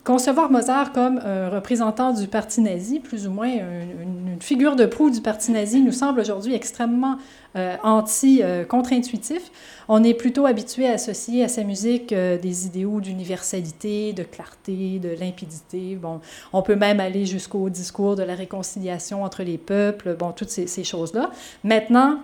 concevoir 0.04 0.50
Mozart 0.50 0.92
comme 0.92 1.18
un 1.18 1.48
représentant 1.48 2.12
du 2.12 2.26
parti 2.26 2.60
nazi, 2.60 2.98
plus 2.98 3.26
ou 3.26 3.30
moins 3.30 3.48
une, 3.48 4.40
figure 4.40 4.74
de 4.74 4.86
proue 4.86 5.10
du 5.10 5.20
parti 5.20 5.52
nazi, 5.52 5.80
nous 5.80 5.92
semble 5.92 6.18
aujourd'hui 6.18 6.54
extrêmement 6.54 7.16
euh, 7.54 7.76
anti-contre-intuitif. 7.84 9.52
On 9.88 10.02
est 10.02 10.14
plutôt 10.14 10.46
habitué 10.46 10.88
à 10.88 10.94
associer 10.94 11.44
à 11.44 11.48
sa 11.48 11.62
musique 11.62 12.12
euh, 12.12 12.38
des 12.38 12.66
idéaux 12.66 13.00
d'universalité, 13.00 14.12
de 14.12 14.24
clarté, 14.24 14.98
de 14.98 15.10
limpidité. 15.10 15.94
Bon, 15.94 16.20
on 16.52 16.62
peut 16.62 16.74
même 16.74 16.98
aller 16.98 17.24
jusqu'au 17.24 17.70
discours 17.70 18.16
de 18.16 18.24
la 18.24 18.34
réconciliation 18.34 19.22
entre 19.22 19.44
les 19.44 19.58
peuples, 19.58 20.16
bon, 20.18 20.32
toutes 20.32 20.50
ces, 20.50 20.66
ces 20.66 20.82
choses-là. 20.82 21.30
Maintenant, 21.62 22.18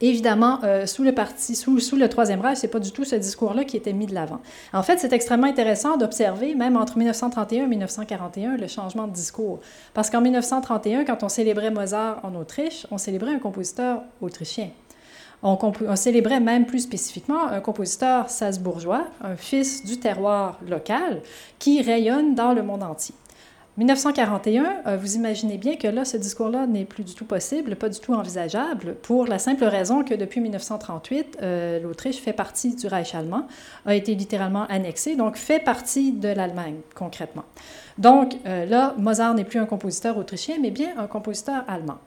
Évidemment, 0.00 0.60
euh, 0.62 0.86
sous 0.86 1.02
le 1.02 1.12
parti, 1.12 1.56
sous, 1.56 1.96
le 1.96 2.08
Troisième 2.08 2.40
Reich, 2.40 2.58
c'est 2.58 2.68
pas 2.68 2.78
du 2.78 2.92
tout 2.92 3.04
ce 3.04 3.16
discours-là 3.16 3.64
qui 3.64 3.76
était 3.76 3.92
mis 3.92 4.06
de 4.06 4.14
l'avant. 4.14 4.40
En 4.72 4.84
fait, 4.84 4.98
c'est 4.98 5.12
extrêmement 5.12 5.48
intéressant 5.48 5.96
d'observer, 5.96 6.54
même 6.54 6.76
entre 6.76 6.98
1931 6.98 7.64
et 7.64 7.68
1941, 7.68 8.56
le 8.56 8.66
changement 8.68 9.08
de 9.08 9.12
discours. 9.12 9.58
Parce 9.94 10.08
qu'en 10.08 10.20
1931, 10.20 11.04
quand 11.04 11.24
on 11.24 11.28
célébrait 11.28 11.72
Mozart 11.72 12.20
en 12.22 12.34
Autriche, 12.36 12.86
on 12.92 12.98
célébrait 12.98 13.34
un 13.34 13.40
compositeur 13.40 14.02
autrichien. 14.20 14.70
On, 15.42 15.58
on, 15.86 15.96
célébrait 15.96 16.40
même 16.40 16.66
plus 16.66 16.80
spécifiquement 16.80 17.46
un 17.46 17.60
compositeur 17.60 18.28
salzbourgeois, 18.28 19.06
un 19.22 19.36
fils 19.36 19.84
du 19.84 19.98
terroir 19.98 20.58
local, 20.68 21.22
qui 21.58 21.82
rayonne 21.82 22.34
dans 22.34 22.52
le 22.52 22.62
monde 22.62 22.82
entier. 22.82 23.14
1941, 23.78 24.82
euh, 24.88 24.96
vous 24.96 25.14
imaginez 25.14 25.56
bien 25.56 25.76
que 25.76 25.86
là, 25.86 26.04
ce 26.04 26.16
discours-là 26.16 26.66
n'est 26.66 26.84
plus 26.84 27.04
du 27.04 27.14
tout 27.14 27.24
possible, 27.24 27.76
pas 27.76 27.88
du 27.88 28.00
tout 28.00 28.12
envisageable, 28.12 28.96
pour 29.02 29.24
la 29.26 29.38
simple 29.38 29.62
raison 29.62 30.02
que 30.02 30.14
depuis 30.14 30.40
1938, 30.40 31.38
euh, 31.40 31.78
l'Autriche 31.78 32.16
fait 32.16 32.32
partie 32.32 32.74
du 32.74 32.88
Reich 32.88 33.14
allemand, 33.14 33.46
a 33.86 33.94
été 33.94 34.16
littéralement 34.16 34.64
annexée, 34.64 35.14
donc 35.14 35.36
fait 35.36 35.60
partie 35.60 36.10
de 36.10 36.28
l'Allemagne 36.28 36.74
concrètement. 36.96 37.44
Donc 37.98 38.34
euh, 38.46 38.66
là, 38.66 38.96
Mozart 38.98 39.34
n'est 39.34 39.44
plus 39.44 39.60
un 39.60 39.66
compositeur 39.66 40.18
autrichien, 40.18 40.56
mais 40.60 40.72
bien 40.72 40.98
un 40.98 41.06
compositeur 41.06 41.62
allemand. 41.68 41.98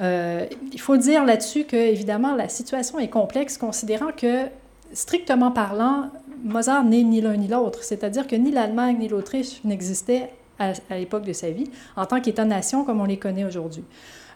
il 0.00 0.80
faut 0.80 0.96
dire 0.96 1.26
là-dessus 1.26 1.64
que, 1.64 1.76
évidemment, 1.76 2.34
la 2.36 2.48
situation 2.48 2.98
est 2.98 3.08
complexe, 3.08 3.58
considérant 3.58 4.12
que, 4.16 4.46
strictement 4.94 5.50
parlant, 5.50 6.08
Mozart 6.42 6.84
n'est 6.84 7.02
ni 7.02 7.20
l'un 7.20 7.36
ni 7.36 7.48
l'autre, 7.48 7.82
c'est-à-dire 7.82 8.26
que 8.26 8.36
ni 8.36 8.50
l'Allemagne 8.50 8.96
ni 8.98 9.08
l'Autriche 9.08 9.62
n'existaient 9.64 10.30
à, 10.58 10.72
l'époque 10.90 11.24
de 11.24 11.32
sa 11.32 11.50
vie, 11.50 11.70
en 11.96 12.06
tant 12.06 12.20
qu'État-nation 12.20 12.84
comme 12.84 13.00
on 13.00 13.04
les 13.04 13.18
connaît 13.18 13.44
aujourd'hui. 13.44 13.84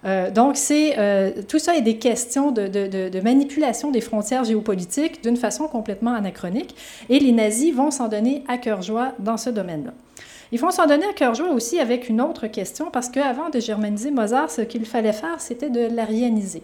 Euh, 0.05 0.31
donc, 0.31 0.57
c'est, 0.57 0.99
euh, 0.99 1.31
tout 1.47 1.59
ça 1.59 1.77
est 1.77 1.83
des 1.83 1.99
questions 1.99 2.51
de, 2.51 2.67
de, 2.67 3.09
de, 3.09 3.21
manipulation 3.21 3.91
des 3.91 4.01
frontières 4.01 4.45
géopolitiques 4.45 5.23
d'une 5.23 5.37
façon 5.37 5.69
complètement 5.69 6.13
anachronique, 6.13 6.75
et 7.09 7.21
les 7.21 7.33
nazis 7.33 7.73
vont 7.73 7.91
s'en 7.91 8.09
donner 8.09 8.43
à 8.49 8.59
cœur 8.59 8.83
joie 8.83 9.13
dans 9.21 9.37
ce 9.37 9.51
domaine-là. 9.51 9.93
Ils 10.51 10.61
vont 10.61 10.71
s'en 10.71 10.87
donner 10.87 11.07
à 11.07 11.13
cœur 11.13 11.35
joie 11.35 11.51
aussi 11.51 11.79
avec 11.79 12.09
une 12.09 12.21
autre 12.21 12.47
question, 12.47 12.91
parce 12.91 13.09
qu'avant 13.09 13.49
de 13.49 13.61
germaniser 13.61 14.11
Mozart, 14.11 14.51
ce 14.51 14.63
qu'il 14.63 14.85
fallait 14.85 15.13
faire, 15.13 15.41
c'était 15.41 15.71
de 15.71 15.95
l'arianiser. 15.95 16.63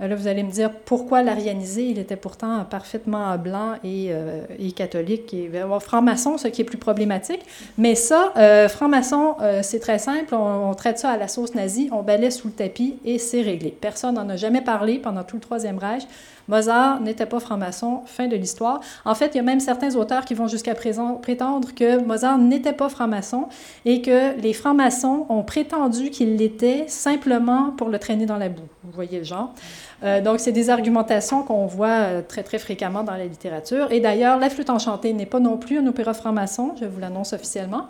Euh, 0.00 0.08
là, 0.08 0.14
vous 0.14 0.26
allez 0.26 0.42
me 0.42 0.50
dire 0.50 0.70
pourquoi 0.84 1.22
l'arianiser 1.22 1.84
Il 1.84 1.98
était 1.98 2.16
pourtant 2.16 2.64
parfaitement 2.64 3.36
blanc 3.36 3.74
et, 3.84 4.08
euh, 4.10 4.42
catholique 4.74 5.34
et 5.34 5.50
franc-maçon, 5.80 6.38
ce 6.38 6.48
qui 6.48 6.62
est 6.62 6.64
plus 6.64 6.78
problématique. 6.78 7.40
Mais 7.78 7.94
ça, 7.94 8.32
euh, 8.36 8.68
franc-maçon, 8.68 9.36
c'est 9.62 9.80
très 9.80 9.98
simple. 9.98 10.34
On, 10.34 10.72
traite 10.74 10.98
ça 10.98 11.10
à 11.10 11.16
la 11.16 11.28
sauce 11.28 11.54
nazie, 11.54 11.90
on 11.92 12.02
balaie 12.02 12.30
sous 12.30 12.48
le 12.48 12.54
tapis 12.54 12.96
et 13.04 13.18
c'est 13.18 13.42
réglé. 13.42 13.76
Personne 13.78 14.14
n'en 14.14 14.28
a 14.28 14.36
jamais 14.36 14.62
parlé 14.62 14.98
pendant 14.98 15.22
tout 15.22 15.36
le 15.36 15.42
Troisième 15.42 15.78
Reich. 15.78 16.06
Mozart 16.48 17.00
n'était 17.00 17.26
pas 17.26 17.40
franc-maçon, 17.40 18.00
fin 18.06 18.28
de 18.28 18.36
l'histoire. 18.36 18.80
En 19.04 19.14
fait, 19.14 19.32
il 19.34 19.36
y 19.36 19.40
a 19.40 19.42
même 19.42 19.60
certains 19.60 19.94
auteurs 19.96 20.24
qui 20.24 20.34
vont 20.34 20.48
jusqu'à 20.48 20.74
prétendre 20.74 21.74
que 21.74 22.02
Mozart 22.02 22.38
n'était 22.38 22.72
pas 22.72 22.88
franc-maçon 22.88 23.48
et 23.84 24.02
que 24.02 24.38
les 24.40 24.52
francs-maçons 24.52 25.26
ont 25.28 25.42
prétendu 25.42 26.10
qu'il 26.10 26.36
l'était 26.36 26.84
simplement 26.88 27.70
pour 27.70 27.88
le 27.88 27.98
traîner 27.98 28.26
dans 28.26 28.38
la 28.38 28.48
boue. 28.48 28.62
Vous 28.84 28.92
voyez 28.92 29.18
le 29.18 29.24
genre. 29.24 29.54
Euh, 30.02 30.20
donc, 30.20 30.40
c'est 30.40 30.52
des 30.52 30.70
argumentations 30.70 31.42
qu'on 31.42 31.66
voit 31.66 31.88
euh, 31.88 32.22
très, 32.26 32.42
très 32.42 32.58
fréquemment 32.58 33.04
dans 33.04 33.12
la 33.12 33.26
littérature. 33.26 33.92
Et 33.92 34.00
d'ailleurs, 34.00 34.38
La 34.38 34.50
flûte 34.50 34.70
enchantée 34.70 35.12
n'est 35.12 35.26
pas 35.26 35.40
non 35.40 35.56
plus 35.56 35.78
un 35.78 35.86
opéra 35.86 36.14
franc-maçon, 36.14 36.74
je 36.80 36.86
vous 36.86 36.98
l'annonce 36.98 37.32
officiellement. 37.32 37.86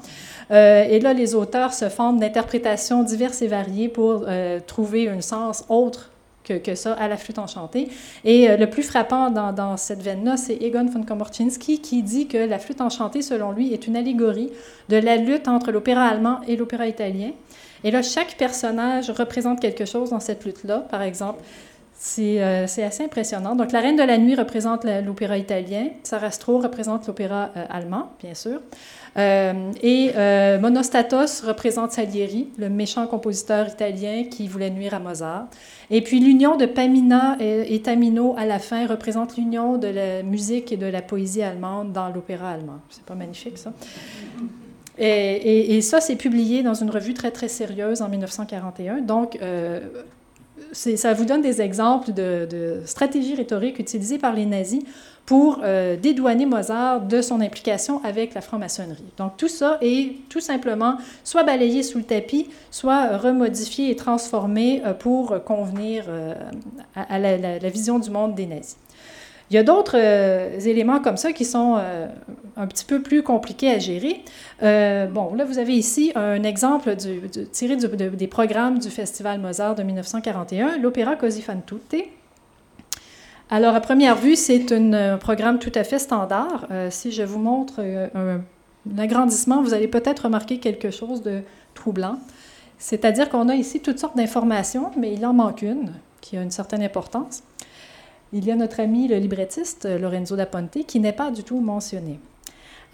Euh, 0.50 0.84
et 0.84 1.00
là, 1.00 1.14
les 1.14 1.34
auteurs 1.34 1.72
se 1.72 1.88
fondent 1.88 2.20
d'interprétations 2.20 3.02
diverses 3.02 3.40
et 3.42 3.48
variées 3.48 3.88
pour 3.88 4.26
trouver 4.66 5.08
un 5.08 5.20
sens 5.20 5.64
autre 5.68 6.11
que, 6.44 6.74
ça 6.74 6.92
à 6.94 7.08
la 7.08 7.16
flûte 7.16 7.38
enchantée. 7.38 7.88
Et 8.24 8.56
le 8.56 8.66
plus 8.68 8.82
frappant 8.82 9.30
dans, 9.30 9.52
dans 9.52 9.76
cette 9.76 10.02
veine-là, 10.02 10.36
c'est 10.36 10.56
Egon 10.62 10.86
von 10.86 11.02
Komorczynski 11.02 11.80
qui 11.80 12.02
dit 12.02 12.26
que 12.26 12.38
la 12.38 12.58
flûte 12.58 12.80
enchantée, 12.80 13.22
selon 13.22 13.52
lui, 13.52 13.72
est 13.72 13.86
une 13.86 13.96
allégorie 13.96 14.50
de 14.88 14.96
la 14.96 15.16
lutte 15.16 15.48
entre 15.48 15.70
l'opéra 15.70 16.04
allemand 16.04 16.40
et 16.48 16.56
l'opéra 16.56 16.86
italien. 16.86 17.30
Et 17.84 17.90
là, 17.90 18.02
chaque 18.02 18.36
personnage 18.36 19.10
représente 19.10 19.60
quelque 19.60 19.84
chose 19.84 20.10
dans 20.10 20.20
cette 20.20 20.44
lutte-là. 20.44 20.78
Par 20.78 21.02
exemple, 21.02 21.42
euh, 22.18 22.64
c'est 22.66 22.82
assez 22.82 23.04
impressionnant. 23.04 23.54
Donc, 23.54 23.72
la 23.72 23.80
Reine 23.80 23.96
de 23.96 24.02
la 24.02 24.18
Nuit 24.18 24.34
représente 24.34 24.84
l'opéra 24.84 25.38
italien, 25.38 25.88
Sarastro 26.02 26.58
représente 26.58 27.06
l'opéra 27.06 27.50
euh, 27.56 27.64
allemand, 27.70 28.10
bien 28.20 28.34
sûr. 28.34 28.60
Euh, 29.18 29.72
et 29.82 30.12
Monostatos 30.58 31.42
représente 31.42 31.92
Salieri, 31.92 32.48
le 32.58 32.68
méchant 32.68 33.06
compositeur 33.06 33.68
italien 33.68 34.24
qui 34.30 34.48
voulait 34.48 34.70
nuire 34.70 34.94
à 34.94 34.98
Mozart. 34.98 35.48
Et 35.90 36.00
puis 36.00 36.20
l'union 36.20 36.56
de 36.56 36.66
Pamina 36.66 37.36
et, 37.40 37.80
Tamino 37.82 38.34
à 38.38 38.46
la 38.46 38.58
fin 38.58 38.86
représente 38.86 39.36
l'union 39.36 39.76
de 39.76 39.88
la 39.88 40.22
musique 40.22 40.72
et 40.72 40.76
de 40.76 40.86
la 40.86 41.02
poésie 41.02 41.42
allemande 41.42 41.92
dans 41.92 42.08
l'opéra 42.08 42.50
allemand. 42.50 42.80
C'est 42.88 43.04
pas 43.04 43.14
magnifique, 43.14 43.58
ça? 43.58 43.72
Et, 44.98 45.80
ça, 45.80 46.00
c'est 46.00 46.16
publié 46.16 46.62
dans 46.62 46.74
une 46.74 46.90
revue 46.90 47.14
très, 47.14 47.30
très 47.30 47.48
sérieuse 47.48 48.02
en 48.02 48.08
1941. 48.08 49.00
Donc, 49.00 49.38
ça 50.72 51.12
vous 51.12 51.24
donne 51.24 51.42
des 51.42 51.60
exemples 51.60 52.12
de, 52.12 52.80
stratégies 52.86 53.34
rhétoriques 53.34 53.78
utilisées 53.78 54.18
par 54.18 54.34
les 54.34 54.46
nazis 54.46 54.82
pour 55.26 55.60
euh, 55.62 55.96
dédouaner 55.96 56.46
Mozart 56.46 57.02
de 57.02 57.22
son 57.22 57.40
implication 57.40 58.02
avec 58.04 58.34
la 58.34 58.40
franc-maçonnerie. 58.40 59.04
Donc 59.16 59.36
tout 59.36 59.48
ça 59.48 59.78
est 59.80 60.16
tout 60.28 60.40
simplement 60.40 60.96
soit 61.24 61.44
balayé 61.44 61.82
sous 61.82 61.98
le 61.98 62.04
tapis, 62.04 62.48
soit 62.70 63.16
remodifié 63.16 63.90
et 63.90 63.96
transformé 63.96 64.82
euh, 64.84 64.94
pour 64.94 65.42
convenir 65.44 66.04
euh, 66.08 66.34
à, 66.94 67.18
la, 67.18 67.68
vision 67.68 67.98
du 67.98 68.10
monde 68.10 68.34
des 68.34 68.46
nazis. 68.46 68.76
Il 69.52 69.56
y 69.56 69.58
a 69.58 69.62
d'autres 69.64 69.98
euh, 69.98 70.58
éléments 70.60 71.00
comme 71.00 71.18
ça 71.18 71.30
qui 71.32 71.44
sont 71.44 71.76
euh, 71.78 72.06
un 72.56 72.66
petit 72.66 72.86
peu 72.86 73.02
plus 73.02 73.22
compliqués 73.22 73.70
à 73.70 73.78
gérer. 73.78 74.22
Euh, 74.62 75.06
bon, 75.06 75.34
là, 75.34 75.44
vous 75.44 75.58
avez 75.58 75.74
ici 75.74 76.10
un 76.14 76.42
exemple 76.42 76.96
tiré 77.52 77.76
des 77.76 78.26
programmes 78.28 78.78
du 78.78 78.88
Festival 78.88 79.40
Mozart 79.40 79.74
de 79.74 79.82
1941, 79.82 80.78
l'opéra 80.78 81.16
Così 81.16 81.42
fan 81.42 81.60
tutte. 81.66 82.02
Alors, 83.54 83.74
à 83.74 83.80
première 83.80 84.16
vue, 84.16 84.34
c'est 84.34 84.72
un 84.72 85.18
programme 85.18 85.58
tout 85.58 85.72
à 85.74 85.84
fait 85.84 85.98
standard. 85.98 86.66
si 86.88 87.12
je 87.12 87.22
vous 87.22 87.38
montre 87.38 87.80
un, 87.80 88.40
agrandissement, 88.98 89.62
vous 89.62 89.74
allez 89.74 89.88
peut-être 89.88 90.20
remarquer 90.24 90.58
quelque 90.58 90.90
chose 90.90 91.22
de 91.22 91.42
troublant. 91.74 92.18
C'est-à-dire 92.78 93.28
qu'on 93.28 93.50
a 93.50 93.54
ici 93.54 93.80
toutes 93.80 93.98
sortes 93.98 94.16
d'informations, 94.16 94.90
mais 94.96 95.12
il 95.12 95.26
en 95.26 95.34
manque 95.34 95.60
une 95.60 95.92
qui 96.22 96.38
a 96.38 96.42
une 96.42 96.50
certaine 96.50 96.82
importance 96.82 97.42
il 98.32 98.46
y 98.46 98.50
a 98.50 98.56
notre 98.56 98.80
ami 98.80 99.08
le 99.08 99.18
librettiste 99.18 99.84
Lorenzo 99.84 100.36
da 100.36 100.46
Ponte 100.46 100.86
qui 100.86 101.00
n'est 101.00 101.12
pas 101.12 101.30
du 101.30 101.44
tout 101.44 101.60
mentionné. 101.60 102.18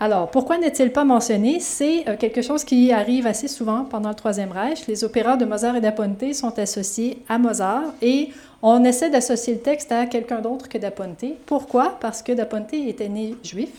Alors, 0.00 0.30
pourquoi 0.30 0.58
n'est-il 0.58 0.92
pas 0.92 1.04
mentionné? 1.04 1.58
C'est 1.58 2.08
euh, 2.08 2.16
quelque 2.16 2.40
chose 2.40 2.62
qui 2.62 2.92
arrive 2.92 3.26
assez 3.26 3.48
souvent 3.48 3.84
pendant 3.84 4.11
le 4.11 4.14
Troisième 4.14 4.52
Reich. 4.52 4.87
Les 4.87 5.02
opéras 5.02 5.37
de 5.37 5.44
Mozart 5.44 5.74
et 5.74 5.80
da 5.80 5.90
Ponte 5.90 6.32
sont 6.34 6.56
associés 6.56 7.24
à 7.28 7.37
Mozart 7.37 7.82
et 8.00 8.28
on 8.62 8.84
essaie 8.84 9.11
d'associer 9.11 9.54
le 9.54 9.61
texte 9.61 9.90
à 9.90 10.06
quelqu'un 10.06 10.40
d'autre 10.40 10.68
que 10.68 10.78
da 10.78 10.92
Ponte. 10.92 11.24
Pourquoi? 11.46 11.96
Parce 12.00 12.22
que 12.22 12.30
da 12.30 12.46
Ponte 12.46 12.74
était 12.74 13.08
né 13.08 13.34
juif 13.42 13.70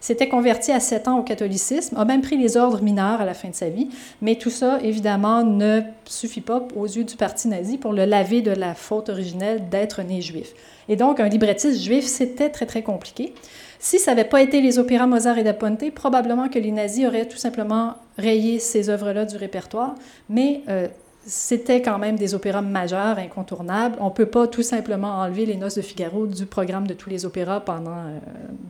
s'était 0.00 0.28
converti 0.28 0.72
à 0.72 0.80
7 0.80 1.08
ans 1.08 1.18
au 1.18 1.22
catholicisme, 1.22 1.96
a 1.96 2.04
même 2.04 2.22
pris 2.22 2.36
les 2.36 2.56
ordres 2.56 2.82
mineurs 2.82 3.20
à 3.20 3.24
la 3.24 3.34
fin 3.34 3.48
de 3.48 3.54
sa 3.54 3.68
vie, 3.68 3.88
mais 4.22 4.36
tout 4.36 4.50
ça, 4.50 4.78
évidemment, 4.82 5.42
ne 5.42 5.80
suffit 6.04 6.40
pas 6.40 6.66
aux 6.76 6.86
yeux 6.86 7.04
du 7.04 7.16
parti 7.16 7.48
nazi 7.48 7.78
pour 7.78 7.92
le 7.92 8.04
laver 8.04 8.40
de 8.40 8.52
la 8.52 8.74
faute 8.74 9.08
originelle 9.08 9.68
d'être 9.68 10.02
né 10.02 10.20
juif. 10.20 10.52
Et 10.88 10.96
donc, 10.96 11.20
un 11.20 11.28
librettiste 11.28 11.80
juif, 11.80 12.06
c'était 12.06 12.48
très, 12.48 12.66
très 12.66 12.82
compliqué. 12.82 13.34
Si 13.78 13.98
ça 13.98 14.14
n'avait 14.14 14.28
pas 14.28 14.42
été 14.42 14.60
les 14.60 14.78
opéras 14.78 15.06
Mozart 15.06 15.38
et 15.38 15.44
Da 15.44 15.54
Ponte, 15.54 15.90
probablement 15.92 16.48
que 16.48 16.58
les 16.58 16.72
nazis 16.72 17.06
auraient 17.06 17.28
tout 17.28 17.36
simplement 17.36 17.94
rayé 18.16 18.58
ces 18.58 18.90
œuvres-là 18.90 19.24
du 19.24 19.36
répertoire, 19.36 19.94
mais 20.28 20.62
euh, 20.68 20.88
c'était 21.28 21.82
quand 21.82 21.98
même 21.98 22.16
des 22.16 22.34
opéras 22.34 22.62
majeurs, 22.62 23.18
incontournables. 23.18 23.96
On 24.00 24.06
ne 24.06 24.10
peut 24.10 24.26
pas 24.26 24.46
tout 24.46 24.62
simplement 24.62 25.18
enlever 25.18 25.44
les 25.44 25.56
Noces 25.56 25.74
de 25.74 25.82
Figaro 25.82 26.26
du 26.26 26.46
programme 26.46 26.86
de 26.86 26.94
tous 26.94 27.10
les 27.10 27.26
opéras 27.26 27.60
pendant 27.60 27.90
euh, 27.90 28.18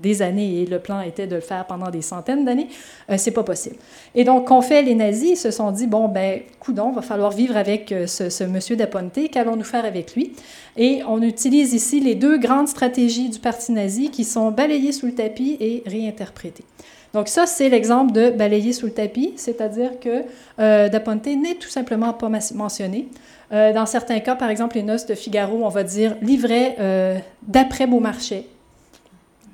des 0.03 0.23
années, 0.23 0.63
et 0.63 0.67
le 0.67 0.81
plan 0.81 1.01
était 1.01 1.29
de 1.29 1.37
le 1.37 1.41
faire 1.41 1.67
pendant 1.67 1.91
des 1.91 2.03
centaines 2.03 2.45
d'années. 2.45 2.69
Euh, 3.11 3.15
c'est 3.17 3.31
pas 3.31 3.45
possible. 3.45 3.77
Et 4.15 4.25
donc, 4.25 4.49
qu'ont 4.49 4.61
fait 4.61 4.83
les 4.83 4.97
nazis? 4.97 5.31
Ils 5.31 5.37
se 5.37 5.51
sont 5.53 5.71
dit, 5.71 5.87
bon, 5.87 6.09
ben, 6.09 6.41
coudon, 6.59 6.91
va 6.91 7.01
falloir 7.01 7.31
vivre 7.31 7.57
avec 7.57 7.93
euh, 7.93 8.07
ce, 8.09 8.29
ce, 8.29 8.43
monsieur 8.43 8.77
Ponte, 8.77 9.31
qu'allons-nous 9.31 9.65
faire 9.65 9.85
avec 9.85 10.15
lui? 10.15 10.33
Et 10.77 11.03
on 11.09 11.23
utilise 11.23 11.75
ici 11.75 12.01
les 12.01 12.17
deux 12.17 12.39
grandes 12.39 12.69
stratégies 12.69 13.29
du 13.29 13.39
parti 13.39 13.73
nazi 13.73 14.11
qui 14.11 14.25
sont 14.25 14.51
balayées 14.51 14.93
sous 14.93 15.07
le 15.07 15.15
tapis 15.15 15.57
et 15.61 15.85
réinterprétées. 15.87 16.65
Donc 17.15 17.29
ça, 17.29 17.47
c'est 17.47 17.69
l'exemple 17.69 18.13
de 18.13 18.31
balayer 18.31 18.73
sous 18.73 18.87
le 18.87 18.93
tapis, 18.93 19.33
c'est-à-dire 19.37 19.99
que 20.01 20.25
euh, 20.59 20.89
Da 20.89 21.01
Ponte 21.01 21.27
n'est 21.27 21.55
tout 21.55 21.69
simplement 21.69 22.13
pas 22.13 22.29
mentionné. 22.55 23.09
Euh, 23.53 23.73
dans 23.73 23.87
certains 23.87 24.21
cas, 24.21 24.35
par 24.35 24.51
exemple 24.51 24.77
les 24.77 24.83
noces 24.83 25.07
de 25.07 25.15
Figaro, 25.15 25.65
on 25.65 25.71
va 25.71 25.85
dire 25.85 26.17
livret 26.21 26.77
euh, 26.81 27.19
d'après 27.43 27.87
Beaumarchais, 27.87 28.47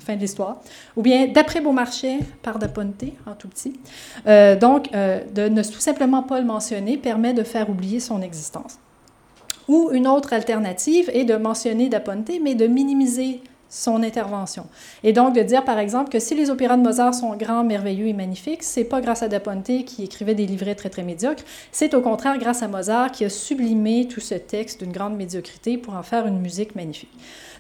fin 0.00 0.16
de 0.16 0.20
l'histoire, 0.20 0.61
ou 0.96 1.02
bien 1.02 1.28
d'après 1.28 1.61
Beaumarchais 1.61 2.18
par 2.42 2.59
Da 2.59 2.66
Ponte, 2.66 3.05
en 3.26 3.34
tout 3.34 3.48
petit. 3.48 3.74
Donc, 4.26 4.90
de 4.92 5.48
ne 5.48 5.62
tout 5.62 5.80
simplement 5.80 6.22
pas 6.22 6.40
le 6.40 6.46
mentionner 6.46 6.98
permet 6.98 7.32
de 7.32 7.42
faire 7.42 7.70
oublier 7.70 8.00
son 8.00 8.20
existence. 8.20 8.78
Ou 9.66 9.90
une 9.92 10.07
autre 10.07 10.34
alternative 10.34 11.11
est 11.14 11.24
de 11.24 11.36
mentionner 11.36 11.88
Da 11.88 12.00
Ponte, 12.00 12.30
mais 12.42 12.55
de 12.55 12.66
minimiser 12.66 13.40
son 13.75 14.05
intervention. 14.05 14.66
Et 15.03 15.12
donc 15.12 15.35
de 15.35 15.43
dire, 15.43 15.64
par 15.64 15.81
exemple, 15.81 16.09
que 16.09 16.20
si 16.20 16.37
les 16.37 16.49
opéras 16.49 16.77
de 16.77 16.83
Mozart 16.83 17.12
sont 17.12 17.35
grands, 17.35 17.64
merveilleux 17.64 18.07
et 18.07 18.12
magnifiques, 18.12 18.62
c'est 18.62 18.85
pas 18.85 19.01
grâce 19.01 19.25
à 19.25 19.29
Da 19.29 19.41
Ponte 19.41 19.85
qui 19.85 20.05
écrivait 20.05 20.37
des 20.37 20.47
livrets 20.47 20.77
très, 20.77 20.91
très 20.91 21.03
médiocres, 21.03 21.43
c'est 21.72 21.93
au 21.95 22.01
contraire 22.01 22.39
grâce 22.39 22.62
à 22.62 22.68
Mozart 22.68 23.11
qui 23.11 23.25
a 23.25 23.29
sublimé 23.29 24.07
tout 24.07 24.20
ce 24.20 24.37
texte 24.37 24.83
d'une 24.83 24.93
grande 24.93 25.16
médiocrité 25.16 25.77
pour 25.77 25.97
en 25.97 26.05
faire 26.05 26.29
une 26.29 26.39
musique 26.39 26.77
magnifique. 26.77 27.11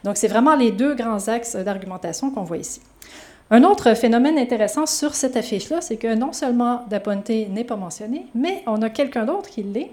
Donc 0.04 0.16
c'est 0.16 0.28
vraiment 0.28 0.54
les 0.54 0.70
deux 0.70 0.94
grands 0.94 1.26
axes 1.26 1.56
d'argumentation 1.56 2.30
qu'on 2.30 2.44
voit 2.44 2.58
ici. 2.58 2.80
Un 3.50 3.64
autre 3.64 3.94
phénomène 3.94 4.38
intéressant 4.38 4.86
sur 4.86 5.14
cette 5.14 5.36
affiche-là, 5.36 5.80
c'est 5.80 5.96
que 5.96 6.14
non 6.14 6.32
seulement 6.32 6.84
Da 6.88 7.00
Ponte 7.00 7.28
n'est 7.28 7.64
pas 7.64 7.76
mentionné, 7.76 8.26
mais 8.36 8.62
on 8.68 8.80
a 8.82 8.88
quelqu'un 8.88 9.24
d'autre 9.24 9.50
qui 9.50 9.64
l'est, 9.64 9.90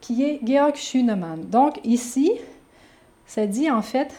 qui 0.00 0.24
est 0.24 0.40
Georg 0.44 0.74
Schünemann. 0.74 1.48
Donc 1.48 1.78
ici, 1.84 2.32
ça 3.26 3.46
dit 3.46 3.70
en 3.70 3.82
fait 3.82 4.12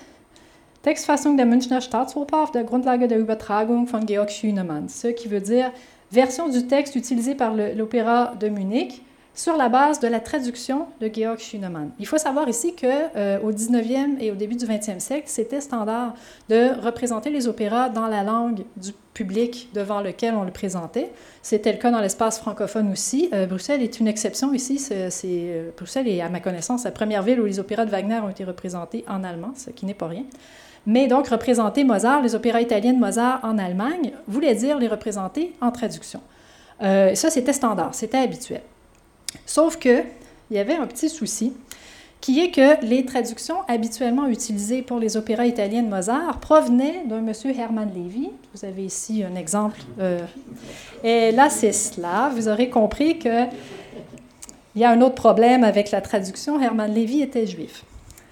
Textfassung 0.84 1.38
der 1.38 1.46
Münchner 1.46 1.80
Staatsoper 1.80 2.42
auf 2.42 2.52
der 2.52 2.64
Grundlage 2.64 3.08
der 3.08 3.20
Übertragung 3.20 3.86
von 3.86 4.08
Georg 4.08 4.32
Schünemann, 4.32 4.90
ce 4.90 5.14
qui 5.14 5.30
veut 5.30 5.40
dire 5.40 5.72
version 6.12 6.50
du 6.50 6.66
texte 6.68 6.96
utilisé 6.96 7.36
par 7.36 7.54
l'Opéra 7.54 8.36
de 8.40 8.50
Munich 8.50 9.04
sur 9.36 9.56
la 9.56 9.70
base 9.70 10.00
de 10.00 10.08
la 10.08 10.20
traduction 10.20 10.88
de 11.00 11.08
Georg 11.14 11.38
Schünemann. 11.38 11.92
Il 12.00 12.08
faut 12.08 12.18
savoir 12.18 12.50
ici 12.50 12.76
qu'au 12.76 12.88
euh, 12.88 13.40
au 13.42 13.52
19e 13.52 14.20
et 14.20 14.32
au 14.32 14.36
début 14.36 14.56
du 14.56 14.66
20e 14.66 15.00
siècle, 15.00 15.26
c'était 15.28 15.62
standard 15.62 16.16
de 16.50 16.72
représenter 16.84 17.30
les 17.30 17.48
opéras 17.48 17.90
dans 17.90 18.08
la 18.08 18.24
langue 18.24 18.64
du 18.76 18.92
public 19.14 19.70
devant 19.76 20.02
lequel 20.02 20.34
on 20.34 20.44
le 20.44 20.52
présentait. 20.52 21.12
C'était 21.44 21.72
le 21.72 21.78
cas 21.78 21.92
dans 21.92 22.02
l'espace 22.02 22.40
francophone 22.40 22.92
aussi. 22.92 23.30
Euh, 23.34 23.46
Bruxelles 23.46 23.84
est 23.84 24.00
une 24.00 24.08
exception 24.08 24.52
ici. 24.52 24.84
Euh, 24.92 25.70
Bruxelles 25.78 26.08
est, 26.08 26.22
à 26.22 26.30
ma 26.30 26.40
connaissance, 26.40 26.86
la 26.86 26.92
première 26.92 27.22
ville 27.22 27.40
où 27.40 27.46
les 27.46 27.60
opéras 27.60 27.86
de 27.86 27.92
Wagner 27.92 28.20
ont 28.20 28.30
été 28.30 28.44
représentés 28.44 29.06
en 29.08 29.24
allemand, 29.24 29.54
ce 29.56 29.70
qui 29.70 29.86
n'est 29.86 29.94
pas 29.94 30.08
rien. 30.08 30.24
Mais 30.86 31.08
donc, 31.08 31.28
représenter 31.28 31.84
Mozart, 31.84 32.22
les 32.22 32.34
opéras 32.36 32.62
italiens 32.62 32.94
de 32.94 33.00
Mozart 33.00 33.40
en 33.44 33.58
Allemagne, 33.58 34.12
voulait 34.28 34.56
dire 34.56 34.80
les 34.80 34.88
représenter 34.88 35.54
en 35.62 35.72
traduction. 35.72 36.22
Euh, 36.82 37.14
ça, 37.16 37.30
c'était 37.30 37.54
standard, 37.54 37.94
c'était 37.94 38.18
habituel. 38.18 38.62
Sauf 39.46 39.78
qu'il 39.78 40.06
y 40.50 40.58
avait 40.58 40.76
un 40.76 40.88
petit 40.88 41.10
souci, 41.10 41.54
qui 42.20 42.40
est 42.40 42.52
que 42.52 42.86
les 42.86 43.04
traductions 43.06 43.58
habituellement 43.68 44.28
utilisées 44.28 44.84
pour 44.84 45.00
les 45.00 45.18
opéras 45.18 45.46
italiens 45.46 45.82
de 45.82 45.90
Mozart 45.90 46.40
provenaient 46.40 47.04
d'un 47.06 47.22
monsieur 47.22 47.52
Hermann 47.52 47.90
Levy. 47.90 48.30
Vous 48.54 48.66
avez 48.66 48.86
ici 48.86 49.24
un 49.24 49.36
exemple. 49.36 49.80
Euh, 50.00 50.20
et 51.04 51.32
là, 51.32 51.50
c'est 51.50 51.72
cela. 51.72 52.32
Vous 52.36 52.48
aurez 52.48 52.70
compris 52.70 53.18
qu'il 53.18 53.50
y 54.76 54.84
a 54.84 54.92
un 54.92 55.02
autre 55.02 55.16
problème 55.16 55.64
avec 55.64 55.90
la 55.90 56.02
traduction. 56.02 56.62
Hermann 56.62 56.94
Levy 56.94 57.22
était 57.22 57.48
juif. 57.48 57.84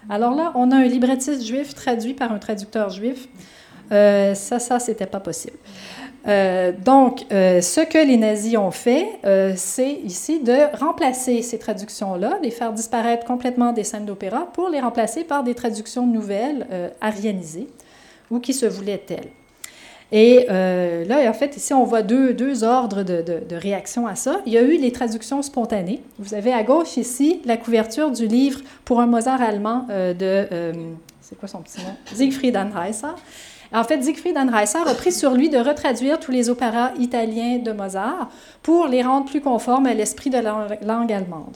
Alors 0.09 0.33
là, 0.33 0.51
on 0.55 0.71
a 0.71 0.75
un 0.75 0.85
librettiste 0.85 1.45
juif 1.45 1.75
traduit 1.75 2.15
par 2.15 2.31
un 2.31 2.39
traducteur 2.39 2.89
juif. 2.89 3.27
Euh, 3.91 4.33
ça, 4.33 4.59
ça, 4.59 4.79
c'était 4.79 5.05
pas 5.05 5.19
possible. 5.19 5.57
Euh, 6.27 6.71
donc, 6.71 7.25
euh, 7.31 7.61
ce 7.61 7.81
que 7.81 7.97
les 7.97 8.17
nazis 8.17 8.57
ont 8.57 8.71
fait, 8.71 9.07
c'est 9.55 9.93
ici 9.93 10.39
de 10.39 10.75
remplacer 10.77 11.41
ces 11.41 11.59
traductions-là, 11.59 12.39
les 12.41 12.51
faire 12.51 12.73
disparaître 12.73 13.25
complètement 13.25 13.71
des 13.71 13.83
scènes 13.83 14.05
d'opéra 14.05 14.49
pour 14.51 14.69
les 14.69 14.79
remplacer 14.79 15.23
par 15.23 15.43
des 15.43 15.55
traductions 15.55 16.05
nouvelles, 16.05 16.67
arianisées, 17.01 17.67
ou 18.31 18.39
qui 18.39 18.53
se 18.53 18.65
voulaient 18.65 18.97
telles. 18.97 19.29
Et 20.11 20.47
euh, 20.49 21.05
là, 21.05 21.29
en 21.29 21.33
fait, 21.33 21.55
ici, 21.55 21.73
on 21.73 21.83
voit 21.83 22.01
deux, 22.01 22.33
deux 22.33 22.63
ordres 22.63 23.03
de, 23.03 23.21
de, 23.21 23.55
réaction 23.55 24.07
à 24.07 24.15
ça. 24.15 24.41
Il 24.45 24.53
y 24.53 24.57
a 24.57 24.61
eu 24.61 24.77
les 24.77 24.91
traductions 24.91 25.41
spontanées. 25.41 26.01
Vous 26.17 26.33
avez 26.33 26.51
à 26.51 26.63
gauche 26.63 26.97
ici 26.97 27.41
la 27.45 27.57
couverture 27.57 28.09
du 28.11 28.25
livre 28.25 28.61
pour 28.85 29.01
un 29.01 29.05
Mozart 29.05 29.41
allemand 29.41 29.85
euh, 29.91 30.13
de, 30.13 30.47
euh, 30.51 30.73
c'est 31.21 31.37
quoi 31.37 31.47
son 31.47 31.61
petit 31.61 31.79
nom? 31.79 31.95
Siegfried 32.13 32.55
Anheuser. 32.55 33.07
En 33.71 33.83
fait, 33.83 34.01
Siegfried 34.01 34.35
Anheuser 34.35 34.79
a 34.83 34.95
pris 34.95 35.11
sur 35.11 35.35
lui 35.35 35.49
de 35.49 35.59
retraduire 35.59 36.19
tous 36.19 36.31
les 36.31 36.49
opéras 36.49 36.91
italiens 36.97 37.59
de 37.59 37.71
Mozart 37.71 38.29
pour 38.63 38.87
les 38.87 39.03
rendre 39.03 39.29
plus 39.29 39.41
conformes 39.41 39.85
à 39.85 39.93
l'esprit 39.93 40.31
de 40.31 40.39
la 40.39 40.67
langue 40.81 41.13
allemande. 41.13 41.55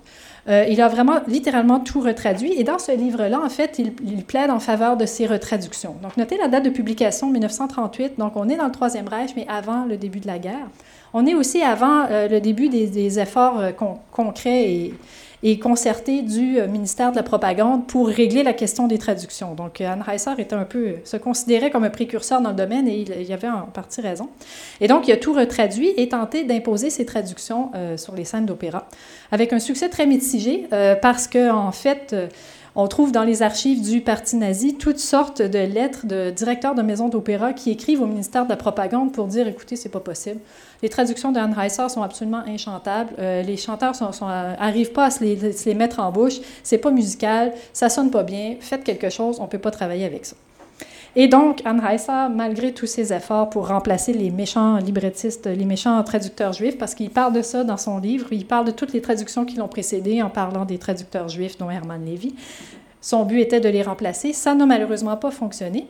Euh, 0.49 0.65
il 0.69 0.81
a 0.81 0.89
vraiment 0.89 1.21
littéralement 1.27 1.79
tout 1.79 2.01
retraduit. 2.01 2.53
Et 2.53 2.63
dans 2.63 2.79
ce 2.79 2.91
livre-là, 2.91 3.39
en 3.39 3.49
fait, 3.49 3.79
il, 3.79 4.23
plaide 4.23 4.51
en 4.51 4.59
faveur 4.59 4.97
de 4.97 5.05
ces 5.05 5.25
retraductions. 5.25 5.95
Donc, 6.01 6.17
notez 6.17 6.37
la 6.37 6.47
date 6.47 6.65
de 6.65 6.69
publication, 6.69 7.29
1938. 7.29 8.19
Donc, 8.19 8.33
on 8.35 8.49
est 8.49 8.57
dans 8.57 8.65
le 8.65 8.71
Troisième 8.71 9.07
Reich, 9.07 9.31
mais 9.35 9.45
avant 9.47 9.85
le 9.85 9.97
début 9.97 10.19
de 10.19 10.27
la 10.27 10.39
guerre. 10.39 10.67
On 11.13 11.25
est 11.25 11.35
aussi 11.35 11.61
avant 11.61 12.05
euh, 12.09 12.27
le 12.27 12.41
début 12.41 12.69
des, 12.69 13.19
efforts 13.19 13.59
euh, 13.59 13.71
concrets 14.11 14.69
et, 14.69 14.93
et 15.43 15.59
concerté 15.59 16.21
du 16.21 16.57
euh, 16.57 16.67
ministère 16.67 17.11
de 17.11 17.17
la 17.17 17.23
Propagande 17.23 17.85
pour 17.85 18.07
régler 18.07 18.43
la 18.43 18.53
question 18.53 18.87
des 18.87 18.97
traductions. 18.97 19.53
Donc, 19.53 19.81
Anne 19.81 20.01
Reiser 20.01 20.31
était 20.37 20.55
un 20.55 20.63
peu, 20.63 20.95
se 21.03 21.17
considérait 21.17 21.69
comme 21.69 21.83
un 21.83 21.89
précurseur 21.89 22.41
dans 22.41 22.49
le 22.49 22.55
domaine 22.55 22.87
et 22.87 23.01
il, 23.01 23.23
y 23.23 23.33
avait 23.33 23.49
en 23.49 23.67
partie 23.67 24.01
raison. 24.01 24.29
Et 24.79 24.87
donc, 24.87 25.07
il 25.07 25.11
a 25.11 25.17
tout 25.17 25.33
retraduit 25.33 25.91
et 25.97 26.07
tenté 26.09 26.45
d'imposer 26.45 26.89
ses 26.89 27.05
traductions 27.05 27.71
euh, 27.75 27.97
sur 27.97 28.15
les 28.15 28.23
scènes 28.23 28.45
d'opéra, 28.45 28.87
avec 29.31 29.51
un 29.51 29.59
succès 29.59 29.89
très 29.89 30.05
mitigé 30.07 30.67
euh, 30.71 30.95
parce 30.95 31.27
qu'en 31.27 31.67
en 31.67 31.71
fait, 31.71 32.15
on 32.75 32.87
trouve 32.87 33.11
dans 33.11 33.23
les 33.23 33.43
archives 33.43 33.81
du 33.81 34.01
Parti 34.01 34.35
nazi 34.35 34.75
toutes 34.75 34.99
sortes 34.99 35.41
de 35.41 35.59
lettres 35.59 36.07
de 36.07 36.31
directeurs 36.31 36.73
de 36.73 36.81
maisons 36.81 37.07
d'opéra 37.07 37.53
qui 37.53 37.69
écrivent 37.69 38.01
au 38.01 38.07
ministère 38.07 38.45
de 38.45 38.49
la 38.49 38.55
Propagande 38.55 39.11
pour 39.13 39.27
dire 39.27 39.47
écoutez, 39.47 39.75
c'est 39.75 39.89
pas 39.89 39.99
possible. 39.99 40.39
Les 40.81 40.89
traductions 40.89 41.31
de 41.31 41.39
Reiser 41.55 41.87
sont 41.89 42.01
absolument 42.01 42.43
inchantables. 42.47 43.13
Euh, 43.19 43.43
les 43.43 43.57
chanteurs 43.57 43.93
n'arrivent 44.21 44.91
pas 44.91 45.05
à 45.05 45.11
se 45.11 45.23
les, 45.23 45.75
mettre 45.75 45.99
en 45.99 46.11
bouche. 46.11 46.39
C'est 46.63 46.79
pas 46.79 46.91
musical, 46.91 47.53
ça 47.73 47.89
sonne 47.89 48.09
pas 48.09 48.23
bien. 48.23 48.55
Faites 48.59 48.83
quelque 48.83 49.09
chose, 49.09 49.37
on 49.39 49.47
peut 49.47 49.59
pas 49.59 49.71
travailler 49.71 50.05
avec 50.05 50.25
ça. 50.25 50.35
Et 51.15 51.27
donc, 51.27 51.61
Anne 51.63 51.79
Reiser, 51.79 52.27
malgré 52.33 52.73
tous 52.73 52.87
ses 52.87 53.13
efforts 53.13 53.49
pour 53.51 53.67
remplacer 53.67 54.13
les 54.13 54.31
méchants 54.31 54.77
librettistes, 54.77 55.45
les 55.45 55.65
méchants 55.65 56.01
traducteurs 56.03 56.53
juifs, 56.53 56.77
parce 56.77 56.95
qu'il 56.95 57.11
parle 57.11 57.33
de 57.33 57.43
ça 57.43 57.63
dans 57.63 57.77
son 57.77 57.99
livre, 57.99 58.27
il 58.31 58.47
parle 58.47 58.65
de 58.65 58.71
toutes 58.71 58.93
les 58.93 59.01
traductions 59.01 59.45
qui 59.45 59.57
l'ont 59.57 59.67
précédé 59.67 60.23
en 60.23 60.31
parlant 60.31 60.65
des 60.65 60.79
traducteurs 60.79 61.29
juifs, 61.29 61.57
dont 61.57 61.69
Hermann 61.69 62.03
Levy. 62.03 62.33
Son 62.99 63.25
but 63.25 63.41
était 63.41 63.59
de 63.59 63.69
les 63.69 63.83
remplacer. 63.83 64.33
Ça 64.33 64.55
n'a 64.55 64.65
malheureusement 64.65 65.17
pas 65.17 65.29
fonctionné. 65.29 65.87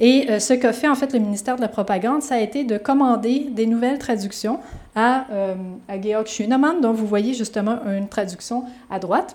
Et 0.00 0.26
euh, 0.28 0.38
ce 0.38 0.52
qu'a 0.52 0.72
fait 0.72 0.88
en 0.88 0.94
fait 0.94 1.12
le 1.12 1.18
ministère 1.18 1.56
de 1.56 1.60
la 1.60 1.68
Propagande, 1.68 2.22
ça 2.22 2.34
a 2.34 2.40
été 2.40 2.64
de 2.64 2.78
commander 2.78 3.46
des 3.50 3.66
nouvelles 3.66 3.98
traductions 3.98 4.60
à, 4.94 5.24
euh, 5.32 5.54
à 5.88 6.00
Georg 6.00 6.26
Schünemann, 6.26 6.80
dont 6.80 6.92
vous 6.92 7.06
voyez 7.06 7.32
justement 7.32 7.78
une 7.86 8.08
traduction 8.08 8.64
à 8.90 8.98
droite. 8.98 9.34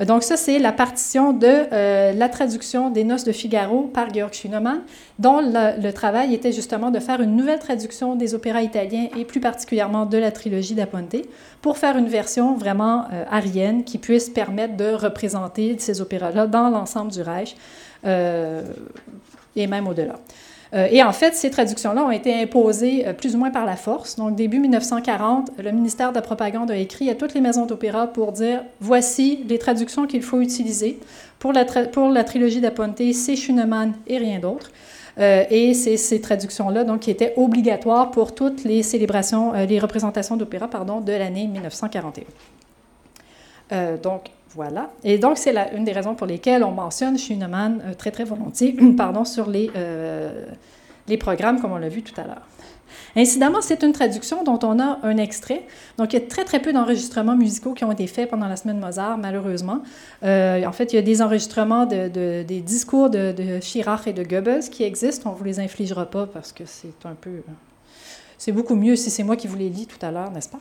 Euh, 0.00 0.04
donc 0.04 0.22
ça, 0.22 0.36
c'est 0.36 0.58
la 0.58 0.72
partition 0.72 1.32
de 1.32 2.12
la 2.16 2.28
traduction 2.28 2.90
des 2.90 3.04
Noces 3.04 3.24
de 3.24 3.32
Figaro 3.32 3.82
par 3.92 4.12
Georg 4.12 4.32
Schünemann, 4.32 4.80
dont 5.18 5.40
le, 5.40 5.90
travail 5.92 6.34
était 6.34 6.52
justement 6.52 6.90
de 6.90 6.98
faire 6.98 7.20
une 7.20 7.36
nouvelle 7.36 7.58
traduction 7.58 8.16
des 8.16 8.34
opéras 8.34 8.62
italiens 8.62 9.08
et 9.16 9.24
plus 9.24 9.40
particulièrement 9.40 10.06
de 10.06 10.18
la 10.18 10.30
trilogie 10.30 10.74
d'Aponte 10.74 11.16
pour 11.60 11.78
faire 11.78 11.96
une 11.96 12.08
version 12.08 12.56
vraiment 12.56 13.04
arienne 13.30 13.84
qui 13.84 13.98
puisse 13.98 14.28
permettre 14.30 14.76
de 14.76 14.92
représenter 14.92 15.76
ces 15.78 16.00
opéras-là 16.00 16.46
dans 16.46 16.70
l'ensemble 16.70 17.12
du 17.12 17.22
Reich 17.22 17.56
et 18.04 19.66
même 19.66 19.86
au-delà. 19.86 20.14
Euh, 20.74 20.88
et 20.90 21.02
en 21.02 21.12
fait, 21.12 21.34
ces 21.34 21.50
traductions-là 21.50 22.04
ont 22.04 22.10
été 22.10 22.34
imposées 22.34 23.06
euh, 23.06 23.12
plus 23.12 23.34
ou 23.34 23.38
moins 23.38 23.50
par 23.50 23.66
la 23.66 23.76
force. 23.76 24.16
Donc, 24.16 24.34
début 24.36 24.58
1940, 24.58 25.50
le 25.62 25.70
ministère 25.70 26.10
de 26.10 26.14
la 26.14 26.22
Propagande 26.22 26.70
a 26.70 26.76
écrit 26.76 27.10
à 27.10 27.14
toutes 27.14 27.34
les 27.34 27.42
maisons 27.42 27.66
d'opéra 27.66 28.06
pour 28.06 28.32
dire 28.32 28.64
voici 28.80 29.44
les 29.48 29.58
traductions 29.58 30.06
qu'il 30.06 30.22
faut 30.22 30.40
utiliser. 30.40 30.98
Pour 31.38 31.52
la, 31.52 31.64
pour 31.64 32.08
la 32.08 32.24
trilogie 32.24 32.60
d'Aponte, 32.60 33.02
c'est 33.12 33.36
Schunemann 33.36 33.92
et 34.06 34.16
rien 34.16 34.38
d'autre. 34.38 34.70
Euh, 35.18 35.44
et 35.50 35.74
c'est 35.74 35.98
ces 35.98 36.22
traductions-là 36.22 36.84
donc, 36.84 37.00
qui 37.00 37.10
étaient 37.10 37.34
obligatoires 37.36 38.10
pour 38.10 38.34
toutes 38.34 38.64
les 38.64 38.82
célébrations, 38.82 39.52
les 39.52 39.78
représentations 39.78 40.38
d'opéra 40.38 40.68
pardon, 40.68 41.00
de 41.00 41.12
l'année 41.12 41.46
1941. 41.48 42.24
donc, 44.02 44.30
voilà. 44.54 44.90
Et 45.04 45.18
donc, 45.18 45.38
c'est 45.38 45.54
une 45.74 45.84
des 45.84 45.92
raisons 45.92 46.14
pour 46.14 46.26
lesquelles 46.26 46.64
on 46.64 46.72
mentionne 46.72 47.18
Schunemann 47.18 47.82
euh, 47.84 47.94
très, 47.94 48.10
très 48.10 48.24
volontiers 48.24 48.76
pardon, 48.96 49.24
sur 49.24 49.48
les, 49.48 49.70
euh, 49.76 50.44
les 51.08 51.16
programmes, 51.16 51.60
comme 51.60 51.72
on 51.72 51.78
l'a 51.78 51.88
vu 51.88 52.02
tout 52.02 52.18
à 52.20 52.24
l'heure. 52.24 52.42
Incidemment, 53.16 53.60
c'est 53.60 53.82
une 53.82 53.92
traduction 53.92 54.42
dont 54.42 54.58
on 54.62 54.78
a 54.78 54.98
un 55.02 55.16
extrait. 55.16 55.66
Donc, 55.98 56.12
il 56.12 56.20
y 56.20 56.22
a 56.22 56.26
très, 56.26 56.44
très 56.44 56.60
peu 56.60 56.72
d'enregistrements 56.72 57.36
musicaux 57.36 57.74
qui 57.74 57.84
ont 57.84 57.92
été 57.92 58.06
faits 58.06 58.30
pendant 58.30 58.48
la 58.48 58.56
semaine 58.56 58.78
Mozart, 58.78 59.18
malheureusement. 59.18 59.82
Euh, 60.22 60.64
en 60.64 60.72
fait, 60.72 60.92
il 60.92 60.96
y 60.96 60.98
a 60.98 61.02
des 61.02 61.20
enregistrements 61.20 61.86
de, 61.86 62.08
des 62.42 62.60
discours 62.60 63.10
de, 63.10 63.32
de, 63.32 63.58
Chirac 63.60 64.06
et 64.06 64.12
de 64.12 64.22
Goebbels 64.22 64.68
qui 64.70 64.82
existent. 64.84 65.30
On 65.30 65.32
ne 65.32 65.38
vous 65.38 65.44
les 65.44 65.60
infligera 65.60 66.06
pas 66.06 66.26
parce 66.26 66.52
que 66.52 66.64
c'est 66.66 67.04
un 67.04 67.14
peu 67.14 67.42
C'est 68.44 68.50
beaucoup 68.50 68.74
mieux 68.74 68.96
si 68.96 69.08
c'est 69.08 69.22
moi 69.22 69.36
qui 69.36 69.46
vous 69.46 69.54
les 69.54 69.68
lis 69.68 69.86
tout 69.86 70.04
à 70.04 70.10
l'heure, 70.10 70.32
n'est-ce 70.32 70.48
pas? 70.48 70.58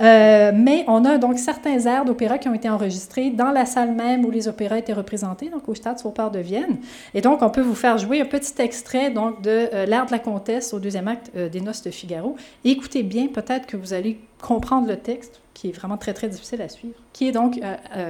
Euh, 0.00 0.50
mais 0.52 0.84
on 0.88 1.04
a 1.04 1.18
donc 1.18 1.38
certains 1.38 1.78
airs 1.86 2.04
d'opéra 2.04 2.36
qui 2.36 2.48
ont 2.48 2.54
été 2.54 2.68
enregistrés 2.68 3.30
dans 3.30 3.52
la 3.52 3.64
salle 3.64 3.92
même 3.92 4.24
où 4.24 4.30
les 4.32 4.48
opéras 4.48 4.78
étaient 4.78 4.92
représentés, 4.92 5.48
donc 5.48 5.68
au 5.68 5.74
Staatsoper 5.76 6.30
de 6.32 6.40
Vienne. 6.40 6.78
Et 7.14 7.20
donc, 7.20 7.42
on 7.42 7.50
peut 7.50 7.60
vous 7.60 7.76
faire 7.76 7.96
jouer 7.96 8.20
un 8.20 8.24
petit 8.24 8.60
extrait 8.60 9.10
donc, 9.10 9.40
de 9.40 9.68
euh, 9.72 9.86
L'air 9.86 10.04
de 10.06 10.10
la 10.10 10.18
comtesse 10.18 10.74
au 10.74 10.80
deuxième 10.80 11.06
acte 11.06 11.30
euh, 11.36 11.48
des 11.48 11.60
Noces 11.60 11.84
de 11.84 11.92
Figaro. 11.92 12.34
écoutez 12.64 13.04
bien, 13.04 13.28
peut-être 13.28 13.66
que 13.68 13.76
vous 13.76 13.92
allez 13.92 14.18
comprendre 14.40 14.88
le 14.88 14.96
texte, 14.96 15.40
qui 15.54 15.68
est 15.68 15.72
vraiment 15.72 15.98
très, 15.98 16.14
très 16.14 16.26
difficile 16.26 16.60
à 16.60 16.68
suivre, 16.68 16.96
qui 17.12 17.28
est 17.28 17.32
donc 17.32 17.60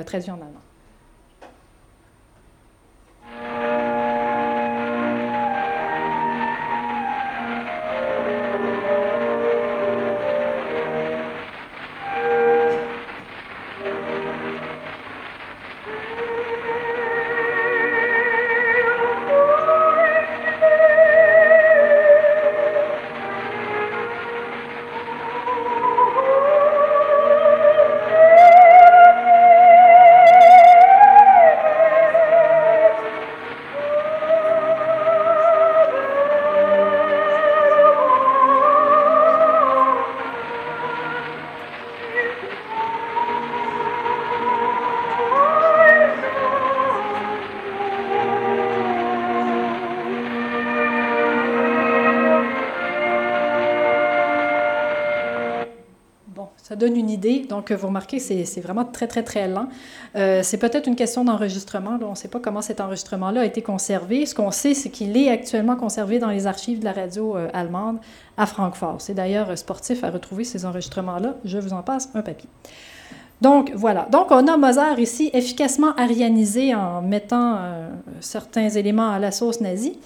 traduit 0.07 0.31
en 0.31 0.37
allemand. 0.37 0.72
Donne 56.83 56.97
une 56.97 57.11
idée. 57.11 57.47
Donc, 57.49 57.71
vous 57.71 57.87
remarquez, 57.87 58.19
c'est 58.19 58.61
vraiment 58.61 58.85
très, 58.85 59.07
très, 59.07 59.23
très 59.23 59.49
lent. 59.49 59.69
Euh, 60.17 60.41
c'est 60.43 60.59
peut-être 60.59 60.87
une 60.87 60.97
question 60.97 61.25
d'enregistrement. 61.25 61.99
On 62.03 62.11
ne 62.11 62.15
sait 62.15 62.29
pas 62.29 62.41
comment 62.41 62.63
cet 62.63 62.81
enregistrement-là 62.81 63.43
a 63.43 63.45
été 63.45 63.63
conservé. 63.63 64.27
Ce 64.27 64.35
qu'on 64.35 64.51
sait, 64.51 64.75
c'est 64.75 64.91
qu'il 64.91 65.17
est 65.17 65.31
actuellement 65.31 65.77
conservé 65.77 66.19
dans 66.19 66.31
les 66.31 66.47
archives 66.47 66.81
de 66.81 66.85
la 66.85 66.93
radio 66.93 67.37
euh, 67.37 67.49
allemande 67.53 67.99
à 68.37 68.47
Francfort. 68.47 68.97
C'est 69.01 69.15
d'ailleurs 69.15 69.57
sportif 69.57 70.03
à 70.05 70.11
retrouver 70.11 70.45
ces 70.45 70.67
enregistrements-là. 70.67 71.37
Je 71.45 71.59
vous 71.59 71.73
en 71.73 71.83
passe 71.83 72.11
un 72.15 72.23
papier. 72.23 72.49
Donc, 73.41 73.73
voilà. 73.75 74.07
Donc, 74.11 74.31
on 74.31 74.47
a 74.47 74.57
Mozart 74.57 74.99
ici 74.99 75.31
efficacement 75.33 75.95
arianisé 75.97 76.75
en 76.75 77.03
mettant 77.03 77.57
euh, 77.57 77.89
certains 78.21 78.69
éléments 78.69 79.11
à 79.11 79.19
la 79.19 79.31
sauce 79.31 79.61
nazie. 79.61 79.99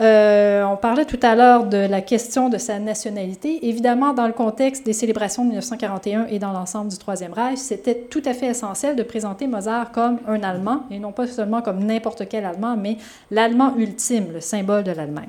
Euh, 0.00 0.62
on 0.64 0.78
parlait 0.78 1.04
tout 1.04 1.18
à 1.22 1.34
l'heure 1.34 1.66
de 1.66 1.76
la 1.76 2.00
question 2.00 2.48
de 2.48 2.56
sa 2.56 2.78
nationalité. 2.78 3.68
Évidemment, 3.68 4.14
dans 4.14 4.26
le 4.26 4.32
contexte 4.32 4.86
des 4.86 4.94
célébrations 4.94 5.42
de 5.42 5.48
1941 5.48 6.26
et 6.30 6.38
dans 6.38 6.52
l'ensemble 6.52 6.90
du 6.90 6.96
Troisième 6.96 7.34
Reich, 7.34 7.58
c'était 7.58 7.94
tout 7.94 8.22
à 8.24 8.32
fait 8.32 8.46
essentiel 8.46 8.96
de 8.96 9.02
présenter 9.02 9.46
Mozart 9.46 9.92
comme 9.92 10.18
un 10.26 10.42
Allemand, 10.42 10.84
et 10.90 10.98
non 10.98 11.12
pas 11.12 11.26
seulement 11.26 11.60
comme 11.60 11.84
n'importe 11.84 12.26
quel 12.30 12.46
Allemand, 12.46 12.76
mais 12.78 12.96
l'Allemand 13.30 13.74
ultime, 13.76 14.28
le 14.32 14.40
symbole 14.40 14.84
de 14.84 14.92
l'Allemagne. 14.92 15.28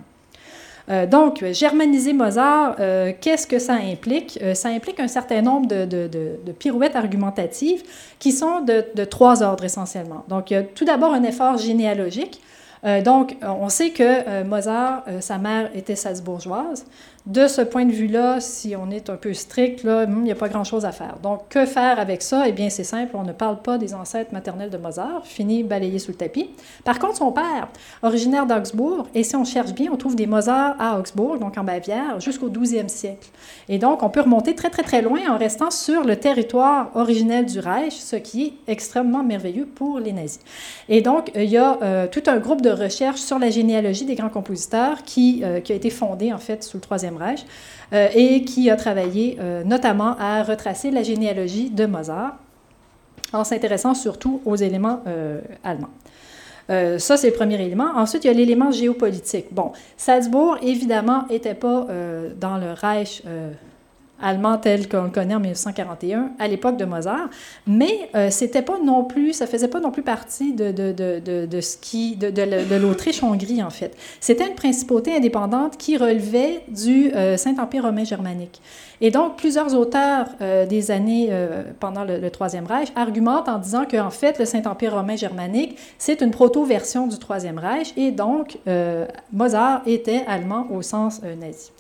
Euh, 0.90 1.06
donc, 1.06 1.44
germaniser 1.52 2.14
Mozart, 2.14 2.78
euh, 2.80 3.12
qu'est-ce 3.20 3.48
que 3.48 3.60
ça 3.60 3.74
implique? 3.74 4.40
ça 4.54 4.70
implique 4.70 5.02
un 5.02 5.10
certain 5.10 5.42
nombre 5.42 5.68
de, 5.68 6.52
pirouettes 6.58 6.96
argumentatives 6.96 7.84
qui 8.20 8.32
sont 8.32 8.62
de, 8.62 9.04
trois 9.04 9.44
ordres 9.44 9.66
essentiellement. 9.66 10.24
Donc, 10.30 10.54
tout 10.76 10.86
d'abord 10.86 11.12
un 11.12 11.24
effort 11.24 11.58
généalogique. 11.58 12.42
Euh, 12.84 13.02
donc, 13.02 13.38
on 13.42 13.70
sait 13.70 13.92
que 13.92 14.04
euh, 14.04 14.44
Mozart, 14.44 15.04
euh, 15.08 15.22
sa 15.22 15.38
mère 15.38 15.70
était 15.76 15.96
salzbourgeoise. 15.96 16.86
De 17.28 17.46
ce 17.46 17.62
point 17.62 17.86
de 17.86 17.92
vue-là, 17.92 18.40
si 18.40 18.76
on 18.76 18.90
est 18.90 19.12
un 19.12 19.16
peu 19.16 19.36
strict, 19.36 19.84
là, 19.84 20.08
hmm, 20.08 20.18
il 20.18 20.24
n'y 20.24 20.32
a 20.32 20.36
pas 20.36 20.50
grand-chose 20.50 20.86
à 20.86 20.92
faire. 20.92 21.18
Donc, 21.22 21.50
que 21.50 21.68
faire 21.68 22.00
avec 22.00 22.24
ça? 22.24 22.46
Eh 22.48 22.52
bien, 22.52 22.72
c'est 22.72 22.84
simple, 22.84 23.12
on 23.16 23.22
ne 23.22 23.32
parle 23.32 23.62
pas 23.62 23.78
des 23.78 23.94
ancêtres 23.94 24.34
maternels 24.34 24.72
de 24.72 24.78
Mozart, 24.78 25.22
fini, 25.24 25.62
balayé 25.62 26.00
sous 26.00 26.12
le 26.12 26.18
tapis. 26.18 26.50
Par 26.84 26.98
contre, 26.98 27.18
son 27.18 27.32
père, 27.32 27.68
originaire 28.02 28.48
d'Augsbourg, 28.48 29.08
et 29.14 29.24
si 29.24 29.36
on 29.36 29.46
cherche 29.46 29.74
bien, 29.74 29.92
on 29.94 29.98
trouve 29.98 30.16
des 30.16 30.26
Mozart 30.26 30.76
à 30.80 30.98
Augsbourg, 30.98 31.38
donc 31.38 31.60
en 31.60 31.64
Bavière, 31.64 32.20
jusqu'au 32.20 32.50
12e 32.50 32.88
siècle. 32.88 33.30
Et 33.70 33.78
donc, 33.78 34.02
on 34.02 34.10
peut 34.10 34.22
remonter 34.22 34.56
très, 34.56 34.72
très, 34.72 34.84
très 34.84 35.04
loin 35.04 35.20
en 35.30 35.38
restant 35.38 35.70
sur 35.70 36.04
le 36.04 36.16
territoire 36.16 36.90
originel 36.96 37.46
du 37.46 37.60
Reich, 37.60 37.94
ce 37.94 38.16
qui 38.16 38.46
est 38.46 38.54
extrêmement 38.72 39.24
merveilleux 39.24 39.68
pour 39.68 40.00
les 40.00 40.12
nazis. 40.12 40.40
Et 40.90 41.02
donc, 41.02 41.32
il 41.36 41.44
y 41.44 41.58
a 41.58 41.78
euh, 41.84 42.08
tout 42.08 42.24
un 42.26 42.40
groupe 42.40 42.62
de 42.62 42.72
recherche 42.72 43.20
sur 43.20 43.38
la 43.38 43.52
généalogie 43.52 44.06
des 44.06 44.16
grands 44.16 44.30
compositeurs 44.30 45.04
qui, 45.04 45.42
euh, 45.44 45.60
qui 45.60 45.72
a 45.72 45.76
été 45.76 45.92
fondé, 45.92 46.34
en 46.34 46.40
fait, 46.40 46.64
sous 46.64 46.78
le 46.78 46.82
Reich, 47.18 47.46
euh, 47.94 48.08
et 48.14 48.44
qui 48.44 48.70
a 48.70 48.76
travaillé 48.76 49.38
euh, 49.40 49.64
notamment 49.64 50.16
à 50.20 50.44
retracer 50.44 50.92
la 50.92 51.04
généalogie 51.04 51.70
de 51.70 51.86
Mozart, 51.86 52.38
en 53.34 53.44
s'intéressant 53.44 53.94
surtout 53.94 54.42
aux 54.46 54.56
éléments 54.56 55.02
euh, 55.08 55.40
allemands. 55.64 55.90
ça, 56.70 57.18
c'est 57.18 57.28
le 57.28 57.34
premier 57.34 57.62
élément. 57.62 57.92
Ensuite, 57.96 58.24
il 58.24 58.28
y 58.28 58.30
a 58.30 58.34
l'élément 58.34 58.72
géopolitique. 58.72 59.48
Bon, 59.52 59.72
Salzbourg, 59.98 60.58
évidemment, 60.62 61.26
n'était 61.30 61.54
pas 61.54 61.88
dans 62.40 62.58
le 62.58 62.72
Reich 62.72 63.24
allemand 64.22 64.58
tel 64.58 64.88
qu'on 64.88 65.04
le 65.04 65.10
connaît 65.10 65.36
en 65.36 65.40
1941, 65.40 66.32
à 66.40 66.48
l'époque 66.48 66.78
de 66.78 66.86
Mozart, 66.86 67.30
mais 67.68 68.10
euh, 68.16 68.30
c'était 68.30 68.62
pas 68.62 68.80
non 68.84 69.04
plus, 69.04 69.34
ça 69.34 69.48
faisait 69.48 69.68
pas 69.68 69.80
non 69.80 69.92
plus 69.92 70.04
partie 70.04 70.54
de, 70.54 70.72
de, 70.72 70.92
de, 70.92 71.46
de 71.46 71.62
ce 71.62 71.78
qui, 71.78 72.16
de, 72.16 72.78
l'Autriche-Hongrie, 72.78 73.64
en 73.64 73.70
fait. 73.70 73.96
C'était 74.20 74.48
une 74.48 74.56
principauté 74.56 75.16
indépendante 75.16 75.78
qui 75.78 75.98
relevait 75.98 76.62
du 76.68 77.12
euh, 77.14 77.38
Saint-Empire 77.38 77.84
romain 77.84 78.04
germanique. 78.04 78.62
Et 79.02 79.10
donc, 79.10 79.38
plusieurs 79.38 79.74
auteurs 79.74 80.28
euh, 80.42 80.66
des 80.66 80.92
années 80.92 81.30
pendant 81.80 82.04
le, 82.04 82.30
Troisième 82.30 82.66
Reich 82.66 82.90
argumentent 82.96 83.50
en 83.50 83.58
disant 83.58 83.86
qu'en 83.90 84.12
fait, 84.12 84.40
le 84.40 84.46
Saint-Empire 84.46 84.94
romain 84.94 85.16
germanique, 85.16 85.78
c'est 85.98 86.22
une 86.22 86.32
proto-version 86.32 87.08
du 87.08 87.18
Troisième 87.18 87.58
Reich, 87.58 87.94
et 87.98 88.12
donc, 88.12 88.58
Mozart 89.34 89.82
était 89.86 90.24
allemand 90.28 90.68
au 90.72 90.82
sens 90.82 91.22
nazi. 91.40 91.72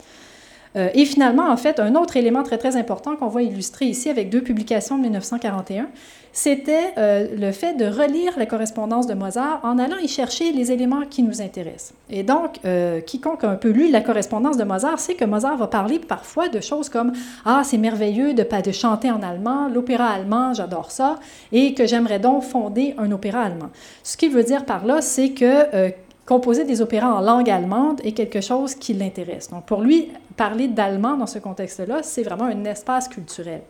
Euh, 0.75 0.89
et 0.93 1.05
finalement, 1.05 1.49
en 1.49 1.57
fait, 1.57 1.79
un 1.79 1.95
autre 1.95 2.17
élément 2.17 2.43
très, 2.43 2.57
très 2.57 2.75
important 2.75 3.15
qu'on 3.15 3.27
voit 3.27 3.43
illustrer 3.43 3.85
ici 3.85 4.09
avec 4.09 4.29
deux 4.29 4.41
publications 4.41 4.97
de 4.97 5.03
1941, 5.03 5.87
c'était 6.33 6.93
euh, 6.97 7.27
le 7.37 7.51
fait 7.51 7.73
de 7.73 7.85
relire 7.85 8.31
la 8.37 8.45
correspondance 8.45 9.05
de 9.05 9.13
Mozart 9.13 9.59
en 9.63 9.77
allant 9.77 9.97
y 9.97 10.07
chercher 10.07 10.53
les 10.53 10.71
éléments 10.71 11.01
qui 11.09 11.23
nous 11.23 11.41
intéressent. 11.41 11.93
Et 12.09 12.23
donc, 12.23 12.59
euh, 12.63 13.01
quiconque 13.01 13.43
a 13.43 13.49
un 13.49 13.55
peu 13.55 13.69
lu 13.69 13.91
la 13.91 13.99
correspondance 13.99 14.55
de 14.55 14.63
Mozart 14.63 14.99
sait 14.99 15.15
que 15.15 15.25
Mozart 15.25 15.57
va 15.57 15.67
parler 15.67 15.99
parfois 15.99 16.47
de 16.47 16.61
choses 16.61 16.87
comme 16.87 17.11
Ah, 17.43 17.63
c'est 17.65 17.77
merveilleux 17.77 18.33
de, 18.33 18.43
de 18.43 18.71
chanter 18.71 19.11
en 19.11 19.21
allemand, 19.21 19.67
l'opéra 19.67 20.07
allemand, 20.07 20.53
j'adore 20.53 20.91
ça, 20.91 21.17
et 21.51 21.73
que 21.73 21.85
j'aimerais 21.85 22.19
donc 22.19 22.43
fonder 22.43 22.95
un 22.97 23.11
opéra 23.11 23.41
allemand. 23.41 23.69
Ce 24.03 24.15
qu'il 24.15 24.31
veut 24.31 24.43
dire 24.43 24.63
par 24.65 24.85
là, 24.85 25.01
c'est 25.01 25.31
que 25.31 25.91
composer 26.25 26.63
des 26.63 26.81
opéras 26.81 27.13
en 27.13 27.21
langue 27.21 27.49
allemande 27.49 28.01
est 28.03 28.11
quelque 28.13 28.41
chose 28.41 28.75
qui 28.75 28.93
l'intéresse. 28.93 29.49
Donc 29.49 29.65
pour 29.65 29.81
lui, 29.81 30.09
parler 30.37 30.67
d'allemand 30.67 31.17
dans 31.17 31.27
ce 31.27 31.39
contexte-là, 31.39 32.03
c'est 32.03 32.23
vraiment 32.23 32.45
un 32.45 32.63
espace 32.65 33.07
culturel 33.07 33.61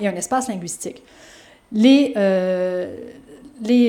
et 0.00 0.08
un 0.08 0.14
espace 0.14 0.48
linguistique. 0.48 1.02
Les, 1.72 2.12
euh, 2.16 2.96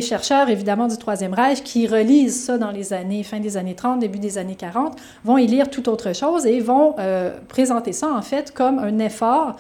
chercheurs, 0.02 0.50
évidemment, 0.50 0.88
du 0.88 0.98
Troisième 0.98 1.34
Reich, 1.34 1.64
qui 1.64 1.88
relisent 1.88 2.46
ça 2.46 2.58
dans 2.58 2.72
les 2.72 2.94
années, 2.94 3.24
fin 3.24 3.40
des 3.40 3.58
années 3.58 3.76
30, 3.76 4.00
début 4.00 4.20
des 4.20 4.38
années 4.38 4.56
40, 4.56 4.96
vont 5.24 5.38
y 5.38 5.48
lire 5.48 5.70
tout 5.70 5.90
autre 5.90 6.14
chose 6.14 6.46
et 6.46 6.60
vont 6.60 6.96
euh, 7.00 7.38
présenter 7.48 7.92
ça, 7.92 8.12
en 8.14 8.22
fait, 8.22 8.54
comme 8.54 8.80
un 8.80 9.00
effort 9.00 9.56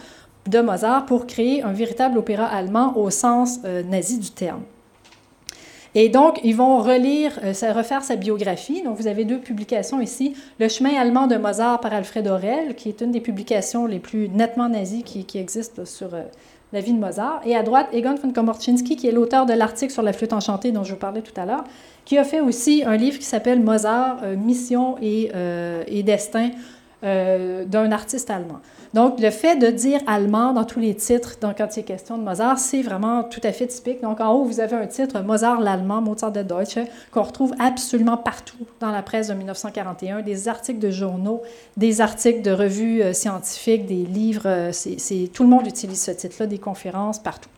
de 0.47 0.59
Mozart 0.59 1.05
pour 1.05 1.25
créer 1.25 1.63
un 1.63 1.73
véritable 1.73 2.17
opéra 2.17 2.45
allemand 2.45 2.95
au 2.97 3.09
sens 3.09 3.59
euh, 3.65 3.81
nazi 3.83 4.19
du 4.19 4.29
terme. 4.29 4.61
Et 5.97 6.09
donc, 6.09 6.41
ils 6.43 6.55
vont 6.55 6.79
relire, 6.79 7.39
euh, 7.43 7.73
refaire 7.73 8.03
sa 8.03 8.17
biographie. 8.17 8.83
Donc, 8.83 8.97
vous 8.97 9.07
avez 9.07 9.23
deux 9.23 9.39
publications 9.39 10.01
ici. 10.01 10.35
Le 10.59 10.67
chemin 10.67 10.93
allemand 10.93 11.25
de 11.25 11.37
Mozart 11.37 11.79
par 11.79 11.93
Alfred 11.93 12.27
Aurel, 12.27 12.75
qui 12.75 12.89
est 12.89 12.99
une 12.99 13.11
des 13.11 13.21
publications 13.21 13.85
les 13.85 13.99
plus 13.99 14.27
nettement 14.27 14.67
nazies 14.67 15.03
qui, 15.03 15.25
existent 15.39 15.85
sur 15.85 16.13
euh, 16.13 16.23
la 16.73 16.81
vie 16.81 16.91
de 16.91 16.99
Mozart. 16.99 17.39
Et 17.45 17.55
à 17.55 17.63
droite, 17.63 17.87
Egon 17.93 18.15
von 18.15 18.33
Komorczynski, 18.33 18.97
qui 18.97 19.07
est 19.07 19.13
l'auteur 19.13 19.45
de 19.45 19.53
l'article 19.53 19.93
sur 19.93 20.01
la 20.01 20.11
flûte 20.11 20.33
enchantée 20.33 20.73
dont 20.73 20.83
je 20.83 20.91
vous 20.91 20.99
parlais 20.99 21.21
tout 21.21 21.39
à 21.39 21.45
l'heure, 21.45 21.63
qui 22.03 22.17
a 22.17 22.25
fait 22.25 22.41
aussi 22.41 22.83
un 22.85 22.97
livre 22.97 23.17
qui 23.17 23.25
s'appelle 23.25 23.61
Mozart, 23.61 24.17
euh, 24.23 24.35
Mission 24.35 24.97
et 25.01 26.03
Destin, 26.03 26.49
d'un 27.03 27.91
artiste 27.91 28.31
allemand. 28.31 28.61
Donc, 28.95 29.19
le 29.19 29.29
fait 29.29 29.57
de 29.57 29.67
dire 29.67 29.99
allemand 30.07 30.53
dans 30.53 30.63
tous 30.63 30.79
les 30.79 30.95
titres, 30.95 31.37
donc 31.41 31.57
quand 31.57 31.67
il 31.75 31.81
est 31.81 31.83
question 31.83 32.17
de 32.17 32.23
Mozart, 32.23 32.57
c'est 32.57 32.81
vraiment 32.81 33.23
tout 33.23 33.41
à 33.43 33.51
fait 33.51 33.67
typique. 33.67 34.01
Donc, 34.01 34.21
en 34.21 34.31
haut, 34.31 34.45
vous 34.45 34.61
avez 34.61 34.77
un 34.77 34.87
titre, 34.87 35.19
Mozart 35.19 35.59
l'allemand, 35.59 36.01
Mozart 36.01 36.31
de 36.31 36.41
Deutsche, 36.41 36.79
qu'on 37.11 37.23
retrouve 37.23 37.53
absolument 37.59 38.15
partout 38.15 38.65
dans 38.79 38.91
la 38.91 39.01
presse 39.01 39.27
de 39.27 39.33
1941, 39.33 40.21
des 40.21 40.47
articles 40.47 40.79
de 40.79 40.91
journaux, 40.91 41.41
des 41.75 41.99
articles 41.99 42.41
de 42.41 42.51
revues 42.51 43.01
euh, 43.01 43.11
scientifiques, 43.11 43.85
des 43.85 44.05
livres, 44.05 44.47
euh, 44.47 44.71
c'est, 44.71 45.29
tout 45.33 45.43
le 45.43 45.49
monde 45.49 45.67
utilise 45.67 46.01
ce 46.01 46.11
titre-là, 46.11 46.47
des 46.47 46.59
conférences, 46.59 47.19
partout. 47.19 47.49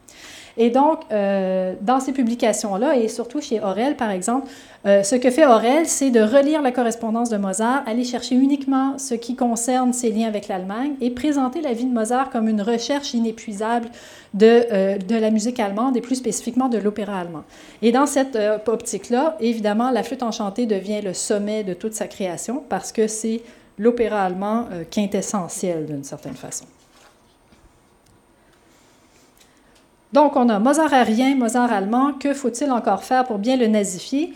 Et 0.57 0.71
donc, 0.71 1.01
euh, 1.11 1.75
dans 1.81 1.99
ces 1.99 2.13
publications-là, 2.13 2.97
et 2.97 3.07
surtout 3.09 3.41
chez 3.41 3.61
Aurel, 3.61 3.95
par 3.95 4.09
exemple, 4.09 4.47
euh, 4.87 5.03
ce 5.03 5.15
que 5.15 5.29
fait 5.29 5.45
Aurel, 5.45 5.85
c'est 5.85 6.11
de 6.11 6.21
relire 6.21 6.61
la 6.61 6.71
correspondance 6.71 7.29
de 7.29 7.37
Mozart, 7.37 7.83
aller 7.85 8.03
chercher 8.03 8.35
uniquement 8.35 8.97
ce 8.97 9.13
qui 9.13 9.35
concerne 9.35 9.93
ses 9.93 10.11
liens 10.11 10.27
avec 10.27 10.47
l'Allemagne 10.47 10.93
et 11.01 11.11
présenter 11.11 11.61
la 11.61 11.73
vie 11.73 11.85
de 11.85 11.93
Mozart 11.93 12.29
comme 12.29 12.47
une 12.47 12.61
recherche 12.61 13.13
inépuisable 13.13 13.89
de, 14.33 14.65
euh, 14.71 14.97
de 14.97 15.15
la 15.15 15.29
musique 15.29 15.59
allemande 15.59 15.97
et 15.97 16.01
plus 16.01 16.15
spécifiquement 16.15 16.69
de 16.69 16.77
l'opéra 16.77 17.19
allemand. 17.19 17.43
Et 17.81 17.91
dans 17.91 18.05
cette 18.05 18.37
optique-là, 18.65 19.35
évidemment, 19.39 19.91
la 19.91 20.03
flûte 20.03 20.23
enchantée 20.23 20.65
devient 20.65 21.01
le 21.01 21.13
sommet 21.13 21.63
de 21.63 21.73
toute 21.73 21.93
sa 21.93 22.07
création 22.07 22.63
parce 22.69 22.91
que 22.91 23.07
c'est 23.07 23.41
l'opéra 23.77 24.23
allemand 24.23 24.65
quintessentiel 24.89 25.85
d'une 25.85 26.03
certaine 26.03 26.35
façon. 26.35 26.65
Donc, 30.13 30.35
on 30.35 30.47
a 30.49 30.59
Mozart 30.59 30.93
arien, 30.93 31.35
Mozart 31.35 31.71
allemand. 31.71 32.13
Que 32.13 32.33
faut-il 32.33 32.71
encore 32.71 33.03
faire 33.03 33.25
pour 33.25 33.37
bien 33.37 33.57
le 33.57 33.67
nazifier? 33.67 34.33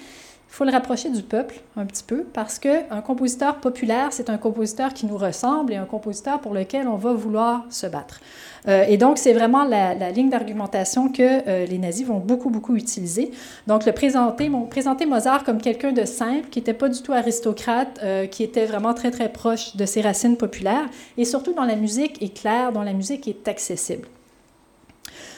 Il 0.52 0.56
faut 0.56 0.66
le 0.66 0.72
rapprocher 0.72 1.10
du 1.10 1.24
peuple 1.24 1.62
un 1.78 1.86
petit 1.86 2.04
peu 2.04 2.26
parce 2.34 2.60
qu'un 2.60 3.02
compositeur 3.06 3.62
populaire, 3.62 4.10
c'est 4.12 4.30
un 4.30 4.38
compositeur 4.38 4.94
qui 4.94 5.06
nous 5.06 5.16
ressemble 5.16 5.72
et 5.72 5.78
un 5.78 5.86
compositeur 5.86 6.42
pour 6.42 6.54
lequel 6.54 6.90
on 6.90 6.98
va 6.98 7.14
vouloir 7.14 7.64
se 7.70 7.88
battre. 7.88 8.20
Euh, 8.68 8.84
et 8.84 8.98
donc, 8.98 9.18
c'est 9.18 9.32
vraiment 9.32 9.64
la, 9.64 9.94
ligne 10.12 10.30
d'argumentation 10.30 11.08
que 11.08 11.48
euh, 11.48 11.66
les 11.66 11.78
nazis 11.78 12.06
vont 12.06 12.20
beaucoup, 12.20 12.50
beaucoup 12.50 12.76
utiliser. 12.76 13.32
Donc, 13.66 13.86
le 13.86 13.94
présenter, 13.94 14.52
présenter 14.70 15.06
Mozart 15.06 15.46
comme 15.46 15.62
quelqu'un 15.62 15.94
de 15.94 16.04
simple, 16.04 16.50
qui 16.52 16.60
n'était 16.60 16.74
pas 16.74 16.90
du 16.90 17.02
tout 17.02 17.14
aristocrate, 17.14 18.02
euh, 18.04 18.28
qui 18.28 18.44
était 18.44 18.66
vraiment 18.66 18.94
très, 18.94 19.10
très 19.10 19.30
proche 19.30 19.78
de 19.78 19.86
ses 19.86 20.02
racines 20.02 20.36
populaires 20.36 20.90
et 21.18 21.24
surtout 21.24 21.54
dont 21.54 21.64
la 21.64 21.78
musique 21.78 22.22
est 22.22 22.38
claire, 22.38 22.74
dont 22.74 22.84
la 22.84 22.94
musique 22.94 23.26
est 23.26 23.48
accessible. 23.48 24.10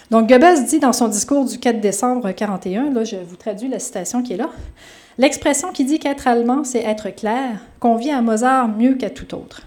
Donc, 0.10 0.28
Goebbels 0.28 0.66
dit 0.66 0.80
dans 0.80 0.92
son 0.92 1.08
discours 1.08 1.46
du 1.46 1.60
4 1.60 1.80
décembre 1.80 2.26
1941, 2.26 2.90
là, 2.90 3.04
je 3.04 3.18
vous 3.18 3.36
traduis 3.36 3.68
la 3.68 3.78
citation 3.78 4.24
qui 4.24 4.34
est 4.34 4.38
là, 4.38 4.50
L'expression 5.18 5.72
qui 5.72 5.86
dit 5.86 6.00
qu'être 6.00 6.28
allemand, 6.28 6.64
c'est 6.64 6.84
être 6.84 7.10
clair, 7.10 7.60
convient 7.80 8.18
à 8.18 8.22
Mozart 8.22 8.68
mieux 8.68 8.96
qu'à 8.96 9.10
tout 9.10 9.36
autre. 9.36 9.62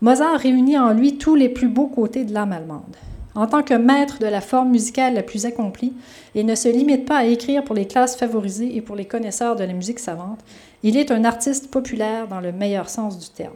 Mozart 0.00 0.38
réunit 0.38 0.78
en 0.78 0.92
lui 0.92 1.18
tous 1.18 1.36
les 1.36 1.48
plus 1.48 1.68
beaux 1.68 1.86
côtés 1.86 2.24
de 2.24 2.34
l'âme 2.34 2.52
allemande. 2.52 2.96
En 3.34 3.46
tant 3.46 3.62
que 3.62 3.74
maître 3.74 4.18
de 4.18 4.26
la 4.26 4.40
forme 4.40 4.70
musicale 4.70 5.14
la 5.14 5.22
plus 5.22 5.46
accomplie, 5.46 5.92
il 6.34 6.44
ne 6.44 6.54
se 6.54 6.68
limite 6.68 7.06
pas 7.06 7.18
à 7.18 7.24
écrire 7.24 7.64
pour 7.64 7.74
les 7.74 7.86
classes 7.86 8.16
favorisées 8.16 8.76
et 8.76 8.82
pour 8.82 8.96
les 8.96 9.06
connaisseurs 9.06 9.56
de 9.56 9.64
la 9.64 9.72
musique 9.72 10.00
savante. 10.00 10.40
Il 10.82 10.96
est 10.96 11.10
un 11.10 11.24
artiste 11.24 11.70
populaire 11.70 12.26
dans 12.28 12.40
le 12.40 12.52
meilleur 12.52 12.90
sens 12.90 13.18
du 13.18 13.28
terme. 13.28 13.54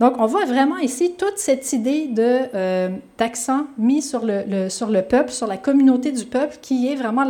Donc, 0.00 0.14
on 0.18 0.26
voit 0.26 0.46
vraiment 0.46 0.78
ici 0.78 1.14
toute 1.16 1.36
cette 1.36 1.72
idée 1.72 2.10
euh, 2.18 2.88
d'accent 3.18 3.66
mis 3.78 4.02
sur 4.02 4.24
le, 4.24 5.00
peuple, 5.02 5.30
sur 5.30 5.46
la 5.46 5.56
communauté 5.56 6.10
du 6.10 6.24
peuple, 6.24 6.56
qui 6.60 6.88
est 6.88 6.96
vraiment 6.96 7.24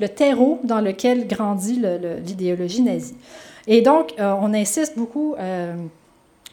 le 0.00 0.08
terreau 0.08 0.60
dans 0.64 0.80
lequel 0.80 1.26
grandit 1.26 1.82
l'idéologie 2.24 2.82
nazie. 2.82 3.14
Et 3.68 3.82
donc, 3.82 4.14
euh, 4.18 4.34
on 4.40 4.54
insiste 4.54 4.96
beaucoup 4.96 5.34
euh, 5.38 5.74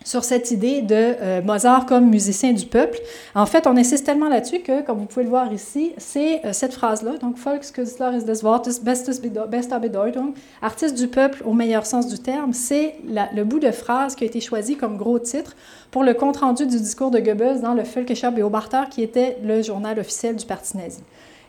sur 0.03 0.25
cette 0.25 0.51
idée 0.51 0.81
de 0.81 0.93
euh, 0.93 1.41
Mozart 1.41 1.85
comme 1.85 2.09
musicien 2.09 2.51
du 2.51 2.65
peuple. 2.65 2.99
En 3.35 3.45
fait, 3.45 3.67
on 3.67 3.77
insiste 3.77 4.05
tellement 4.05 4.27
là-dessus 4.27 4.59
que, 4.59 4.81
comme 4.81 4.99
vous 4.99 5.05
pouvez 5.05 5.23
le 5.23 5.29
voir 5.29 5.51
ici, 5.53 5.93
c'est 5.97 6.41
cette 6.51 6.73
phrase-là, 6.73 7.13
donc 7.21 7.37
Volkskünstler 7.37 8.17
ist 8.17 8.25
des 8.25 8.43
Wortes 8.43 8.67
bester 8.83 9.79
Bedeutung, 9.79 10.33
artiste 10.61 10.95
du 10.95 11.07
peuple 11.07 11.41
au 11.45 11.53
meilleur 11.53 11.85
sens 11.85 12.07
du 12.07 12.19
terme, 12.19 12.51
c'est 12.51 12.95
le 13.07 13.43
bout 13.43 13.59
de 13.59 13.71
phrase 13.71 14.15
qui 14.15 14.25
a 14.25 14.27
été 14.27 14.41
choisi 14.41 14.75
comme 14.75 14.97
gros 14.97 15.17
titre 15.17 15.55
pour 15.89 16.03
le 16.03 16.13
compte-rendu 16.13 16.67
du 16.67 16.77
discours 16.77 17.11
de 17.11 17.19
Goebbels 17.19 17.61
dans 17.61 17.73
le 17.73 17.83
Völkischer 17.83 18.31
Beobachter, 18.31 18.83
qui 18.91 19.01
était 19.01 19.37
le 19.41 19.61
journal 19.61 19.97
officiel 19.97 20.35
du 20.35 20.45
parti 20.45 20.75
nazi. 20.75 20.99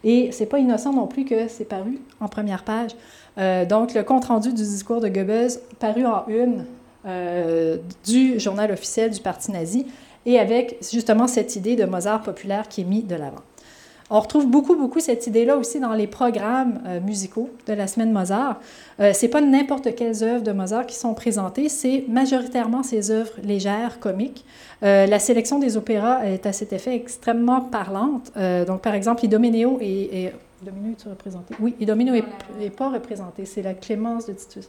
Et 0.07 0.31
c'est 0.31 0.47
pas 0.47 0.61
innocent 0.61 0.93
non 0.93 1.09
plus 1.09 1.25
que 1.25 1.49
c'est 1.49 1.65
paru 1.65 1.99
en 2.21 2.29
première 2.29 2.63
page. 2.63 2.93
Euh, 3.39 3.67
donc, 3.67 3.93
le 3.93 4.05
compte-rendu 4.05 4.51
du 4.51 4.63
discours 4.63 5.01
de 5.01 5.09
Goebbels, 5.09 5.51
paru 5.81 6.07
en 6.07 6.25
une 6.29 6.65
euh, 7.07 7.77
du 8.07 8.39
journal 8.39 8.71
officiel 8.71 9.11
du 9.11 9.21
Parti 9.21 9.51
nazi 9.51 9.85
et 10.25 10.39
avec 10.39 10.77
justement 10.81 11.27
cette 11.27 11.57
idée 11.57 11.75
de 11.75 11.85
Mozart 11.85 12.23
populaire 12.23 12.69
qui 12.69 12.83
est 12.83 12.85
mise 12.85 13.05
de 13.07 13.17
l'avant. 13.17 13.43
On 14.09 14.21
retrouve 14.21 14.47
beaucoup, 14.47 14.77
beaucoup 14.77 15.01
cette 15.01 15.27
idée-là 15.27 15.57
aussi 15.57 15.81
dans 15.81 15.93
les 15.93 16.07
programmes 16.07 16.81
euh, 16.87 17.01
musicaux 17.01 17.51
de 17.67 17.73
la 17.73 17.89
semaine 17.89 18.13
Mozart. 18.13 18.61
Euh, 19.01 19.11
c'est 19.13 19.29
pas 19.29 19.41
n'importe 19.41 19.97
quelles 19.97 20.23
œuvres 20.23 20.45
de 20.45 20.53
Mozart 20.53 20.87
qui 20.87 20.95
sont 20.95 21.13
présentées, 21.13 21.69
c'est 21.69 22.05
majoritairement 22.09 22.85
ses 22.85 23.11
œuvres 23.11 23.33
légères, 23.43 23.99
comiques. 23.99 24.45
Euh, 24.85 25.07
la 25.07 25.19
sélection 25.19 25.59
des 25.59 25.77
opéras 25.77 26.25
est 26.25 26.47
à 26.47 26.53
cet 26.53 26.73
effet 26.73 26.95
extrêmement 26.95 27.61
parlante. 27.61 28.31
donc, 28.67 28.81
par 28.81 28.95
exemple, 28.95 29.25
Idomeneo 29.25 29.79
est, 29.81 29.87
est, 29.87 30.25
est 30.25 31.09
représenté? 31.09 31.55
Oui, 31.59 31.75
Idomeneo 31.81 32.23
n'est 32.61 32.71
pas 32.71 32.91
représenté, 32.91 33.45
c'est 33.45 33.63
la 33.63 33.75
Clémence 33.75 34.27
de 34.27 34.35
Titus. 34.35 34.69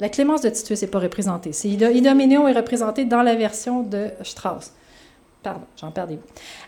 La 0.00 0.08
clémence 0.08 0.40
de 0.40 0.48
Titus 0.48 0.80
n'est 0.80 0.88
pas 0.88 0.98
représentée. 0.98 1.50
Idoménéo 1.64 2.48
est 2.48 2.52
représenté 2.52 3.04
dans 3.04 3.22
la 3.22 3.34
version 3.34 3.82
de 3.82 4.08
Strauss. 4.22 4.72
Pardon, 5.42 5.62
j'en 5.80 5.90
perds 5.90 6.06
des 6.06 6.16
mots. 6.16 6.22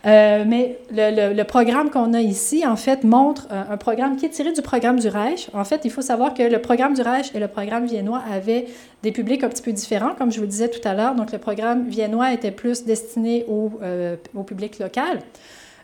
Euh, 0.06 0.44
mais 0.46 0.78
le, 0.90 1.42
programme 1.42 1.90
qu'on 1.90 2.14
a 2.14 2.20
ici, 2.20 2.66
en 2.66 2.76
fait, 2.76 3.04
montre 3.04 3.46
un, 3.50 3.76
programme 3.76 4.16
qui 4.16 4.24
est 4.24 4.30
tiré 4.30 4.52
du 4.52 4.62
programme 4.62 4.98
du 4.98 5.08
Reich. 5.08 5.50
En 5.52 5.64
fait, 5.64 5.82
il 5.84 5.90
faut 5.90 6.00
savoir 6.00 6.32
que 6.32 6.42
le 6.42 6.58
programme 6.58 6.94
du 6.94 7.02
Reich 7.02 7.34
et 7.34 7.38
le 7.38 7.48
programme 7.48 7.84
viennois 7.84 8.22
avaient 8.32 8.66
des 9.02 9.12
publics 9.12 9.44
un 9.44 9.50
petit 9.50 9.62
peu 9.62 9.72
différents, 9.72 10.14
comme 10.14 10.32
je 10.32 10.36
vous 10.36 10.44
le 10.44 10.48
disais 10.48 10.68
tout 10.68 10.86
à 10.88 10.94
l'heure. 10.94 11.14
Donc, 11.14 11.32
le 11.32 11.38
programme 11.38 11.86
viennois 11.86 12.32
était 12.32 12.50
plus 12.50 12.84
destiné 12.84 13.44
au, 13.46 13.72
euh, 13.82 14.16
au 14.34 14.42
public 14.42 14.78
local. 14.78 15.18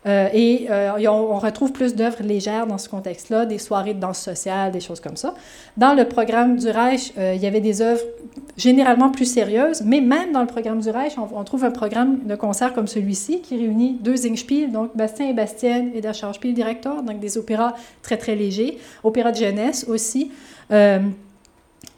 Euh, 0.09 0.28
et 0.32 0.68
euh, 0.70 1.06
on, 1.09 1.38
retrouve 1.38 1.72
plus 1.72 1.94
d'œuvres 1.94 2.22
légères 2.22 2.66
dans 2.66 2.78
ce 2.78 2.88
contexte-là, 2.88 3.44
des 3.44 3.59
soirées 3.59 3.92
de 3.92 4.00
danse 4.00 4.18
sociale, 4.18 4.72
des 4.72 4.80
choses 4.80 5.00
comme 5.00 5.16
ça. 5.16 5.34
Dans 5.76 5.92
le 5.92 6.06
programme 6.06 6.56
du 6.56 6.70
Reich, 6.70 7.12
euh, 7.18 7.34
il 7.34 7.42
y 7.42 7.46
avait 7.46 7.61
des 7.61 7.82
œuvres 7.82 8.00
généralement 8.56 9.11
plus 9.11 9.26
sérieuses, 9.26 9.82
mais 9.84 10.00
même 10.00 10.32
dans 10.32 10.40
le 10.40 10.46
programme 10.46 10.80
du 10.80 10.88
Reich, 10.88 11.16
on, 11.18 11.44
trouve 11.44 11.64
un 11.64 11.70
programme 11.70 12.20
de 12.24 12.34
concert 12.36 12.72
comme 12.72 12.86
celui-ci 12.86 13.42
qui 13.42 13.56
réunit 13.56 13.98
deux 14.00 14.16
Singspiel, 14.16 14.72
donc 14.72 14.96
Bastien 14.96 15.28
et 15.28 15.34
Bastienne 15.34 15.90
et 15.94 16.00
der 16.00 16.14
Schauspiel 16.14 16.54
Director, 16.54 17.02
donc 17.02 17.20
des 17.20 17.36
opéras 17.36 17.74
très 18.02 18.16
très 18.16 18.34
légers, 18.34 18.78
opéras 19.04 19.32
de 19.32 19.36
jeunesse 19.36 19.86
aussi. 19.88 20.30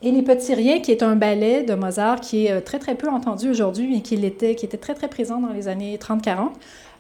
Et 0.03 0.13
Les 0.13 0.23
Petits 0.23 0.55
Riens, 0.55 0.81
qui 0.81 0.93
est 0.93 1.03
un 1.03 1.15
ballet 1.15 1.63
de 1.63 1.75
Mozart 1.75 2.21
qui 2.21 2.47
est 2.47 2.61
très 2.63 2.79
très 2.79 2.95
peu 2.95 3.09
entendu 3.09 3.51
aujourd'hui, 3.51 3.87
mais 3.91 4.01
qui, 4.01 4.15
était, 4.15 4.55
qui 4.55 4.65
était 4.65 4.79
très 4.79 4.95
très 4.95 5.09
présent 5.09 5.41
dans 5.41 5.53
les 5.53 5.69
années 5.69 5.99
30-40. 5.99 6.53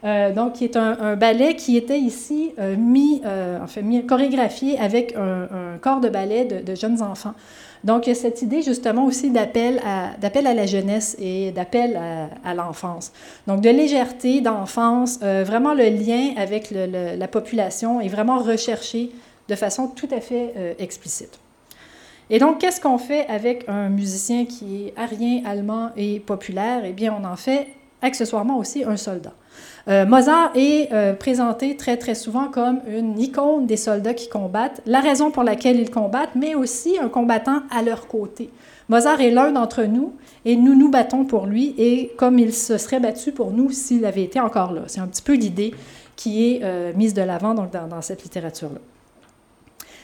Euh, 0.02 0.32
donc, 0.32 0.54
qui 0.54 0.64
est 0.64 0.76
un, 0.76 1.14
ballet 1.16 1.56
qui 1.56 1.76
était 1.76 1.98
ici 1.98 2.52
euh, 2.58 2.74
mis, 2.76 3.20
euh, 3.26 3.58
enfin, 3.62 3.82
mis, 3.82 4.04
chorégraphié 4.06 4.78
avec 4.78 5.14
un, 5.14 5.76
corps 5.80 6.00
de 6.00 6.08
ballet 6.08 6.44
de, 6.44 6.74
jeunes 6.74 7.02
enfants. 7.02 7.34
Donc, 7.84 8.06
il 8.06 8.10
y 8.10 8.12
a 8.12 8.14
cette 8.14 8.42
idée 8.42 8.62
justement 8.62 9.04
aussi 9.04 9.30
d'appel 9.30 9.80
à, 9.86 10.16
d'appel 10.18 10.46
à 10.46 10.54
la 10.54 10.66
jeunesse 10.66 11.16
et 11.18 11.50
d'appel 11.50 11.98
à, 12.44 12.54
l'enfance. 12.54 13.12
Donc, 13.46 13.60
de 13.60 13.70
légèreté, 13.70 14.40
d'enfance, 14.40 15.18
vraiment 15.20 15.74
le 15.74 15.88
lien 15.88 16.34
avec 16.36 16.70
la 16.70 17.28
population 17.28 18.00
est 18.00 18.08
vraiment 18.08 18.38
recherché 18.38 19.10
de 19.48 19.54
façon 19.54 19.88
tout 19.88 20.08
à 20.10 20.20
fait 20.20 20.76
explicite. 20.78 21.38
Et 22.28 22.38
donc, 22.38 22.58
qu'est-ce 22.58 22.80
qu'on 22.80 22.98
fait 22.98 23.26
avec 23.28 23.64
un 23.66 23.88
musicien 23.88 24.44
qui 24.44 24.84
est 24.86 24.94
arien, 24.96 25.42
allemand 25.46 25.90
et 25.96 26.20
populaire? 26.20 26.82
Eh 26.84 26.92
bien, 26.92 27.16
on 27.18 27.24
en 27.24 27.36
fait 27.36 27.68
accessoirement 28.02 28.58
aussi 28.58 28.84
un 28.84 28.98
soldat. 28.98 29.32
Euh, 29.88 30.04
Mozart 30.04 30.52
est 30.54 30.92
euh, 30.92 31.14
présenté 31.14 31.76
très 31.76 31.96
très 31.96 32.14
souvent 32.14 32.48
comme 32.48 32.80
une 32.86 33.18
icône 33.18 33.66
des 33.66 33.76
soldats 33.76 34.14
qui 34.14 34.28
combattent, 34.28 34.80
la 34.86 35.00
raison 35.00 35.30
pour 35.30 35.42
laquelle 35.42 35.78
ils 35.80 35.90
combattent, 35.90 36.34
mais 36.34 36.54
aussi 36.54 36.98
un 36.98 37.08
combattant 37.08 37.62
à 37.70 37.82
leur 37.82 38.06
côté. 38.06 38.50
Mozart 38.88 39.20
est 39.20 39.30
l'un 39.30 39.52
d'entre 39.52 39.84
nous 39.84 40.14
et 40.44 40.56
nous 40.56 40.74
nous 40.74 40.90
battons 40.90 41.24
pour 41.24 41.46
lui 41.46 41.74
et 41.78 42.12
comme 42.16 42.38
il 42.38 42.52
se 42.52 42.76
serait 42.76 43.00
battu 43.00 43.32
pour 43.32 43.52
nous 43.52 43.70
s'il 43.70 44.04
avait 44.04 44.24
été 44.24 44.40
encore 44.40 44.72
là. 44.72 44.82
C'est 44.86 45.00
un 45.00 45.06
petit 45.06 45.22
peu 45.22 45.34
l'idée 45.34 45.72
qui 46.16 46.52
est 46.52 46.60
euh, 46.62 46.92
mise 46.94 47.14
de 47.14 47.22
l'avant 47.22 47.54
dans, 47.54 47.66
dans 47.66 48.02
cette 48.02 48.22
littérature-là. 48.22 48.80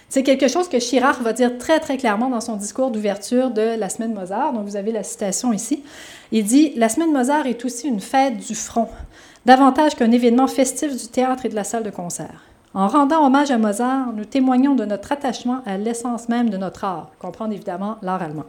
C'est 0.08 0.22
quelque 0.22 0.46
chose 0.46 0.68
que 0.68 0.78
Chirac 0.78 1.20
va 1.20 1.32
dire 1.32 1.58
très, 1.58 1.80
très 1.80 1.96
clairement 1.96 2.30
dans 2.30 2.40
son 2.40 2.56
discours 2.56 2.90
d'ouverture 2.90 3.50
de 3.50 3.76
la 3.76 3.88
semaine 3.88 4.14
Mozart. 4.14 4.52
Donc, 4.52 4.64
vous 4.64 4.76
avez 4.76 4.92
la 4.92 5.02
citation 5.02 5.52
ici. 5.52 5.82
Il 6.30 6.44
dit 6.44 6.72
La 6.76 6.88
semaine 6.88 7.12
Mozart 7.12 7.46
est 7.46 7.64
aussi 7.64 7.88
une 7.88 8.00
fête 8.00 8.36
du 8.36 8.54
front 8.54 8.88
davantage 9.46 9.94
qu'un 9.94 10.10
événement 10.10 10.48
festif 10.48 10.94
du 10.94 11.06
théâtre 11.06 11.46
et 11.46 11.48
de 11.48 11.54
la 11.54 11.64
salle 11.64 11.84
de 11.84 11.90
concert. 11.90 12.42
En 12.74 12.88
rendant 12.88 13.24
hommage 13.24 13.52
à 13.52 13.58
Mozart, 13.58 14.12
nous 14.12 14.24
témoignons 14.24 14.74
de 14.74 14.84
notre 14.84 15.12
attachement 15.12 15.62
à 15.64 15.78
l'essence 15.78 16.28
même 16.28 16.50
de 16.50 16.58
notre 16.58 16.84
art, 16.84 17.10
comprendre 17.18 17.54
évidemment 17.54 17.96
l'art 18.02 18.20
allemand. 18.20 18.44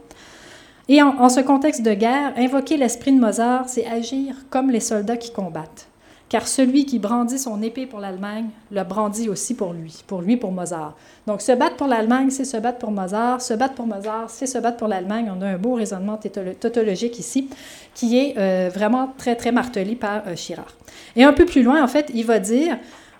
Et 0.88 1.00
en, 1.00 1.16
en 1.20 1.28
ce 1.28 1.40
contexte 1.40 1.82
de 1.82 1.94
guerre, 1.94 2.34
invoquer 2.36 2.76
l'esprit 2.76 3.12
de 3.12 3.20
Mozart, 3.20 3.68
c'est 3.68 3.86
agir 3.86 4.34
comme 4.50 4.70
les 4.70 4.80
soldats 4.80 5.16
qui 5.16 5.32
combattent 5.32 5.87
car 6.28 6.46
celui 6.46 6.84
qui 6.84 6.98
brandit 6.98 7.38
son 7.38 7.62
épée 7.62 7.86
pour 7.86 8.00
l'Allemagne 8.00 8.48
le 8.70 8.82
brandit 8.84 9.28
aussi 9.28 9.54
pour 9.54 9.72
lui, 9.72 10.02
pour 10.06 10.20
lui, 10.20 10.36
pour 10.36 10.52
Mozart. 10.52 10.94
Donc, 11.26 11.40
se 11.40 11.52
battre 11.52 11.76
pour 11.76 11.86
l'Allemagne, 11.86 12.30
c'est 12.30 12.44
se 12.44 12.56
battre 12.56 12.78
pour 12.78 12.90
Mozart. 12.90 13.40
Se 13.40 13.54
battre 13.54 13.74
pour 13.74 13.86
Mozart, 13.86 14.28
c'est 14.28 14.46
se 14.46 14.58
battre 14.58 14.76
pour 14.76 14.88
l'Allemagne. 14.88 15.32
On 15.34 15.40
a 15.42 15.46
un 15.46 15.58
beau 15.58 15.74
raisonnement 15.74 16.18
tautologique 16.60 17.18
ici 17.18 17.48
qui 17.94 18.18
est 18.18 18.34
euh, 18.36 18.70
vraiment 18.72 19.12
très, 19.16 19.36
très 19.36 19.52
martelé 19.52 19.94
par 19.94 20.22
euh, 20.26 20.36
Chirard. 20.36 20.74
Et 21.16 21.24
un 21.24 21.32
peu 21.32 21.46
plus 21.46 21.62
loin, 21.62 21.82
en 21.82 21.88
fait, 21.88 22.10
il 22.14 22.26
va 22.26 22.38
dire 22.38 22.78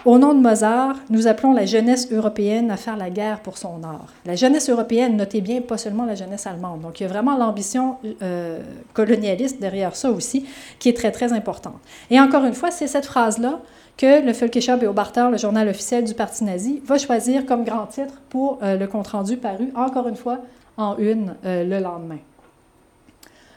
au 0.08 0.16
nom 0.16 0.32
de 0.32 0.40
Mozart, 0.40 0.96
nous 1.10 1.26
appelons 1.26 1.52
la 1.52 1.66
jeunesse 1.66 2.10
européenne 2.10 2.70
à 2.70 2.78
faire 2.78 2.96
la 2.96 3.10
guerre 3.10 3.40
pour 3.40 3.58
son 3.58 3.84
art. 3.84 4.06
La 4.24 4.36
jeunesse 4.36 4.70
européenne, 4.70 5.18
notez 5.18 5.42
bien, 5.42 5.60
pas 5.60 5.76
seulement 5.76 6.06
la 6.06 6.14
jeunesse 6.14 6.46
allemande. 6.46 6.80
Donc, 6.80 6.98
il 6.98 7.02
y 7.02 7.06
a 7.06 7.10
vraiment 7.10 7.36
l'ambition 7.36 7.98
euh, 8.22 8.58
colonialiste 8.94 9.60
derrière 9.60 9.94
ça 9.94 10.10
aussi, 10.10 10.46
qui 10.78 10.88
est 10.88 10.96
très, 10.96 11.12
très 11.12 11.34
importante. 11.34 11.78
Et 12.10 12.18
encore 12.18 12.46
une 12.46 12.54
fois, 12.54 12.70
c'est 12.70 12.86
cette 12.86 13.04
phrase-là 13.04 13.60
que 13.98 14.24
le 14.24 14.32
Völkischer 14.32 14.76
Beobachter, 14.76 15.28
le 15.30 15.36
journal 15.36 15.68
officiel 15.68 16.04
du 16.04 16.14
Parti 16.14 16.42
nazi, 16.42 16.80
va 16.86 16.96
choisir 16.96 17.44
comme 17.44 17.62
grand 17.62 17.84
titre 17.84 18.14
pour 18.30 18.60
euh, 18.62 18.78
le 18.78 18.86
compte-rendu 18.86 19.36
paru, 19.36 19.68
encore 19.76 20.08
une 20.08 20.16
fois, 20.16 20.38
en 20.78 20.96
une 20.96 21.34
euh, 21.44 21.64
le 21.64 21.80
lendemain. 21.80 22.20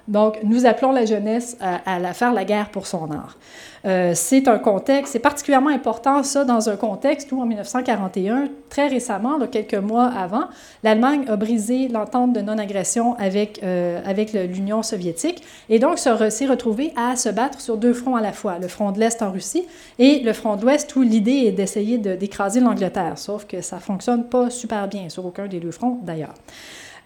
Donc, 0.08 0.39
nous 0.43 0.66
appelons 0.66 0.91
la 0.91 1.06
jeunesse 1.06 1.58
à, 1.60 1.95
à, 1.95 2.14
faire 2.14 2.34
la 2.34 2.45
guerre 2.45 2.70
pour 2.70 2.88
son 2.88 3.10
art. 3.12 3.38
Euh, 3.86 4.12
c'est 4.14 4.47
un 4.47 4.60
contexte, 4.60 5.14
c'est 5.14 5.20
particulièrement 5.20 5.72
important 5.72 6.22
ça 6.22 6.45
dans 6.45 6.70
un 6.70 6.76
contexte 6.76 7.32
où 7.32 7.41
en 7.41 7.47
1941, 7.47 8.49
très 8.70 8.88
récemment, 8.88 9.39
quelques 9.47 9.74
mois 9.74 10.06
avant, 10.06 10.43
l'Allemagne 10.84 11.26
a 11.28 11.36
brisé 11.36 11.88
l'entente 11.88 12.34
de 12.34 12.41
non-agression 12.41 13.16
avec, 13.16 13.60
euh, 13.64 13.99
avec 14.06 14.34
l'Union 14.34 14.84
soviétique 14.84 15.41
et 15.70 15.80
donc 15.80 15.97
s'est 15.97 16.12
retrouvée 16.12 16.93
à 16.95 17.16
se 17.16 17.30
battre 17.30 17.60
sur 17.60 17.78
deux 17.78 17.93
fronts 17.93 18.16
à 18.16 18.22
la 18.22 18.34
fois, 18.34 18.60
le 18.60 18.68
front 18.68 18.91
de 18.91 18.99
l'Est 18.99 19.22
en 19.24 19.32
Russie 19.32 19.66
et 19.97 20.20
le 20.20 20.34
front 20.34 20.58
de 20.58 20.62
l'Ouest 20.62 20.95
où 20.95 21.02
l'idée 21.02 21.45
est 21.47 21.52
d'essayer 21.52 21.97
d'écraser 21.97 22.60
l'Angleterre, 22.60 23.18
sauf 23.18 23.45
que 23.45 23.62
ça 23.62 23.80
fonctionne 23.80 24.26
pas 24.26 24.52
super 24.52 24.88
bien 24.88 25.10
sur 25.10 25.26
aucun 25.26 25.47
des 25.47 25.60
deux 25.60 25.72
fronts 25.72 25.99
d'ailleurs. 26.04 26.36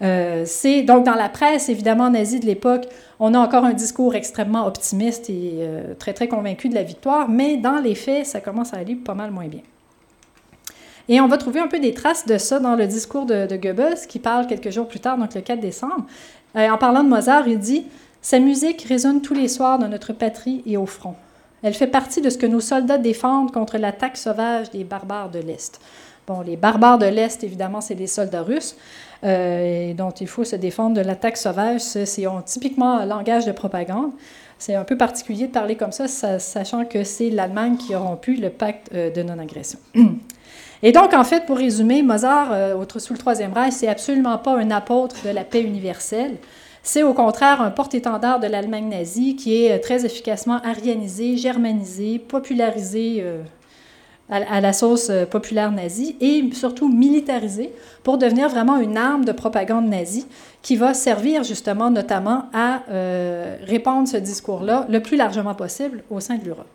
Euh, 0.02 0.44
c'est 0.46 0.82
donc 0.82 1.06
dans 1.06 1.16
la 1.16 1.30
presse, 1.30 1.70
évidemment, 1.70 2.10
nazie 2.10 2.40
de 2.40 2.46
l'époque, 2.46 2.88
on 3.20 3.34
a 3.34 3.40
encore 3.40 3.64
un 3.64 3.74
discours 3.74 4.16
extrêmement 4.16 4.68
optimiste 4.68 5.30
et 5.30 5.60
euh, 5.60 5.94
très, 5.98 6.14
très 6.14 6.28
convaincu 6.28 6.68
de 6.68 6.76
la 6.76 6.84
victoire, 6.84 7.30
mais 7.30 7.58
dans 7.58 7.80
les 7.80 7.96
faits, 7.96 8.26
ça 8.26 8.42
commence 8.42 8.74
à 8.74 8.78
aller 8.78 8.96
pas 8.96 9.14
mal 9.14 9.32
moins 9.32 9.48
bien. 9.48 9.62
Et 11.08 11.22
on 11.22 11.28
va 11.28 11.38
trouver 11.38 11.60
un 11.60 11.68
peu 11.68 11.80
des 11.80 11.94
traces 11.94 12.26
de 12.26 12.38
ça 12.38 12.60
dans 12.60 12.76
le 12.76 12.88
discours 12.88 13.26
de, 13.26 13.56
Goebbels, 13.56 14.08
qui 14.10 14.20
parle 14.20 14.48
quelques 14.48 14.72
jours 14.72 14.88
plus 14.88 15.00
tard, 15.00 15.18
donc 15.18 15.34
le 15.36 15.42
4 15.42 15.60
décembre. 15.60 16.06
Euh, 16.56 16.70
en 16.70 16.78
parlant 16.78 17.04
de 17.04 17.10
Mozart, 17.10 17.48
il 17.48 17.60
dit 17.60 17.86
Sa 18.22 18.40
musique 18.40 18.82
résonne 18.84 19.22
tous 19.22 19.36
les 19.36 19.48
soirs 19.48 19.80
dans 19.80 19.88
notre 19.88 20.14
patrie 20.14 20.64
et 20.66 20.78
au 20.78 20.86
front. 20.86 21.16
Elle 21.62 21.74
fait 21.74 21.88
partie 21.88 22.22
de 22.22 22.30
ce 22.30 22.38
que 22.38 22.46
nos 22.46 22.60
soldats 22.60 22.98
défendent 22.98 23.52
contre 23.52 23.78
l'attaque 23.78 24.18
sauvage 24.18 24.70
des 24.72 24.84
barbares 24.84 25.30
de 25.30 25.40
l'Est. 25.40 25.80
Bon, 26.28 26.42
les 26.42 26.58
barbares 26.58 26.98
de 26.98 27.06
l'Est, 27.06 27.44
évidemment, 27.44 27.82
c'est 27.82 27.94
les 27.94 28.08
soldats 28.08 28.42
russes, 28.42 28.76
euh, 29.24 29.94
dont 29.94 30.10
il 30.10 30.26
faut 30.26 30.44
se 30.44 30.56
défendre 30.56 30.96
de 30.96 31.02
l'attaque 31.02 31.38
sauvage. 31.38 31.82
C'est 31.82 32.26
typiquement 32.46 32.98
un 32.98 33.06
langage 33.06 33.46
de 33.46 33.52
propagande. 33.52 34.12
C'est 34.58 34.74
un 34.74 34.86
peu 34.86 34.98
particulier 34.98 35.46
de 35.46 35.52
parler 35.52 35.76
comme 35.76 35.92
ça, 35.92 36.08
sachant 36.08 36.86
que 36.86 37.04
c'est 37.04 37.30
l'Allemagne 37.30 37.78
qui 37.78 37.94
a 37.94 38.00
rompu 38.00 38.36
le 38.36 38.50
pacte 38.50 38.90
euh, 38.96 39.12
de 39.12 39.22
non-agression. 39.22 39.78
Et 40.84 40.92
donc, 40.92 41.14
en 41.14 41.24
fait, 41.24 41.46
pour 41.46 41.58
résumer, 41.58 42.02
Mozart, 42.02 42.52
euh, 42.52 42.84
sous 42.98 43.14
le 43.14 43.20
Troisième 43.20 43.54
Reich, 43.54 43.74
c'est 43.74 43.88
absolument 43.88 44.38
pas 44.40 44.58
un 44.58 44.72
apôtre 44.72 45.18
de 45.26 45.30
la 45.30 45.44
paix 45.44 45.62
universelle. 45.62 46.38
C'est 46.82 47.04
au 47.04 47.14
contraire 47.14 47.62
un 47.62 47.72
porte-étendard 47.72 48.40
de 48.40 48.48
l'Allemagne 48.48 48.90
nazie 48.90 49.36
qui 49.36 49.64
est 49.64 49.80
très 49.80 50.06
efficacement 50.06 50.60
arianisé, 50.64 51.38
germanisé, 51.38 52.20
popularisé 52.20 53.24
à, 54.30 54.60
la 54.60 54.74
sauce 54.74 55.10
euh, 55.10 55.26
populaire 55.26 55.72
nazie 55.72 56.16
et 56.20 56.50
surtout 56.54 56.90
militarisée 56.90 57.72
pour 58.04 58.18
devenir 58.18 58.50
vraiment 58.50 58.78
une 58.78 58.98
arme 58.98 59.24
de 59.24 59.32
propagande 59.32 59.88
nazie 59.88 60.26
qui 60.62 60.76
va 60.76 60.94
servir 60.94 61.44
justement 61.44 61.92
notamment 61.92 62.46
à 62.54 62.82
euh, 62.90 63.58
répandre 63.64 64.08
ce 64.08 64.18
discours-là 64.18 64.88
le 64.90 65.00
plus 65.00 65.18
largement 65.18 65.54
possible 65.54 66.04
au 66.10 66.20
sein 66.20 66.38
de 66.38 66.46
l'Europe. 66.46 66.66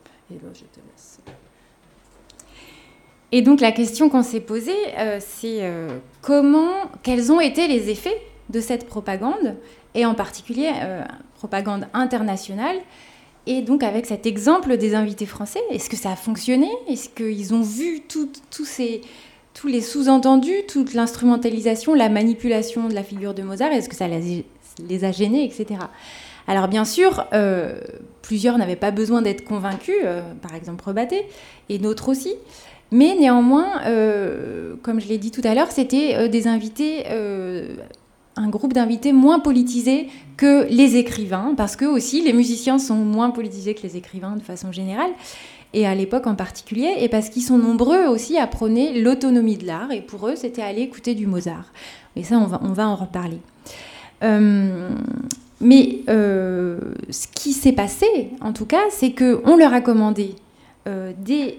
Et 3.33 3.43
donc 3.43 3.61
la 3.61 3.73
question 3.73 4.09
qu'on 4.09 4.23
s'est 4.23 4.41
posée, 4.41 4.73
euh, 4.99 5.19
c'est 5.21 5.69
comment, 6.21 6.71
quels 7.03 7.33
ont 7.33 7.41
été 7.41 7.67
les 7.67 7.91
effets 7.91 8.21
de 8.49 8.61
cette 8.61 8.87
propagande, 8.87 9.57
et 9.95 10.05
en 10.05 10.15
particulier 10.15 10.71
propagande 11.37 11.87
internationale, 11.95 12.77
et 13.47 13.63
donc 13.63 13.83
avec 13.83 14.07
cet 14.07 14.27
exemple 14.27 14.77
des 14.77 14.95
invités 14.95 15.27
français, 15.27 15.61
est-ce 15.71 15.89
que 15.89 15.97
ça 15.97 16.13
a 16.13 16.17
fonctionné? 16.17 16.69
Est-ce 16.89 17.09
qu'ils 17.09 17.55
ont 17.55 17.63
vu 17.63 18.03
ces, 18.65 19.01
tous 19.55 19.67
les 19.67 19.81
sous-entendus, 19.81 20.63
toute 20.69 20.95
l'instrumentalisation, 20.95 21.95
la 21.95 22.09
manipulation 22.09 22.89
de 22.89 22.95
la 22.95 23.03
figure 23.03 23.35
de 23.35 23.43
Mozart? 23.43 23.73
Est-ce 23.73 23.89
que 23.89 23.97
ça 23.97 24.09
les 24.09 25.05
a 25.05 25.13
gênés, 25.13 25.45
etc. 25.45 25.81
Alors 26.47 26.69
bien 26.69 26.85
sûr, 26.85 27.27
euh, 27.33 27.81
plusieurs 28.23 28.59
n'avaient 28.59 28.77
pas 28.77 28.91
besoin 28.91 29.23
d'être 29.23 29.45
convaincus, 29.45 29.95
euh, 30.03 30.21
par 30.43 30.55
exemple 30.55 30.83
Rebatté, 30.85 31.27
et 31.69 31.79
d'autres 31.79 32.09
aussi. 32.09 32.35
Mais 32.91 33.15
néanmoins, 33.15 33.83
euh, 33.87 34.75
comme 34.83 35.01
je 35.01 35.07
l'ai 35.07 35.19
dit 35.19 35.31
tout 35.31 35.43
à 35.45 35.55
l'heure, 35.55 35.71
c'était 35.71 36.29
des 36.29 36.49
invités 36.49 37.05
un 38.41 38.49
groupe 38.49 38.73
d'invités 38.73 39.13
moins 39.13 39.39
politisés 39.39 40.09
que 40.37 40.67
les 40.71 40.97
écrivains, 40.97 41.55
parce 41.57 41.77
que 41.77 41.85
aussi 41.85 42.23
les 42.23 42.33
musiciens 42.33 42.79
sont 42.79 42.97
moins 42.97 43.31
politisés 43.31 43.75
que 43.75 43.83
les 43.83 43.97
écrivains 43.97 44.37
de 44.37 44.43
façon 44.43 44.73
générale, 44.73 45.11
et 45.73 45.87
à 45.87 45.95
l'époque 45.95 46.27
en 46.27 46.35
particulier, 46.35 46.95
et 47.01 47.09
parce 47.09 47.29
qu'ils 47.29 47.43
sont 47.43 47.59
nombreux 47.59 48.07
aussi 48.07 48.39
à 48.39 48.47
prôner 48.47 49.01
l'autonomie 49.01 49.57
de 49.57 49.67
l'art, 49.67 49.93
et 49.93 50.01
pour 50.01 50.27
eux 50.29 50.37
c'était 50.37 50.63
aller 50.63 50.83
écouter 50.83 51.15
du 51.15 51.27
Mozart. 51.27 51.67
Et 52.17 52.25
ça, 52.25 52.39
on 52.39 52.47
va, 52.47 52.61
on 52.65 52.73
va 52.73 52.89
en 52.89 52.97
reparler. 52.97 53.39
Euh, 54.23 54.91
mais 55.61 56.01
euh, 56.09 56.79
ce 57.11 57.27
qui 57.29 57.53
s'est 57.53 57.73
passé, 57.73 58.07
en 58.41 58.53
tout 58.53 58.67
cas, 58.67 58.83
c'est 58.91 59.13
qu'on 59.13 59.57
leur 59.57 59.75
a 59.75 59.81
commandé 59.81 60.35
euh, 60.89 61.13
des, 61.19 61.59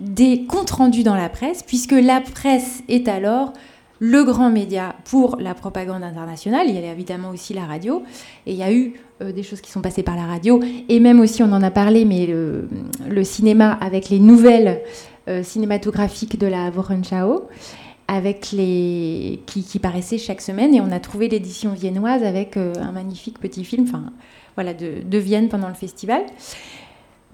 des 0.00 0.44
comptes 0.46 0.70
rendus 0.70 1.04
dans 1.04 1.14
la 1.14 1.28
presse, 1.28 1.62
puisque 1.62 1.92
la 1.92 2.20
presse 2.20 2.82
est 2.88 3.06
alors 3.06 3.52
le 4.00 4.24
grand 4.24 4.50
média 4.50 4.94
pour 5.04 5.36
la 5.40 5.54
propagande 5.54 6.02
internationale. 6.02 6.66
Il 6.68 6.74
y 6.74 6.84
a 6.84 6.92
évidemment 6.92 7.30
aussi 7.30 7.54
la 7.54 7.64
radio. 7.64 8.02
Et 8.46 8.52
il 8.52 8.58
y 8.58 8.62
a 8.62 8.72
eu 8.72 8.94
euh, 9.22 9.32
des 9.32 9.42
choses 9.42 9.60
qui 9.60 9.70
sont 9.70 9.80
passées 9.80 10.02
par 10.02 10.16
la 10.16 10.26
radio. 10.26 10.60
Et 10.88 11.00
même 11.00 11.20
aussi, 11.20 11.42
on 11.42 11.52
en 11.52 11.62
a 11.62 11.70
parlé, 11.70 12.04
mais 12.04 12.26
le, 12.26 13.24
cinéma 13.24 13.72
avec 13.72 14.08
les 14.08 14.20
nouvelles 14.20 14.80
euh, 15.28 15.42
cinématographiques 15.42 16.38
de 16.38 16.46
la 16.46 16.70
Wochenschau, 16.70 17.48
avec 18.06 18.52
les, 18.52 19.40
qui, 19.46 19.78
paraissaient 19.78 20.18
chaque 20.18 20.40
semaine. 20.40 20.74
Et 20.74 20.80
on 20.80 20.92
a 20.92 21.00
trouvé 21.00 21.28
l'édition 21.28 21.72
viennoise 21.72 22.22
avec 22.22 22.56
euh, 22.56 22.72
un 22.80 22.92
magnifique 22.92 23.38
petit 23.38 23.64
film 23.64 23.84
enfin, 23.88 24.04
voilà, 24.54 24.74
de 24.74 25.18
Vienne 25.18 25.48
pendant 25.48 25.68
le 25.68 25.74
festival. 25.74 26.22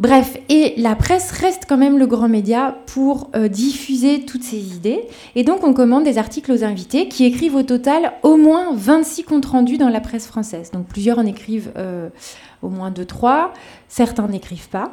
Bref, 0.00 0.36
et 0.48 0.74
la 0.76 0.96
presse 0.96 1.30
reste 1.30 1.66
quand 1.68 1.76
même 1.76 1.98
le 1.98 2.06
grand 2.06 2.28
média 2.28 2.76
pour 2.86 3.30
euh, 3.36 3.46
diffuser 3.46 4.24
toutes 4.24 4.42
ces 4.42 4.74
idées. 4.74 5.06
Et 5.36 5.44
donc 5.44 5.62
on 5.62 5.72
commande 5.72 6.02
des 6.02 6.18
articles 6.18 6.50
aux 6.50 6.64
invités 6.64 7.06
qui 7.06 7.24
écrivent 7.24 7.54
au 7.54 7.62
total 7.62 8.12
au 8.24 8.36
moins 8.36 8.74
26 8.74 9.22
comptes 9.22 9.46
rendus 9.46 9.78
dans 9.78 9.88
la 9.88 10.00
presse 10.00 10.26
française. 10.26 10.72
Donc 10.72 10.86
plusieurs 10.88 11.20
en 11.20 11.26
écrivent 11.26 11.70
euh, 11.76 12.08
au 12.60 12.70
moins 12.70 12.90
2-3, 12.90 13.50
certains 13.88 14.26
n'écrivent 14.26 14.68
pas. 14.68 14.92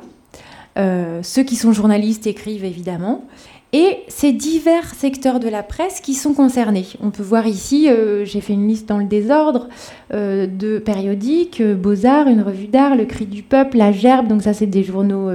Euh, 0.77 1.21
ceux 1.23 1.43
qui 1.43 1.55
sont 1.55 1.73
journalistes 1.73 2.27
écrivent 2.27 2.63
évidemment. 2.63 3.25
Et 3.73 3.99
c'est 4.09 4.33
divers 4.33 4.93
secteurs 4.95 5.39
de 5.39 5.47
la 5.47 5.63
presse 5.63 6.01
qui 6.01 6.13
sont 6.13 6.33
concernés. 6.33 6.85
On 7.01 7.09
peut 7.09 7.23
voir 7.23 7.47
ici, 7.47 7.89
euh, 7.89 8.25
j'ai 8.25 8.41
fait 8.41 8.51
une 8.51 8.67
liste 8.67 8.89
dans 8.89 8.97
le 8.97 9.05
désordre, 9.05 9.69
euh, 10.13 10.45
de 10.45 10.77
périodiques, 10.77 11.61
euh, 11.61 11.73
Beaux-Arts, 11.73 12.27
une 12.27 12.41
revue 12.41 12.67
d'art, 12.67 12.97
Le 12.97 13.05
Cri 13.05 13.25
du 13.25 13.43
Peuple, 13.43 13.77
La 13.77 13.93
Gerbe, 13.93 14.27
donc 14.27 14.41
ça 14.41 14.53
c'est 14.53 14.65
des 14.65 14.83
journaux 14.83 15.29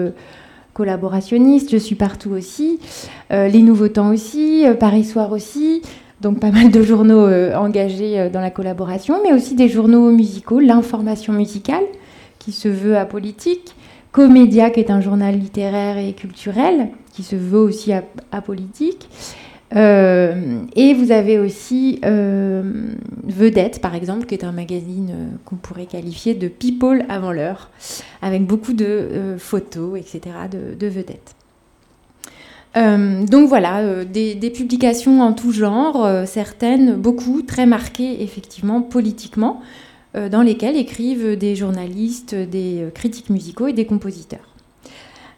collaborationnistes, 0.74 1.70
Je 1.70 1.78
suis 1.78 1.94
partout 1.94 2.30
aussi, 2.32 2.78
Les 3.30 3.62
Nouveaux 3.62 3.88
Temps 3.88 4.12
aussi, 4.12 4.64
Paris 4.78 5.04
Soir 5.04 5.32
aussi, 5.32 5.80
donc 6.20 6.38
pas 6.38 6.50
mal 6.50 6.70
de 6.70 6.82
journaux 6.82 7.26
engagés 7.54 8.28
dans 8.30 8.40
la 8.40 8.50
collaboration, 8.50 9.16
mais 9.24 9.32
aussi 9.32 9.54
des 9.54 9.70
journaux 9.70 10.10
musicaux, 10.10 10.60
L'Information 10.60 11.32
musicale, 11.32 11.84
qui 12.38 12.52
se 12.52 12.68
veut 12.68 12.98
apolitique, 12.98 13.74
Comédia, 14.12 14.68
qui 14.68 14.80
est 14.80 14.90
un 14.90 15.00
journal 15.00 15.38
littéraire 15.38 15.96
et 15.96 16.12
culturel, 16.12 16.90
qui 17.16 17.22
se 17.22 17.34
veut 17.34 17.58
aussi 17.58 17.92
apolitique. 18.30 19.08
Euh, 19.74 20.60
et 20.76 20.94
vous 20.94 21.10
avez 21.10 21.38
aussi 21.38 21.98
euh, 22.04 22.62
Vedette, 23.24 23.80
par 23.80 23.94
exemple, 23.94 24.26
qui 24.26 24.34
est 24.34 24.44
un 24.44 24.52
magazine 24.52 25.10
euh, 25.10 25.36
qu'on 25.44 25.56
pourrait 25.56 25.86
qualifier 25.86 26.34
de 26.34 26.46
people 26.46 27.04
avant 27.08 27.32
l'heure, 27.32 27.70
avec 28.22 28.46
beaucoup 28.46 28.74
de 28.74 29.36
photos, 29.38 29.98
etc., 29.98 30.20
de, 30.78 30.86
vedettes. 30.86 31.34
donc 32.74 33.48
voilà, 33.48 34.04
des, 34.04 34.52
publications 34.54 35.22
en 35.22 35.32
tout 35.32 35.52
genre, 35.52 36.08
certaines, 36.26 36.94
beaucoup, 36.94 37.42
très 37.42 37.66
marquées 37.66 38.22
effectivement 38.22 38.82
politiquement, 38.82 39.62
dans 40.14 40.42
lesquelles 40.42 40.76
écrivent 40.76 41.36
des 41.36 41.56
journalistes, 41.56 42.34
des 42.34 42.86
critiques 42.94 43.30
musicaux 43.30 43.66
et 43.66 43.72
des 43.72 43.86
compositeurs. 43.86 44.55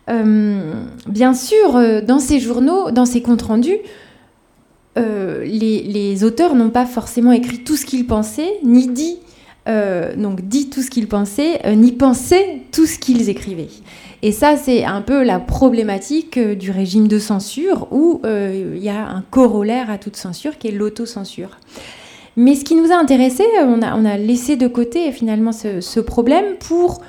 Bien 0.09 1.35
sûr, 1.35 2.03
dans 2.03 2.19
ces 2.19 2.41
journaux, 2.41 2.91
dans 2.91 3.05
ces 3.05 3.23
comptes 3.23 3.43
rendus, 3.43 3.79
euh, 4.99 5.45
les, 5.45 6.25
auteurs 6.25 6.55
n'ont 6.55 6.71
pas 6.71 6.87
forcément 6.87 7.33
écrit 7.33 7.59
tout 7.59 7.77
ce 7.77 7.87
qu'ils 7.87 8.07
pensaient, 8.07 8.59
ni 8.65 8.89
dit, 8.89 9.19
euh, 9.69 10.17
donc 10.17 10.43
dit 10.43 10.71
tout 10.71 10.83
ce 10.83 10.91
qu'ils 10.91 11.07
pensaient, 11.07 11.61
euh, 11.67 11.75
ni 11.75 11.93
pensé 11.93 12.63
tout 12.73 12.87
ce 12.87 12.99
qu'ils 12.99 13.29
écrivaient. 13.29 13.69
Et 14.23 14.33
ça, 14.33 14.57
c'est 14.57 14.85
un 14.85 15.01
peu 15.01 15.23
la 15.23 15.39
problématique 15.39 16.39
du 16.39 16.73
régime 16.73 17.07
de 17.07 17.21
censure, 17.21 17.87
où 17.93 18.21
il 18.25 18.83
y 18.83 18.89
a 18.89 19.07
un 19.07 19.23
corollaire 19.31 19.91
à 19.91 19.99
toute 19.99 20.17
censure 20.17 20.59
qui 20.59 20.69
est 20.69 20.73
l'autocensure. 20.73 21.51
Mais 22.37 22.57
ce 22.57 22.65
qui 22.65 22.75
nous 22.75 22.91
a 22.91 22.97
intéressé, 22.97 23.45
on 23.63 23.81
a, 23.81 24.17
laissé 24.17 24.57
de 24.57 24.67
côté 24.67 25.13
finalement 25.13 25.53
ce 25.53 26.01
problème 26.01 26.57
pour 26.59 27.01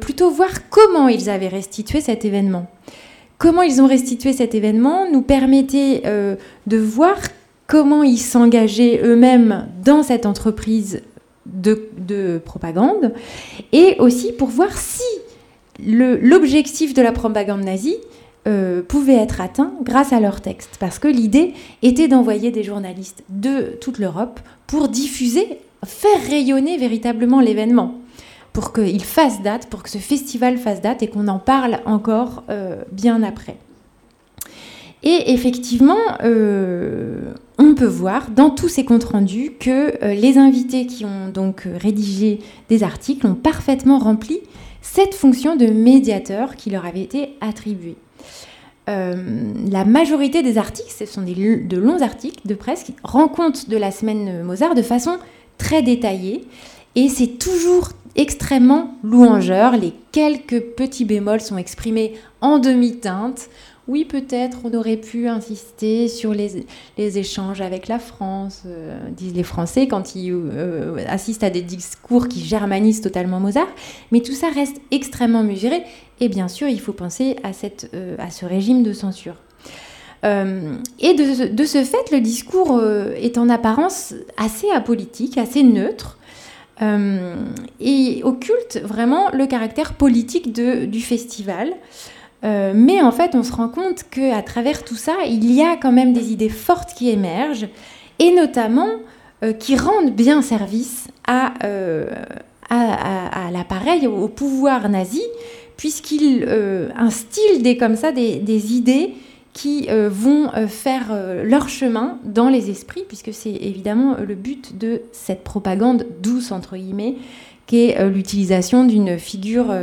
plutôt 0.00 0.30
voir 0.30 0.68
comment 0.70 1.08
ils 1.08 1.30
avaient 1.30 1.48
restitué 1.48 2.00
cet 2.00 2.24
événement 2.24 2.66
comment 3.38 3.62
ils 3.62 3.80
ont 3.80 3.86
restitué 3.86 4.32
cet 4.32 4.54
événement 4.54 5.10
nous 5.10 5.22
permettait 5.22 6.02
euh, 6.04 6.36
de 6.66 6.76
voir 6.76 7.16
comment 7.66 8.02
ils 8.02 8.18
s'engageaient 8.18 9.00
eux-mêmes 9.02 9.68
dans 9.84 10.02
cette 10.02 10.26
entreprise 10.26 11.02
de, 11.46 12.42
propagande, 12.44 13.14
et 13.72 13.96
aussi 14.00 14.32
pour 14.32 14.48
voir 14.48 14.76
si 14.76 15.02
l'objectif 15.80 16.92
de 16.92 17.00
la 17.00 17.12
propagande 17.12 17.64
nazie 17.64 17.96
euh, 18.46 18.82
pouvait 18.82 19.14
être 19.14 19.40
atteint 19.40 19.72
grâce 19.82 20.12
à 20.12 20.20
leur 20.20 20.42
texte. 20.42 20.76
Parce 20.78 20.98
que 20.98 21.08
l'idée 21.08 21.54
était 21.82 22.08
d'envoyer 22.08 22.50
des 22.50 22.62
journalistes 22.62 23.22
de 23.30 23.76
toute 23.80 23.98
l'Europe 23.98 24.40
pour 24.66 24.88
diffuser, 24.88 25.58
faire 25.86 26.20
rayonner 26.28 26.76
véritablement 26.76 27.40
l'événement 27.40 27.94
pour 28.58 28.72
qu'il 28.72 29.04
fasse 29.04 29.40
date, 29.40 29.68
pour 29.68 29.84
que 29.84 29.88
ce 29.88 29.98
festival 29.98 30.58
fasse 30.58 30.80
date 30.80 31.04
et 31.04 31.06
qu'on 31.06 31.28
en 31.28 31.38
parle 31.38 31.78
encore 31.86 32.42
euh, 32.50 32.82
bien 32.90 33.22
après. 33.22 33.56
Et 35.04 35.32
effectivement, 35.32 36.00
euh, 36.24 37.34
on 37.58 37.76
peut 37.76 37.86
voir 37.86 38.30
dans 38.32 38.50
tous 38.50 38.66
ces 38.66 38.84
comptes 38.84 39.04
rendus 39.04 39.52
que 39.60 40.04
euh, 40.04 40.12
les 40.12 40.38
invités 40.38 40.86
qui 40.86 41.04
ont 41.04 41.28
donc 41.32 41.68
rédigé 41.80 42.40
des 42.68 42.82
articles 42.82 43.24
ont 43.28 43.36
parfaitement 43.36 44.00
rempli 44.00 44.40
cette 44.82 45.14
fonction 45.14 45.54
de 45.54 45.66
médiateur 45.66 46.56
qui 46.56 46.70
leur 46.70 46.84
avait 46.84 47.02
été 47.02 47.36
attribuée. 47.40 47.94
la 48.88 49.84
majorité 49.84 50.42
des 50.42 50.58
articles, 50.58 50.92
ce 50.98 51.06
sont 51.06 51.22
des, 51.22 51.34
de 51.34 51.76
longs 51.76 52.02
articles 52.02 52.40
de 52.44 52.54
presse, 52.54 52.82
qui 52.82 52.94
rendent 53.04 53.30
compte 53.30 53.68
de 53.68 53.76
la 53.76 53.92
semaine 53.92 54.42
Mozart 54.42 54.74
de 54.74 54.82
façon 54.82 55.18
très 55.58 55.82
détaillée. 55.82 56.48
Et 56.96 57.08
c'est 57.08 57.38
toujours 57.38 57.90
extrêmement 58.18 58.98
louangeur. 59.02 59.76
Les 59.76 59.94
quelques 60.12 60.60
petits 60.60 61.06
bémols 61.06 61.40
sont 61.40 61.56
exprimés 61.56 62.14
en 62.42 62.58
demi-teinte. 62.58 63.48
Oui, 63.86 64.04
peut-être 64.04 64.58
on 64.64 64.74
aurait 64.74 64.98
pu 64.98 65.28
insister 65.28 66.08
sur 66.08 66.34
les, 66.34 66.66
échanges 66.98 67.62
avec 67.62 67.88
la 67.88 67.98
France, 67.98 68.64
euh, 68.66 68.98
disent 69.16 69.32
les 69.32 69.44
Français, 69.44 69.88
quand 69.88 70.14
ils 70.14 70.30
euh, 70.34 71.02
assistent 71.06 71.44
à 71.44 71.48
des 71.48 71.62
discours 71.62 72.28
qui 72.28 72.44
germanisent 72.44 73.00
totalement 73.00 73.40
Mozart. 73.40 73.68
Mais 74.12 74.20
tout 74.20 74.34
ça 74.34 74.50
reste 74.50 74.76
extrêmement 74.90 75.42
mesuré. 75.42 75.84
Et 76.20 76.28
bien 76.28 76.48
sûr, 76.48 76.68
il 76.68 76.80
faut 76.80 76.92
penser 76.92 77.36
à, 77.42 77.52
euh, 77.94 78.16
ce 78.30 78.44
régime 78.44 78.82
de 78.82 78.92
censure. 78.92 79.36
et 80.24 81.14
de, 81.14 81.64
ce 81.64 81.84
fait, 81.84 82.10
le 82.12 82.20
discours 82.20 82.82
est 83.16 83.38
en 83.38 83.48
apparence 83.48 84.12
assez 84.36 84.68
apolitique, 84.70 85.38
assez 85.38 85.62
neutre. 85.62 86.17
Euh, 86.80 87.34
et 87.80 88.20
occulte 88.22 88.80
vraiment 88.84 89.30
le 89.32 89.46
caractère 89.46 89.94
politique 89.94 90.52
du 90.52 91.00
festival. 91.00 91.72
Euh, 92.44 92.72
mais 92.74 93.02
en 93.02 93.10
fait, 93.10 93.34
on 93.34 93.42
se 93.42 93.52
rend 93.52 93.68
compte 93.68 94.04
qu'à 94.10 94.42
travers 94.42 94.84
tout 94.84 94.94
ça, 94.94 95.14
il 95.26 95.52
y 95.52 95.60
a 95.60 95.76
quand 95.76 95.90
même 95.90 96.12
des 96.12 96.30
idées 96.32 96.48
fortes 96.48 96.94
qui 96.94 97.10
émergent, 97.10 97.68
et 98.20 98.32
notamment 98.32 98.90
euh, 99.42 99.52
qui 99.52 99.76
rendent 99.76 100.14
bien 100.14 100.40
service 100.40 101.08
à, 101.26 101.52
l'appareil, 103.52 104.06
au, 104.06 104.28
pouvoir 104.28 104.88
nazi, 104.88 105.22
puisqu'il 105.76 106.48
instille 106.96 107.60
des, 107.60 107.76
comme 107.76 107.96
ça 107.96 108.12
des 108.12 108.72
idées 108.72 109.14
qui 109.52 109.86
euh, 109.88 110.08
vont 110.10 110.50
euh, 110.54 110.66
faire 110.66 111.08
euh, 111.10 111.42
leur 111.44 111.68
chemin 111.68 112.18
dans 112.24 112.48
les 112.48 112.70
esprits, 112.70 113.04
puisque 113.06 113.32
c'est 113.32 113.50
évidemment 113.52 114.16
le 114.16 114.34
but 114.34 114.78
de 114.78 115.02
cette 115.12 115.42
propagande 115.44 116.06
douce, 116.22 116.52
entre 116.52 116.76
guillemets, 116.76 117.16
qui 117.66 117.88
est 117.90 118.08
l'utilisation 118.08 118.84
d'une 118.84 119.18
figure 119.18 119.74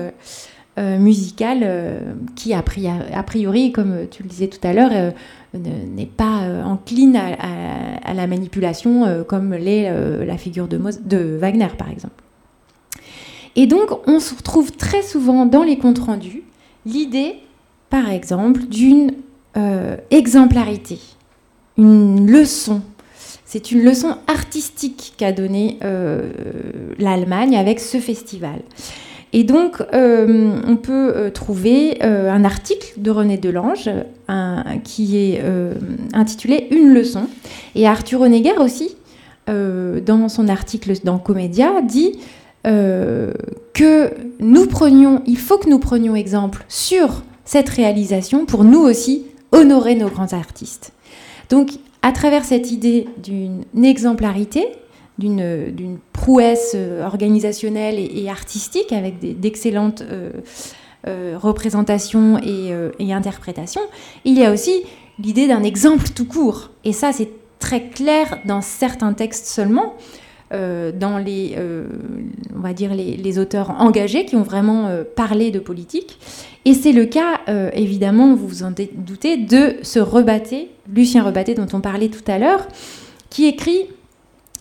musicale 0.76 2.01
qui, 2.36 2.51
a 2.51 2.63
priori, 2.63 3.72
comme 3.72 4.07
tu 4.09 4.24
le 4.24 4.30
disais 4.30 4.47
tout 4.47 4.66
à 4.68 4.74
l'heure, 4.74 5.13
n'est 5.53 6.07
pas 6.07 6.41
encline 6.66 7.16
à, 7.16 8.13
la 8.16 8.26
manipulation 8.26 9.24
comme 9.28 9.53
l'est 9.53 9.93
la 10.26 10.38
figure 10.39 10.68
de, 10.68 10.82
de 11.03 11.38
Wagner, 11.38 11.68
par 11.78 11.91
exemple. 11.91 12.24
Et 13.55 13.68
donc, 13.68 13.91
on 14.07 14.20
se 14.20 14.34
retrouve 14.34 14.72
très 14.72 15.03
souvent 15.03 15.45
dans 15.45 15.61
les 15.61 15.78
comptes 15.78 15.99
rendus 15.99 16.41
l'idée, 16.88 17.36
par 17.91 18.09
exemple, 18.09 18.63
d'une 18.63 19.11
euh, 19.57 19.95
exemplarité, 20.11 20.99
une 21.77 22.29
leçon. 22.29 22.81
C'est 23.45 23.71
une 23.71 23.83
leçon 23.83 24.17
artistique 24.27 25.13
qu'a 25.17 25.31
donnée 25.31 25.77
euh, 25.81 26.29
l'Allemagne 26.99 27.55
avec 27.55 27.79
ce 27.79 27.99
festival. 27.99 28.59
Et 29.31 29.45
donc, 29.45 29.81
euh, 29.93 30.59
on 30.67 30.75
peut 30.75 31.31
trouver 31.33 32.01
un 32.01 32.43
article 32.43 32.93
de 32.97 33.11
René 33.11 33.37
Delange 33.37 33.89
qui 34.83 35.17
est 35.17 35.41
intitulé 36.13 36.67
Une 36.71 36.93
leçon. 36.93 37.27
Et 37.75 37.87
Arthur 37.87 38.21
Honegger 38.21 38.57
aussi, 38.59 38.95
dans 39.47 40.29
son 40.29 40.47
article 40.47 40.93
dans 41.03 41.17
Comédia, 41.17 41.81
dit 41.81 42.19
que 42.63 44.11
nous 44.39 44.67
prenions, 44.67 45.21
il 45.25 45.37
faut 45.37 45.57
que 45.57 45.69
nous 45.69 45.79
prenions 45.79 46.15
exemple 46.15 46.63
sur 46.69 47.23
cette 47.43 47.69
réalisation 47.69 48.45
pour 48.45 48.63
nous 48.63 48.79
aussi 48.79 49.25
honorer 49.55 49.95
nos 49.95 50.09
grands 50.09 50.33
artistes. 50.33 50.91
Donc, 51.49 51.71
à 52.01 52.11
travers 52.11 52.43
cette 52.45 52.71
idée 52.71 53.07
d'une 53.17 53.63
exemplarité, 53.83 54.67
d'une 55.17 55.97
prouesse 56.13 56.73
euh, 56.75 57.05
organisationnelle 57.05 57.97
et, 57.97 58.29
artistique 58.29 58.91
avec 58.91 59.19
d'excellentes 59.39 60.01
euh, 60.01 60.31
euh, 61.07 61.37
représentations 61.39 62.37
et, 62.39 63.13
interprétations, 63.13 63.81
il 64.25 64.37
y 64.37 64.45
a 64.45 64.51
aussi 64.51 64.83
l'idée 65.19 65.47
d'un 65.47 65.63
exemple 65.63 66.09
tout 66.09 66.25
court. 66.25 66.69
Et 66.83 66.93
ça, 66.93 67.11
c'est 67.13 67.29
très 67.59 67.87
clair 67.87 68.39
dans 68.45 68.61
certains 68.61 69.13
textes 69.13 69.45
seulement. 69.45 69.95
Dans 70.51 71.17
les, 71.17 71.57
on 72.55 72.59
va 72.59 72.73
dire 72.73 72.93
les, 72.93 73.39
auteurs 73.39 73.71
engagés 73.79 74.25
qui 74.25 74.35
ont 74.35 74.43
vraiment 74.43 74.89
parlé 75.15 75.51
de 75.51 75.59
politique. 75.59 76.17
Et 76.65 76.73
c'est 76.73 76.91
le 76.91 77.05
cas, 77.05 77.41
euh, 77.47 77.69
évidemment, 77.73 78.33
vous 78.33 78.47
vous 78.47 78.63
en 78.63 78.71
doutez, 78.71 79.37
de 79.37 79.75
ce 79.83 79.99
Rebatté, 79.99 80.69
Lucien 80.91 81.23
Rebatté 81.23 81.53
dont 81.53 81.67
on 81.73 81.79
parlait 81.79 82.09
tout 82.09 82.23
à 82.27 82.39
l'heure, 82.39 82.67
qui 83.29 83.45
écrit 83.45 83.85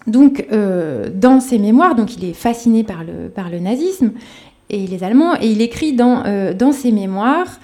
donc 0.07 0.47
euh, 0.53 1.09
dans 1.13 1.41
ses 1.41 1.59
mémoires, 1.59 1.95
donc 1.95 2.15
il 2.19 2.27
est 2.27 2.35
fasciné 2.35 2.85
par 2.85 3.05
le, 3.05 3.31
par 3.31 3.49
le 3.49 3.59
nazisme 3.59 4.13
et 4.69 4.87
les 4.87 5.03
Allemands, 5.03 5.35
et 5.41 5.47
il 5.47 5.63
écrit 5.63 5.95
dans, 5.95 6.25
euh, 6.27 6.53
dans 6.53 6.73
ses 6.73 6.93
mémoires 6.93 7.59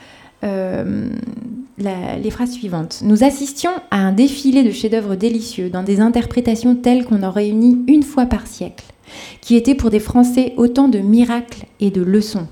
les 1.81 2.31
phrases 2.31 2.53
suivantes. 2.53 3.01
Nous 3.03 3.25
assistions 3.25 3.71
à 3.91 3.99
un 3.99 4.13
défilé 4.13 4.63
de 4.63 4.71
chefs-d'œuvre 4.71 5.15
délicieux 5.15 5.71
dans 5.71 5.83
des 5.83 6.01
interprétations 6.01 6.77
telles 6.77 7.05
qu'on 7.05 7.23
en 7.23 7.31
réunit 7.31 7.83
une 7.87 8.03
fois 8.03 8.27
par 8.27 8.47
siècle, 8.47 8.85
qui 9.41 9.57
étaient 9.57 9.75
pour 9.75 9.91
des 9.91 10.01
Français 10.01 10.55
autant 10.57 10.89
de 10.89 10.99
miracles 10.99 11.65
et 11.81 11.91
de 11.91 12.03
leçons. 12.03 12.47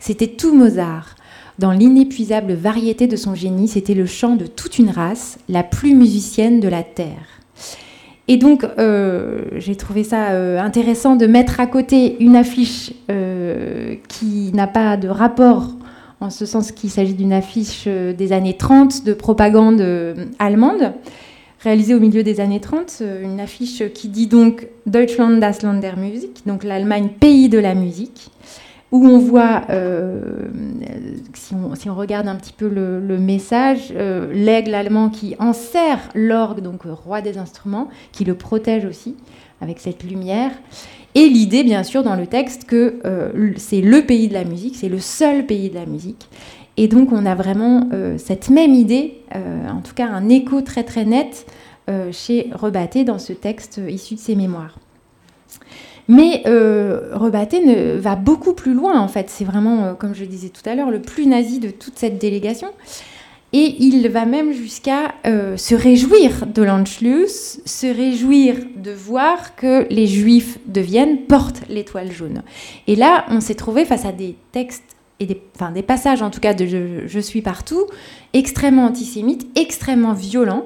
C'était 0.00 0.28
tout 0.28 0.54
Mozart, 0.54 1.16
dans 1.58 1.72
l'inépuisable 1.72 2.54
variété 2.54 3.06
de 3.06 3.16
son 3.16 3.34
génie, 3.34 3.68
c'était 3.68 3.94
le 3.94 4.06
chant 4.06 4.36
de 4.36 4.46
toute 4.46 4.78
une 4.78 4.90
race, 4.90 5.38
la 5.48 5.62
plus 5.62 5.94
musicienne 5.94 6.60
de 6.60 6.68
la 6.68 6.82
Terre. 6.82 7.42
Et 8.28 8.36
donc, 8.36 8.64
euh, 8.78 9.42
j'ai 9.56 9.76
trouvé 9.76 10.04
ça 10.04 10.30
euh, 10.30 10.58
intéressant 10.58 11.16
de 11.16 11.26
mettre 11.26 11.60
à 11.60 11.66
côté 11.66 12.16
une 12.20 12.36
affiche 12.36 12.92
euh, 13.10 13.96
qui 14.08 14.50
n'a 14.54 14.66
pas 14.66 14.96
de 14.96 15.08
rapport, 15.08 15.68
en 16.22 16.30
ce 16.30 16.46
sens 16.46 16.72
qu'il 16.72 16.90
s'agit 16.90 17.14
d'une 17.14 17.32
affiche 17.32 17.86
des 17.86 18.32
années 18.32 18.56
30 18.56 19.04
de 19.04 19.12
propagande 19.12 19.84
allemande, 20.38 20.92
réalisée 21.60 21.94
au 21.94 22.00
milieu 22.00 22.22
des 22.22 22.40
années 22.40 22.60
30, 22.60 23.02
une 23.22 23.40
affiche 23.40 23.82
qui 23.92 24.08
dit 24.08 24.26
donc 24.26 24.68
Deutschland 24.86 25.40
das 25.40 25.62
Land 25.62 25.80
der 25.80 25.96
Musik, 25.96 26.42
donc 26.46 26.64
l'Allemagne 26.64 27.10
pays 27.20 27.48
de 27.48 27.58
la 27.58 27.74
musique. 27.74 28.30
où 28.92 29.06
on 29.06 29.18
voit, 29.18 29.62
si 31.32 31.54
on, 31.54 31.94
regarde 31.94 32.28
un 32.28 32.36
petit 32.36 32.52
peu 32.52 32.68
le, 32.68 33.18
message, 33.18 33.92
l'aigle 34.32 34.74
allemand 34.74 35.08
qui 35.08 35.34
enserre 35.38 35.98
l'orgue, 36.14 36.60
donc 36.60 36.82
roi 36.84 37.22
des 37.22 37.38
instruments, 37.38 37.88
qui 38.12 38.24
le 38.24 38.34
protège 38.34 38.84
aussi 38.84 39.16
avec 39.62 39.80
cette 39.80 40.02
lumière. 40.02 40.50
Et 41.14 41.28
l'idée, 41.28 41.62
bien 41.62 41.82
sûr, 41.82 42.02
dans 42.02 42.16
le 42.16 42.26
texte, 42.26 42.64
que 42.64 42.94
c'est 43.58 43.82
le 43.82 44.02
pays 44.02 44.28
de 44.28 44.34
la 44.34 44.44
musique, 44.44 44.76
c'est 44.76 44.88
le 44.88 44.98
seul 44.98 45.44
pays 45.44 45.68
de 45.68 45.74
la 45.74 45.84
musique, 45.84 46.28
et 46.76 46.88
donc 46.88 47.12
on 47.12 47.26
a 47.26 47.34
vraiment 47.34 47.88
euh, 47.92 48.16
cette 48.18 48.48
même 48.48 48.74
idée, 48.74 49.18
euh, 49.34 49.68
en 49.68 49.80
tout 49.80 49.94
cas 49.94 50.06
un 50.06 50.28
écho 50.28 50.62
très 50.62 50.84
très 50.84 51.04
net 51.04 51.46
euh, 51.90 52.10
chez 52.12 52.48
Rebatté 52.52 53.04
dans 53.04 53.18
ce 53.18 53.32
texte 53.32 53.80
issu 53.88 54.14
de 54.14 54.20
ses 54.20 54.34
mémoires. 54.34 54.78
Mais 56.08 56.42
Rebatté 56.44 57.96
va 57.96 58.16
beaucoup 58.16 58.54
plus 58.54 58.74
loin 58.74 58.98
en 58.98 59.06
fait, 59.06 59.30
c'est 59.30 59.44
vraiment, 59.44 59.94
comme 59.94 60.14
je 60.14 60.22
le 60.22 60.26
disais 60.26 60.48
tout 60.48 60.68
à 60.68 60.74
l'heure, 60.74 60.90
le 60.90 61.00
plus 61.00 61.26
nazi 61.26 61.60
de 61.60 61.70
toute 61.70 61.96
cette 61.96 62.18
délégation. 62.18 62.68
Et 63.52 63.76
il 63.80 64.08
va 64.08 64.24
même 64.24 64.52
jusqu'à 64.52 65.14
se 65.24 65.74
réjouir 65.74 66.46
de 66.46 66.62
l'Anschluss, 66.62 67.60
se 67.66 67.86
réjouir 67.86 68.56
de 68.76 68.92
voir 68.92 69.56
que 69.56 69.86
les 69.90 70.06
juifs 70.06 70.58
de 70.66 70.80
Vienne 70.80 71.26
portent 71.28 71.62
l'étoile 71.68 72.10
jaune. 72.10 72.42
Et 72.86 72.96
là, 72.96 73.26
on 73.28 73.40
s'est 73.40 73.54
trouvé 73.54 73.84
face 73.84 74.06
à 74.06 74.12
des 74.12 74.36
textes 74.52 74.96
des, 75.26 75.40
enfin, 75.54 75.70
des 75.70 75.82
passages 75.82 76.22
en 76.22 76.30
tout 76.30 76.40
cas 76.40 76.54
de 76.54 76.66
je, 77.06 77.18
suis 77.20 77.42
partout, 77.42 77.86
extrêmement 78.32 78.86
antisémites, 78.86 79.46
extrêmement 79.56 80.14
violents, 80.14 80.64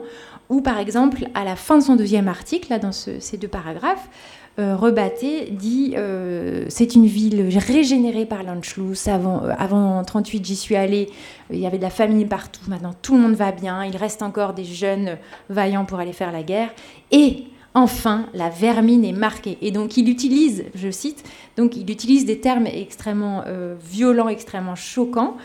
où 0.49 0.61
par 0.61 0.79
exemple 0.79 1.27
à 1.35 1.45
la 1.45 1.57
fin 1.57 1.79
de 1.79 1.83
son 1.83 1.97
deuxième 1.97 2.29
article, 2.29 2.69
là 2.71 2.79
dans 2.79 2.93
ces 2.93 3.37
deux 3.37 3.49
paragraphes, 3.49 4.09
euh, 4.09 4.36
Rebatté 4.59 5.51
dit 5.51 5.93
euh, 5.97 6.65
c'est 6.71 6.95
une 6.95 7.05
ville 7.05 7.59
régénérée 7.59 8.25
par 8.25 8.43
l'Anschluss. 8.43 9.07
Avant, 9.07 9.45
euh, 9.45 9.53
avant 9.59 10.03
38, 10.03 10.45
j'y 10.47 10.57
suis 10.57 10.77
allée. 10.77 11.11
Il 11.51 11.59
y 11.59 11.67
avait 11.67 11.77
de 11.77 11.83
la 11.83 11.91
famille 11.91 12.25
partout. 12.25 12.63
Maintenant, 12.69 12.95
tout 13.03 13.15
le 13.15 13.21
monde 13.21 13.35
va 13.35 13.53
bien. 13.53 13.85
Il 13.85 13.97
reste 13.97 14.23
encore 14.23 14.55
des 14.55 14.65
jeunes 14.65 15.19
vaillants 15.51 15.85
pour 15.85 15.99
aller 15.99 16.15
faire 16.15 16.33
la 16.33 16.43
guerre. 16.43 16.71
Et 17.11 17.45
enfin, 17.75 18.27
la 18.33 18.49
vermine 18.49 19.05
est 19.05 19.13
marquée. 19.13 19.59
Et 19.61 19.71
donc, 19.71 19.99
il 19.99 20.09
utilise, 20.09 20.65
je 20.75 20.91
cite, 20.91 21.23
donc 21.59 21.77
il 21.77 21.91
utilise 21.91 22.25
des 22.25 22.41
termes 22.41 22.67
extrêmement 22.67 23.43
euh, 23.47 23.75
violents, 23.79 24.29
extrêmement 24.29 24.75
choquants. 24.75 25.37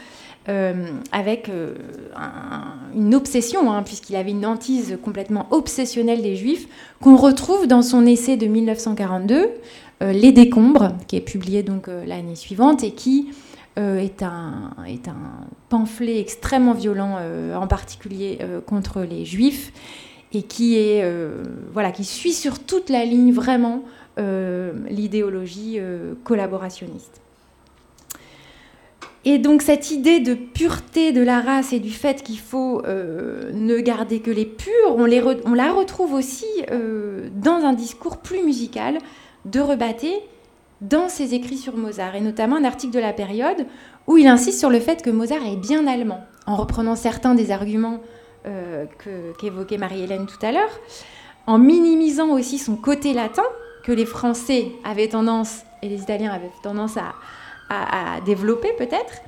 Euh, 0.50 0.88
avec 1.12 1.50
euh, 1.50 1.76
une 2.96 3.14
obsession, 3.14 3.72
hein, 3.72 3.84
puisqu'il 3.84 4.16
avait 4.16 4.32
une 4.32 4.46
hantise 4.46 4.98
complètement 5.04 5.46
obsessionnelle 5.52 6.24
des 6.24 6.36
Juifs, 6.36 6.68
qu'on 7.00 7.16
retrouve 7.16 7.68
dans 7.68 7.84
son 7.84 8.06
essai 8.06 8.38
de 8.38 8.48
1942, 8.48 9.50
Les 10.02 10.32
décombres, 10.32 10.94
qui 11.08 11.16
est 11.16 11.22
publié 11.22 11.62
donc 11.62 11.88
l'année 12.08 12.36
suivante 12.36 12.84
et 12.84 12.90
qui 12.90 13.30
est 13.76 14.24
un, 14.24 14.72
est, 14.88 15.08
un, 15.08 15.46
pamphlet 15.70 16.20
extrêmement 16.20 16.74
violent, 16.74 17.20
en 17.56 17.68
particulier 17.68 18.40
contre 18.66 19.02
les 19.02 19.26
Juifs, 19.26 19.72
et 20.34 20.44
qui, 20.44 20.78
est, 20.78 21.04
euh, 21.04 21.44
voilà, 21.74 21.92
qui 21.92 22.04
suit 22.04 22.34
sur 22.34 22.60
toute 22.60 22.90
la 22.90 23.06
ligne 23.06 23.34
vraiment 23.34 23.84
euh, 24.18 24.74
l'idéologie 24.90 25.76
euh, 25.80 26.14
collaborationniste. 26.24 27.22
Et 29.24 29.38
donc 29.38 29.62
cette 29.62 29.92
idée 29.92 30.20
de 30.20 30.34
pureté 30.34 31.12
de 31.12 31.22
la 31.22 31.42
race 31.42 31.74
et 31.74 31.80
du 31.80 31.92
fait 31.92 32.24
qu'il 32.24 32.40
faut 32.40 32.82
ne 32.84 33.80
garder 33.80 34.20
que 34.20 34.32
les 34.32 34.46
purs, 34.46 34.96
on, 34.96 35.06
la 35.06 35.72
retrouve 35.72 36.14
aussi 36.14 36.48
dans 37.36 37.64
un 37.64 37.74
discours 37.74 38.18
plus 38.18 38.44
musical 38.44 38.98
de 39.46 39.60
Rebatté 39.60 40.22
dans 40.82 41.10
ses 41.10 41.36
écrits 41.36 41.58
sur 41.58 41.78
Mozart, 41.78 42.16
et 42.16 42.22
notamment 42.22 42.56
un 42.56 42.64
article 42.64 42.94
de 42.94 43.00
la 43.00 43.14
période 43.14 43.68
où 44.08 44.18
il 44.18 44.28
insiste 44.28 44.60
sur 44.60 44.70
le 44.70 44.80
fait 44.80 45.04
que 45.04 45.12
Mozart 45.12 45.46
est 45.46 45.56
bien 45.56 45.86
allemand, 45.88 46.22
en 46.48 46.56
reprenant 46.56 46.96
certains 46.96 47.36
des 47.36 47.52
arguments 47.52 48.02
euh, 48.48 48.86
qu'évoquait 49.40 49.78
Marie-Hélène 49.78 50.26
tout 50.26 50.44
à 50.44 50.52
l'heure, 50.52 50.80
en 51.46 51.60
minimisant 51.60 52.30
aussi 52.30 52.58
son 52.58 52.76
côté 52.76 53.14
latin, 53.14 53.44
que 53.84 53.92
les 53.92 54.06
Français 54.06 54.72
avaient 54.84 55.08
tendance, 55.08 55.62
et 55.82 55.90
les 55.90 56.02
Italiens 56.02 56.32
avaient 56.32 56.52
tendance 56.64 56.98
à, 56.98 57.14
développer 58.26 58.74
peut-être, 58.78 59.22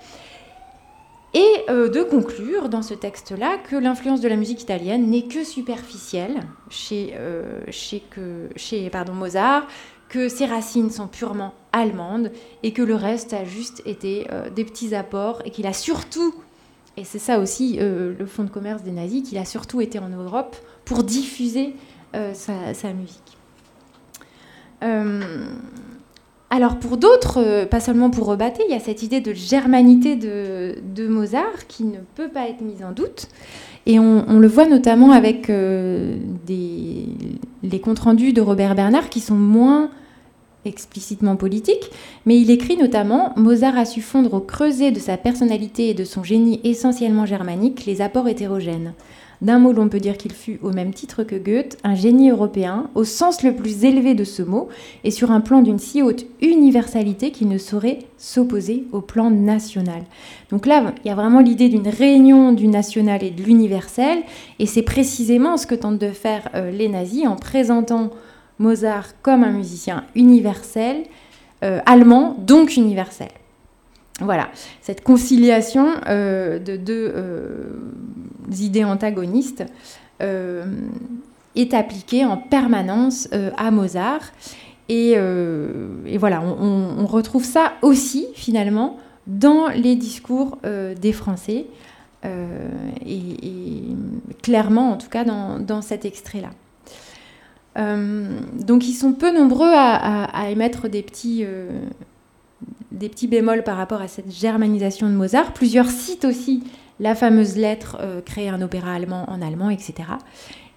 et 1.33 1.65
euh, 1.69 1.89
de 1.89 2.03
conclure 2.03 2.69
dans 2.69 2.83
ce 2.83 2.93
texte-là 2.93 3.57
que 3.57 3.75
l'influence 3.75 4.21
de 4.21 4.27
la 4.27 4.35
musique 4.35 4.61
italienne 4.61 5.09
n'est 5.09 5.23
que 5.23 5.43
superficielle 5.43 6.41
chez, 6.69 7.13
euh, 7.15 7.61
chez, 7.71 8.01
que, 8.01 8.49
chez 8.55 8.89
pardon, 8.91 9.13
Mozart, 9.13 9.65
que 10.09 10.29
ses 10.29 10.45
racines 10.45 10.91
sont 10.91 11.07
purement 11.07 11.55
allemandes 11.71 12.31
et 12.61 12.71
que 12.71 12.83
le 12.83 12.93
reste 12.93 13.33
a 13.33 13.45
juste 13.45 13.81
été 13.85 14.27
des 14.55 14.63
petits 14.63 14.93
apports 14.93 15.41
et 15.43 15.49
qu'il 15.49 15.65
a 15.65 15.73
surtout 15.73 16.35
et 16.95 17.03
c'est 17.03 17.19
ça 17.19 17.39
aussi 17.39 17.77
euh, 17.79 18.13
le 18.17 18.25
fonds 18.25 18.43
de 18.43 18.49
commerce 18.49 18.83
des 18.83 18.91
nazis, 18.91 19.27
qu'il 19.27 19.37
a 19.37 19.45
surtout 19.45 19.81
été 19.81 19.97
en 19.99 20.09
Europe 20.09 20.55
pour 20.85 21.03
diffuser 21.03 21.75
euh, 22.15 22.33
sa, 22.33 22.93
musique. 22.93 23.37
Euh, 26.54 26.56
alors 26.56 26.78
pour 26.78 26.97
d'autres, 26.97 27.66
pas 27.66 27.80
seulement 27.80 28.10
pour 28.10 28.28
Rebatté, 28.28 28.64
il 28.68 28.74
y 28.74 28.76
a 28.76 28.80
cette 28.80 29.04
idée 29.04 29.22
de 29.22 29.34
germanité 29.34 30.16
de, 30.16 31.08
Mozart 31.08 31.68
qui 31.68 31.84
ne 31.84 31.97
peut 32.16 32.30
pas 32.30 32.47
être 32.47 32.62
mise 32.62 32.84
en 32.84 32.91
doute. 32.91 33.28
Et 33.86 33.99
on, 33.99 34.39
le 34.39 34.47
voit 34.47 34.66
notamment 34.66 35.12
avec 35.12 35.49
des, 35.49 37.06
les 37.64 37.80
comptes 37.82 37.99
rendus 37.99 38.32
de 38.32 38.39
Robert 38.39 38.76
Bernard 38.76 39.10
qui 39.10 39.20
sont 39.20 39.36
moins 39.36 39.89
explicitement 40.66 41.36
politique, 41.36 41.89
mais 42.26 42.39
il 42.39 42.49
écrit 42.49 42.78
notamment 42.78 43.34
Mozart 43.36 43.78
a 43.78 43.86
su 43.86 44.01
fondre 44.01 44.34
au 44.34 44.39
creuset 44.39 44.91
de 44.91 44.99
sa 44.99 45.18
personnalité 45.18 45.89
et 45.89 45.93
de 45.93 46.04
son 46.04 46.24
génie 46.24 46.62
essentiellement 46.64 47.26
germanique 47.26 47.86
les 47.86 48.01
apports 48.01 48.28
hétérogènes. 48.28 48.93
D'un 49.43 49.59
mot, 49.59 49.73
l'on 49.73 49.89
peut 49.89 49.99
dire 49.99 50.15
qu'il 50.15 50.31
fut, 50.31 50.57
au 50.63 50.71
même 50.71 50.93
titre 50.93 51.23
que 51.23 51.35
Goethe, 51.35 51.77
un 51.83 51.95
génie 51.95 52.29
européen, 52.29 52.89
au 52.95 53.03
sens 53.03 53.43
le 53.43 53.53
plus 53.53 53.83
élevé 53.83 54.13
de 54.13 54.23
ce 54.23 54.41
mot, 54.41 54.69
et 55.03 55.11
sur 55.11 55.31
un 55.31 55.41
plan 55.41 55.61
d'une 55.61 55.79
si 55.79 56.01
haute 56.01 56.25
universalité 56.41 57.31
qu'il 57.31 57.49
ne 57.49 57.57
saurait 57.57 57.99
s'opposer 58.17 58.85
au 58.93 59.01
plan 59.01 59.29
national. 59.29 60.03
Donc 60.49 60.65
là, 60.65 60.93
il 61.03 61.09
y 61.09 61.11
a 61.11 61.15
vraiment 61.15 61.41
l'idée 61.41 61.67
d'une 61.67 61.89
réunion 61.89 62.53
du 62.53 62.67
national 62.67 63.21
et 63.21 63.31
de 63.31 63.43
l'universel, 63.43 64.19
et 64.59 64.65
c'est 64.65 64.81
précisément 64.81 65.57
ce 65.57 65.67
que 65.67 65.75
tentent 65.75 65.99
de 65.99 66.11
faire 66.11 66.47
euh, 66.55 66.71
les 66.71 66.87
nazis 66.87 67.27
en 67.27 67.35
présentant 67.35 68.11
Mozart 68.59 69.09
comme 69.21 69.43
un 69.43 69.51
musicien 69.51 70.05
universel, 70.15 71.03
euh, 71.65 71.81
allemand, 71.85 72.37
donc 72.39 72.77
universel. 72.77 73.27
Voilà, 74.20 74.49
cette 74.82 75.03
conciliation 75.03 75.88
euh, 76.07 76.59
de 76.59 76.78
deux 76.78 77.11
euh, 77.16 77.80
idées 78.59 78.84
antagonistes 78.84 79.64
est 81.55 81.74
appliquée 81.74 82.24
en 82.24 82.38
permanence 82.38 83.28
à 83.57 83.72
Mozart. 83.72 84.22
Et, 84.88 85.18
voilà, 86.18 86.41
on, 86.41 87.05
retrouve 87.05 87.43
ça 87.43 87.74
aussi 87.82 88.28
finalement 88.34 88.99
dans 89.28 89.68
les 89.68 89.97
discours 89.97 90.59
des 90.64 91.11
Français, 91.11 91.66
et, 92.24 93.82
clairement 94.41 94.91
en 94.91 94.97
tout 94.97 95.09
cas 95.09 95.26
dans 95.26 95.82
cet 95.82 96.05
extrait-là. 96.05 96.51
Euh, 97.78 98.39
donc 98.53 98.88
ils 98.88 98.93
sont 98.93 99.14
peu 99.14 99.34
nombreux 99.34 99.72
à, 99.74 100.49
émettre 100.49 100.89
des 100.89 101.01
petits, 101.01 101.43
euh, 101.43 101.70
des 102.91 103.09
petits 103.09 103.28
bémols 103.28 103.64
par 103.64 103.78
rapport 103.78 104.01
à 104.01 104.07
cette 104.07 104.32
germanisation 104.32 105.07
de 105.07 105.14
Mozart. 105.14 105.53
Plusieurs 105.53 105.89
citent 105.89 106.26
aussi 106.26 106.64
la 106.99 107.16
fameuse 107.16 107.57
lettre 107.57 107.97
euh, 108.01 108.22
créer 108.22 108.49
un 108.49 108.61
opéra 108.61 108.93
allemand 108.93 109.26
en 109.28 109.41
allemand, 109.41 109.70
etc. 109.70 109.93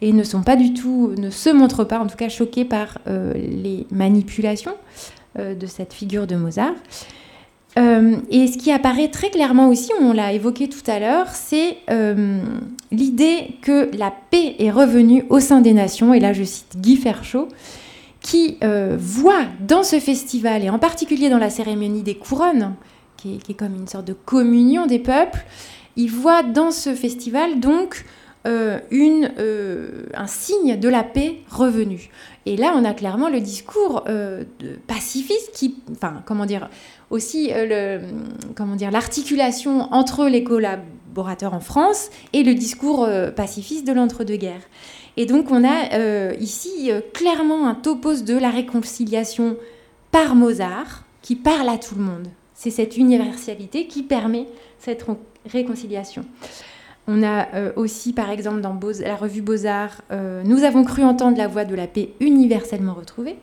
Et 0.01 0.13
ne 0.13 0.25
sont 0.25 0.43
pas 0.43 0.57
du 0.57 0.75
tout, 0.75 1.15
ne 1.17 1.31
se 1.31 1.51
montrent 1.51 1.85
pas 1.85 1.99
en 1.99 2.07
tout 2.07 2.17
cas 2.17 2.29
choqués 2.29 2.67
par 2.67 2.99
les 3.07 3.87
manipulations 3.91 4.75
de 5.39 5.67
cette 5.67 5.95
figure 5.95 6.27
de 6.27 6.37
Mozart. 6.37 6.75
Euh, 7.79 8.17
et 8.31 8.47
ce 8.47 8.57
qui 8.57 8.73
apparaît 8.73 9.09
très 9.09 9.31
clairement 9.31 9.69
aussi, 9.69 9.91
on 10.01 10.13
l'a 10.13 10.33
évoqué 10.33 10.69
tout 10.69 10.91
à 10.91 10.99
l'heure, 10.99 11.29
c'est 11.29 11.77
euh, 11.91 12.41
l'idée 12.91 13.59
que 13.61 13.91
la 13.97 14.13
paix 14.31 14.57
est 14.59 14.71
revenue 14.71 15.25
au 15.29 15.41
sein 15.41 15.61
des 15.61 15.75
nations, 15.75 16.15
et 16.15 16.21
là 16.21 16.33
je 16.33 16.43
cite 16.43 16.77
Guy 16.79 16.97
Ferchaud, 16.97 17.49
qui 18.27 18.59
euh, 18.65 18.97
voit 18.99 19.45
dans 19.61 19.85
ce 19.85 20.01
festival, 20.01 20.65
et 20.65 20.71
en 20.71 20.81
particulier 20.81 21.31
dans 21.31 21.39
la 21.39 21.51
cérémonie 21.51 22.03
des 22.03 22.17
couronnes, 22.17 22.75
qui 23.17 23.39
est, 23.49 23.55
comme 23.55 23.77
une 23.77 23.87
sorte 23.87 24.07
de 24.07 24.13
communion 24.13 24.87
des 24.87 24.99
peuples, 24.99 25.45
il 25.95 26.11
voit 26.11 26.43
dans 26.43 26.73
ce 26.73 26.95
festival 26.95 27.61
donc 27.61 28.05
une, 28.93 29.33
un 30.15 30.27
signe 30.29 30.79
de 30.79 30.89
la 30.89 31.03
paix 31.03 31.39
revenue. 31.51 32.11
Et 32.45 32.57
là, 32.57 32.75
on 32.77 32.85
a 32.85 32.95
clairement 32.95 33.29
le 33.29 33.41
discours 33.41 34.05
pacifiste 34.87 35.51
qui, 35.53 35.75
enfin, 35.91 36.23
comment 36.27 36.47
dire, 36.47 36.69
aussi 37.11 37.53
euh, 37.53 38.01
le, 38.01 38.55
comment 38.55 38.77
dire, 38.77 38.91
l'articulation 38.91 39.93
entre 39.93 40.27
les 40.27 40.45
collaborateurs 40.45 41.55
en 41.55 41.61
France 41.61 42.11
et 42.33 42.43
le 42.43 42.55
discours 42.55 43.05
euh, 43.05 43.31
pacifiste 43.31 43.87
de 43.87 43.93
l'entre-deux-guerres. 43.93 44.63
Et 45.17 45.27
donc 45.27 45.51
on 45.51 45.65
a 45.65 45.95
euh, 45.95 46.35
ici 46.41 46.91
clairement 47.15 47.67
un 47.67 47.75
topos 47.75 48.23
de 48.23 48.37
la 48.37 48.51
réconciliation 48.51 49.57
par 50.11 50.35
Mozart 50.35 51.05
qui 51.23 51.37
parle 51.37 51.69
à 51.69 51.79
tout 51.79 51.95
le 51.95 52.03
monde. 52.03 52.29
C'est 52.55 52.71
cette 52.71 52.97
universalité 52.97 53.87
qui 53.87 54.03
permet 54.03 54.47
cette 54.79 55.05
réconciliation. 55.51 56.25
On 57.09 57.23
a 57.23 57.55
euh, 57.55 57.73
aussi, 57.77 58.13
par 58.13 58.31
exemple, 58.31 58.61
dans 58.61 58.79
la 59.01 59.17
revue 59.17 59.43
Beaux-Arts, 59.43 60.03
euh, 60.11 60.43
Nous 60.45 60.65
avons 60.65 60.85
cru 60.85 61.05
entendre 61.05 61.37
la 61.37 61.47
voix 61.47 61.65
de 61.65 61.75
la 61.75 61.87
paix 61.87 62.11
universellement 62.21 62.95
retrouvée. 62.95 63.37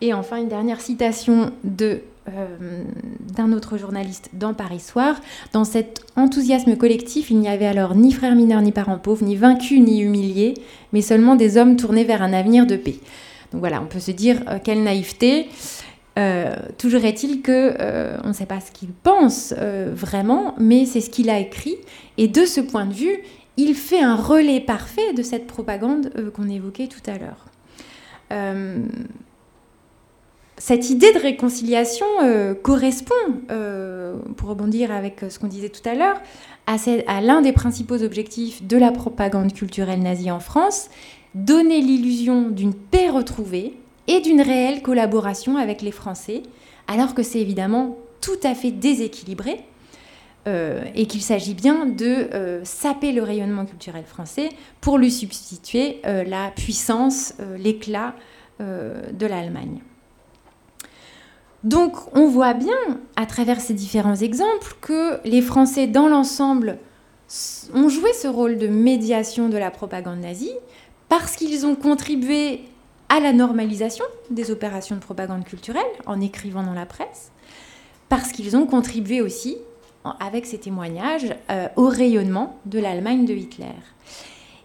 Et 0.00 0.12
enfin, 0.12 0.36
une 0.36 0.48
dernière 0.48 0.80
citation 0.80 1.52
de 1.64 2.00
euh, 2.28 2.84
d'un 3.20 3.52
autre 3.52 3.78
journaliste 3.78 4.30
dans 4.32 4.54
Paris 4.54 4.80
Soir. 4.80 5.20
Dans 5.52 5.64
cet 5.64 6.04
enthousiasme 6.16 6.76
collectif, 6.76 7.30
il 7.30 7.38
n'y 7.38 7.48
avait 7.48 7.66
alors 7.66 7.94
ni 7.94 8.12
frères 8.12 8.34
mineurs, 8.34 8.62
ni 8.62 8.72
parents 8.72 8.98
pauvres, 8.98 9.24
ni 9.24 9.36
vaincus, 9.36 9.80
ni 9.80 10.00
humiliés, 10.00 10.54
mais 10.92 11.02
seulement 11.02 11.36
des 11.36 11.56
hommes 11.56 11.76
tournés 11.76 12.04
vers 12.04 12.22
un 12.22 12.32
avenir 12.32 12.66
de 12.66 12.76
paix. 12.76 12.96
Donc 13.52 13.60
voilà, 13.60 13.80
on 13.80 13.86
peut 13.86 14.00
se 14.00 14.10
dire 14.10 14.42
quelle 14.62 14.82
naïveté. 14.82 15.48
Euh, 16.18 16.56
toujours 16.78 17.04
est-il 17.04 17.42
que 17.42 17.76
euh, 17.80 18.18
on 18.24 18.28
ne 18.28 18.32
sait 18.32 18.46
pas 18.46 18.60
ce 18.60 18.72
qu'il 18.72 18.88
pense 18.88 19.54
euh, 19.56 19.92
vraiment, 19.94 20.54
mais 20.58 20.84
c'est 20.84 21.00
ce 21.00 21.10
qu'il 21.10 21.30
a 21.30 21.38
écrit. 21.38 21.76
Et 22.16 22.26
de 22.26 22.44
ce 22.44 22.60
point 22.60 22.86
de 22.86 22.92
vue, 22.92 23.18
il 23.56 23.74
fait 23.74 24.00
un 24.00 24.16
relais 24.16 24.60
parfait 24.60 25.12
de 25.12 25.22
cette 25.22 25.46
propagande 25.46 26.10
qu'on 26.34 26.48
évoquait 26.48 26.88
tout 26.88 27.02
à 27.08 27.18
l'heure. 27.18 27.46
Cette 30.58 30.90
idée 30.90 31.12
de 31.12 31.18
réconciliation 31.18 32.06
correspond, 32.62 33.14
pour 34.36 34.48
rebondir 34.48 34.90
avec 34.90 35.24
ce 35.28 35.38
qu'on 35.38 35.46
disait 35.46 35.68
tout 35.68 35.88
à 35.88 35.94
l'heure, 35.94 36.20
à, 36.66 37.20
l'un 37.20 37.42
des 37.42 37.52
principaux 37.52 38.02
objectifs 38.02 38.62
de 38.62 38.76
la 38.76 38.90
propagande 38.90 39.52
culturelle 39.52 40.02
nazie 40.02 40.30
en 40.30 40.40
France, 40.40 40.90
donner 41.34 41.80
l'illusion 41.80 42.50
d'une 42.50 42.74
paix 42.74 43.08
retrouvée, 43.08 43.74
et 44.08 44.20
d'une 44.20 44.40
réelle 44.40 44.82
collaboration 44.82 45.56
avec 45.56 45.82
les 45.82 45.92
Français, 45.92 46.42
alors 46.88 47.14
que 47.14 47.22
c'est 47.22 47.40
évidemment 47.40 47.96
tout 48.20 48.40
à 48.42 48.54
fait 48.54 48.72
déséquilibré 48.72 49.60
euh, 50.48 50.82
et 50.94 51.06
qu'il 51.06 51.20
s'agit 51.22 51.54
bien 51.54 51.86
de 51.86 52.28
euh, 52.34 52.64
saper 52.64 53.12
le 53.12 53.22
rayonnement 53.22 53.66
culturel 53.66 54.04
français 54.04 54.48
pour 54.80 54.98
lui 54.98 55.12
substituer 55.12 56.00
euh, 56.06 56.24
la 56.24 56.50
puissance, 56.50 57.34
l'éclat 57.58 58.14
de 58.60 59.24
l'Allemagne. 59.24 59.78
Donc 61.64 61.96
on 62.16 62.26
voit 62.26 62.54
bien 62.54 62.76
à 63.16 63.26
travers 63.26 63.60
ces 63.60 63.74
différents 63.74 64.16
exemples 64.16 64.76
que 64.80 65.20
les 65.24 65.42
Français 65.42 65.86
dans 65.86 66.08
l'ensemble 66.08 66.78
ont 67.74 67.88
joué 67.88 68.12
ce 68.12 68.28
rôle 68.28 68.58
de 68.58 68.68
médiation 68.68 69.48
de 69.48 69.56
la 69.56 69.70
propagande 69.70 70.20
nazie 70.20 70.52
parce 71.08 71.36
qu'ils 71.36 71.66
ont 71.66 71.74
contribué 71.74 72.62
à 73.08 73.20
la 73.20 73.32
normalisation 73.32 74.04
des 74.30 74.50
opérations 74.50 74.96
de 74.96 75.00
propagande 75.00 75.44
culturelle 75.44 75.82
en 76.06 76.20
écrivant 76.20 76.62
dans 76.62 76.74
la 76.74 76.86
presse, 76.86 77.32
parce 78.08 78.32
qu'ils 78.32 78.56
ont 78.56 78.66
contribué 78.66 79.20
aussi, 79.20 79.56
avec 80.20 80.46
ces 80.46 80.58
témoignages, 80.58 81.34
euh, 81.50 81.68
au 81.76 81.88
rayonnement 81.88 82.58
de 82.66 82.78
l'Allemagne 82.78 83.24
de 83.24 83.34
Hitler. 83.34 83.66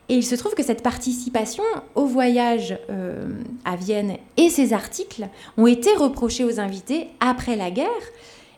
Et 0.09 0.15
il 0.15 0.23
se 0.23 0.35
trouve 0.35 0.53
que 0.53 0.63
cette 0.63 0.83
participation 0.83 1.63
au 1.95 2.05
voyage 2.05 2.77
euh, 2.89 3.27
à 3.65 3.75
Vienne 3.75 4.17
et 4.37 4.49
ces 4.49 4.73
articles 4.73 5.27
ont 5.57 5.67
été 5.67 5.93
reprochés 5.95 6.43
aux 6.43 6.59
invités 6.59 7.07
après 7.19 7.55
la 7.55 7.71
guerre, 7.71 7.87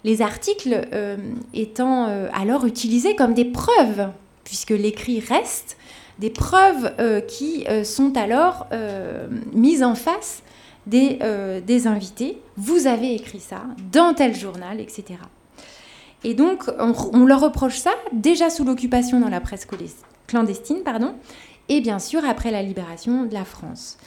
les 0.04 0.22
articles 0.22 0.88
euh, 0.93 1.18
étant 1.54 2.06
alors 2.34 2.66
utilisés 2.66 3.16
comme 3.16 3.34
des 3.34 3.46
preuves, 3.46 4.10
puisque 4.43 4.72
l'écrit 4.72 5.20
reste, 5.20 5.78
des 6.20 6.30
preuves 6.30 6.93
euh, 7.00 7.22
qui 7.22 7.66
euh, 7.68 7.84
sont 7.84 8.16
alors 8.18 8.68
euh, 8.72 9.28
mises 9.54 9.84
en 9.84 9.96
face 9.96 10.43
des, 10.88 11.20
invités. 11.88 12.39
Vous 12.58 12.88
avez 12.88 13.16
écrit 13.16 13.39
ça 13.39 13.64
dans 13.91 14.14
tel 14.14 14.36
journal, 14.36 14.80
etc. 14.80 15.20
Et 16.24 16.34
donc, 16.34 16.64
on, 16.80 17.26
leur 17.26 17.41
reproche 17.41 17.78
ça 17.78 17.91
déjà 18.14 18.50
sous 18.50 18.64
l'occupation 18.64 19.20
dans 19.20 19.30
la 19.30 19.41
presse 19.41 19.66
clandestine, 20.28 20.84
pardon, 20.84 21.16
et 21.70 21.82
bien 21.82 22.00
sûr 22.00 22.24
après 22.26 22.52
la 22.52 22.62
libération 22.62 23.26
de 23.26 23.34
la 23.34 23.46
France. 23.46 23.98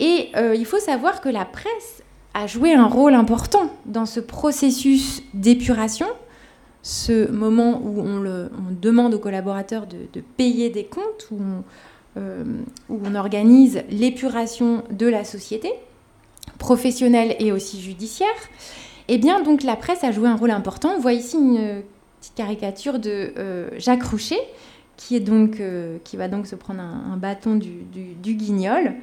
Et 0.00 0.30
il 0.34 0.64
faut 0.66 0.80
savoir 0.80 1.20
que 1.20 1.28
la 1.28 1.44
presse 1.44 2.02
a 2.34 2.46
joué 2.48 2.74
un 2.74 2.86
rôle 2.86 3.14
important 3.14 3.70
dans 3.86 4.06
ce 4.06 4.18
processus 4.18 5.22
d'épuration 5.34 6.06
ce 6.84 7.30
moment 7.30 7.80
où 7.82 7.98
on, 8.00 8.20
le, 8.20 8.50
demande 8.82 9.14
aux 9.14 9.18
collaborateurs 9.18 9.86
de, 9.86 10.20
payer 10.36 10.68
des 10.68 10.84
comptes, 10.84 11.28
où 11.30 11.38
on, 11.40 11.64
euh, 12.18 12.44
où 12.90 13.00
on 13.02 13.14
organise 13.14 13.82
l'épuration 13.88 14.84
de 14.90 15.06
la 15.06 15.24
société, 15.24 15.72
professionnelle 16.58 17.36
et 17.38 17.52
aussi 17.52 17.80
judiciaire, 17.80 18.28
eh 19.08 19.16
bien, 19.16 19.42
donc 19.42 19.62
la 19.62 19.76
presse 19.76 20.04
a 20.04 20.12
joué 20.12 20.28
un 20.28 20.36
rôle 20.36 20.50
important. 20.50 20.92
On 20.96 21.00
voit 21.00 21.14
ici 21.14 21.36
une 21.36 21.82
petite 22.20 22.34
caricature 22.34 22.98
de 22.98 23.32
euh, 23.38 23.70
Jacques 23.78 24.04
Roucher, 24.04 24.38
euh, 25.12 25.98
qui 26.04 26.16
va 26.16 26.28
donc 26.28 26.46
se 26.46 26.54
prendre 26.54 26.80
un, 26.80 27.16
bâton 27.16 27.56
du, 27.56 28.34
guignol. 28.34 28.94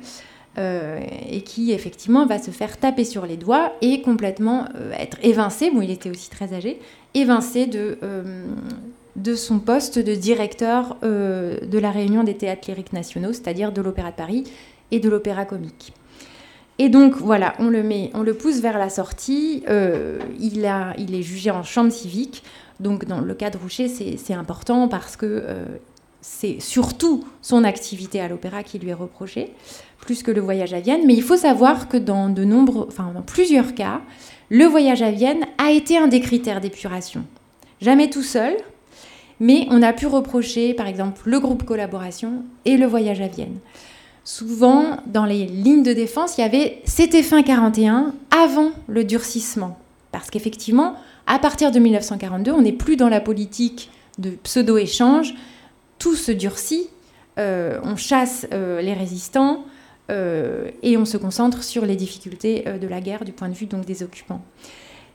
et 0.57 1.41
qui 1.43 1.71
effectivement 1.71 2.25
va 2.25 2.37
se 2.37 2.51
faire 2.51 2.77
taper 2.77 3.05
sur 3.05 3.25
les 3.25 3.37
doigts 3.37 3.71
et 3.81 4.01
complètement 4.01 4.65
être 4.99 5.17
évincé. 5.23 5.71
Bon, 5.71 5.81
il 5.81 5.91
était 5.91 6.09
aussi 6.09 6.29
très 6.29 6.53
âgé, 6.53 6.79
évincé 7.13 7.67
de, 7.67 7.97
euh, 8.03 8.47
son 9.35 9.59
poste 9.59 9.99
de 9.99 10.15
directeur 10.15 10.97
euh, 11.03 11.59
de 11.65 11.79
la 11.79 11.91
Réunion 11.91 12.23
des 12.23 12.35
théâtres 12.35 12.69
lyriques 12.69 12.93
nationaux, 12.93 13.33
c'est-à-dire 13.33 13.71
de 13.71 13.81
l'Opéra 13.81 14.11
de 14.11 14.15
Paris 14.15 14.45
et 14.91 14.99
de 14.99 15.09
l'Opéra 15.09 15.45
comique. 15.45 15.93
Et 16.79 16.89
donc 16.89 17.15
voilà, 17.17 17.53
on 17.59 17.69
le, 17.69 17.83
met, 17.83 18.09
on 18.13 18.23
le 18.23 18.33
pousse 18.33 18.59
vers 18.59 18.77
la 18.79 18.89
sortie, 18.89 19.63
euh, 19.69 20.19
il 20.39 20.65
est 20.65 21.21
jugé 21.21 21.51
en 21.51 21.63
chambre 21.63 21.91
civique, 21.91 22.43
donc 22.82 23.05
dans 23.05 23.21
le 23.21 23.34
cas 23.34 23.49
de 23.49 23.57
Roucher, 23.57 23.88
c'est 23.88 24.34
important 24.34 24.88
parce 24.88 25.15
que 25.15 25.43
c'est 26.21 26.59
surtout 26.59 27.23
son 27.41 27.63
activité 27.63 28.21
à 28.21 28.27
l'opéra 28.27 28.63
qui 28.63 28.79
lui 28.79 28.89
est 28.89 28.95
reprochée, 28.95 29.53
plus 29.99 30.23
que 30.23 30.32
le 30.32 30.41
voyage 30.41 30.73
à 30.73 30.79
Vienne. 30.79 31.01
Mais 31.05 31.15
il 31.15 31.23
faut 31.23 31.38
savoir 31.38 31.89
que 31.89 31.97
dans, 31.97 32.29
de 32.29 32.43
nombreux, 32.43 32.86
enfin, 32.88 33.11
dans 33.13 33.23
plusieurs 33.23 33.73
cas, 33.73 34.01
le 34.49 34.65
voyage 34.65 35.01
à 35.01 35.11
Vienne 35.11 35.45
a 35.57 35.71
été 35.71 35.97
un 35.97 36.07
des 36.07 36.19
critères 36.19 36.61
d'épuration. 36.61 37.25
Jamais 37.82 38.09
tout 38.09 38.21
seul, 38.21 38.55
mais 39.39 39.65
on 39.71 39.82
a 39.82 39.93
pu 39.93 40.05
reprocher 40.05 40.73
par 40.75 40.88
exemple 40.88 41.21
le 41.25 41.39
groupe 41.39 41.63
collaboration 41.63 42.43
et 42.65 42.77
le 42.77 42.86
voyage 42.86 43.21
à 43.21 43.27
Vienne. 43.27 43.57
Souvent, 44.23 44.97
dans 45.07 45.25
les 45.25 45.45
lignes 45.45 45.82
de 45.82 45.93
défense, 45.93 46.38
il 46.38 46.41
y 46.41 46.43
avait 46.43 46.82
c'était 46.86 47.23
fin 47.23 47.41
41 47.41 48.13
avant 48.29 48.71
le 48.88 49.03
durcissement. 49.03 49.79
Parce 50.11 50.29
qu'effectivement, 50.29 50.95
à 51.28 51.39
partir 51.39 51.72
de 51.72 51.80
1942, 51.80 52.51
on 52.51 52.61
n'est 52.61 52.72
plus 52.72 52.95
dans 52.95 53.09
la 53.09 53.22
politique 53.22 53.89
de 54.17 54.32
pseudo-échange, 54.32 55.34
tout 55.99 56.15
se 56.15 56.32
durcit, 56.32 56.89
euh, 57.39 57.80
on 57.84 57.95
chasse 57.95 58.47
euh, 58.53 58.82
les 58.82 58.93
résistants, 58.93 59.65
euh, 60.09 60.69
et 60.84 60.97
on 60.97 61.05
se 61.05 61.17
concentre 61.17 61.63
sur 61.63 61.86
les 61.86 61.95
difficultés 61.95 62.65
de 62.82 62.88
la 62.88 62.99
guerre 62.99 63.24
du 63.24 63.32
point 63.32 63.47
de 63.49 63.53
vue 63.53 63.65
donc 63.65 63.86
des 63.86 64.03
occupants. 64.03 64.41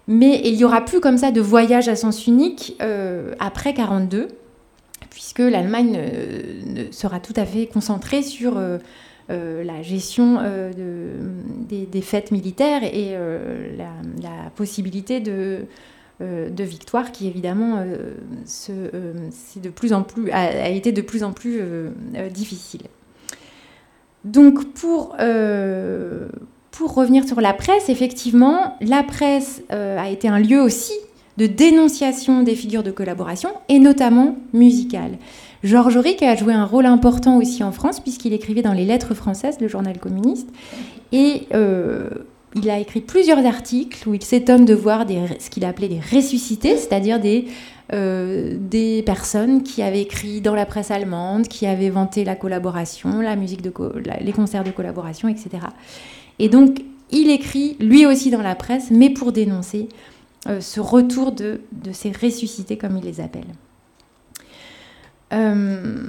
Mais 0.08 0.40
il 0.44 0.56
n'y 0.56 0.64
aura 0.64 0.84
plus 0.84 1.00
comme 1.00 1.18
ça 1.18 1.32
de 1.32 1.40
voyage 1.40 1.88
à 1.88 1.96
sens 1.96 2.26
unique 2.26 2.80
après 3.40 3.74
42, 3.74 4.28
puisque 5.10 5.40
l'Allemagne 5.40 5.98
sera 6.92 7.18
tout 7.18 7.32
à 7.34 7.44
fait 7.44 7.66
concentrée 7.66 8.22
sur 8.22 8.56
la 9.28 9.82
gestion 9.82 10.38
des, 11.68 12.02
fêtes 12.02 12.30
militaires 12.30 12.84
et 12.84 13.16
la, 13.76 14.50
possibilité 14.54 15.18
de, 15.18 15.66
de 16.20 16.64
victoire 16.64 17.12
qui 17.12 17.26
évidemment 17.26 17.84
de 17.84 19.68
plus 19.68 19.92
en 19.92 20.02
plus, 20.02 20.30
a, 20.30 20.68
été 20.70 20.92
de 20.92 21.02
plus 21.02 21.22
en 21.22 21.32
plus 21.32 21.60
difficile. 22.30 22.82
Donc 24.26 24.72
pour, 24.72 25.14
euh, 25.20 26.28
pour 26.72 26.94
revenir 26.94 27.26
sur 27.26 27.40
la 27.40 27.54
presse, 27.54 27.88
effectivement, 27.88 28.76
la 28.80 29.04
presse 29.04 29.62
euh, 29.72 29.98
a 29.98 30.10
été 30.10 30.28
un 30.28 30.40
lieu 30.40 30.60
aussi 30.60 30.94
de 31.36 31.46
dénonciation 31.46 32.42
des 32.42 32.56
figures 32.56 32.82
de 32.82 32.90
collaboration, 32.90 33.50
et 33.68 33.78
notamment 33.78 34.36
musicales. 34.52 35.18
Georges 35.62 35.96
Auric 35.96 36.22
a 36.22 36.34
joué 36.34 36.54
un 36.54 36.64
rôle 36.64 36.86
important 36.86 37.36
aussi 37.36 37.62
en 37.62 37.72
France, 37.72 38.00
puisqu'il 38.00 38.32
écrivait 38.32 38.62
dans 38.62 38.72
les 38.72 38.86
Lettres 38.86 39.14
françaises, 39.14 39.58
le 39.60 39.68
journal 39.68 39.98
communiste, 39.98 40.48
et 41.12 41.42
euh, 41.54 42.08
il 42.56 42.70
a 42.70 42.78
écrit 42.78 43.00
plusieurs 43.00 43.44
articles 43.44 44.08
où 44.08 44.14
il 44.14 44.24
s'étonne 44.24 44.64
de 44.64 44.74
voir 44.74 45.06
ce 45.38 45.50
qu'il 45.50 45.64
appelait 45.64 45.88
des 45.88 46.00
ressuscités, 46.00 46.76
c'est-à-dire 46.76 47.20
des 47.20 47.46
euh, 47.92 48.56
des 48.58 49.02
personnes 49.02 49.62
qui 49.62 49.80
avaient 49.80 50.02
écrit 50.02 50.40
dans 50.40 50.56
la 50.56 50.66
presse 50.66 50.90
allemande, 50.90 51.46
qui 51.46 51.66
avaient 51.66 51.90
vanté 51.90 52.24
la 52.24 52.34
collaboration, 52.34 53.20
la 53.20 53.36
musique 53.36 53.62
de 53.62 53.72
les 54.20 54.32
concerts 54.32 54.64
de 54.64 54.72
collaboration, 54.72 55.28
etc. 55.28 55.50
Et 56.40 56.48
donc, 56.48 56.82
il 57.12 57.30
écrit 57.30 57.76
lui 57.78 58.04
aussi 58.04 58.32
dans 58.32 58.42
la 58.42 58.56
presse, 58.56 58.90
mais 58.90 59.10
pour 59.10 59.30
dénoncer 59.30 59.88
euh, 60.48 60.60
ce 60.60 60.80
retour 60.80 61.30
de, 61.30 61.60
ces 61.92 62.10
ressuscités, 62.10 62.76
comme 62.76 62.96
il 62.96 63.04
les 63.04 63.20
appelle. 63.20 63.46
Euh, 65.32 66.08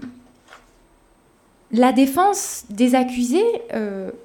la 1.71 1.91
défense 1.91 2.63
des 2.71 2.95
accusés, 2.95 3.45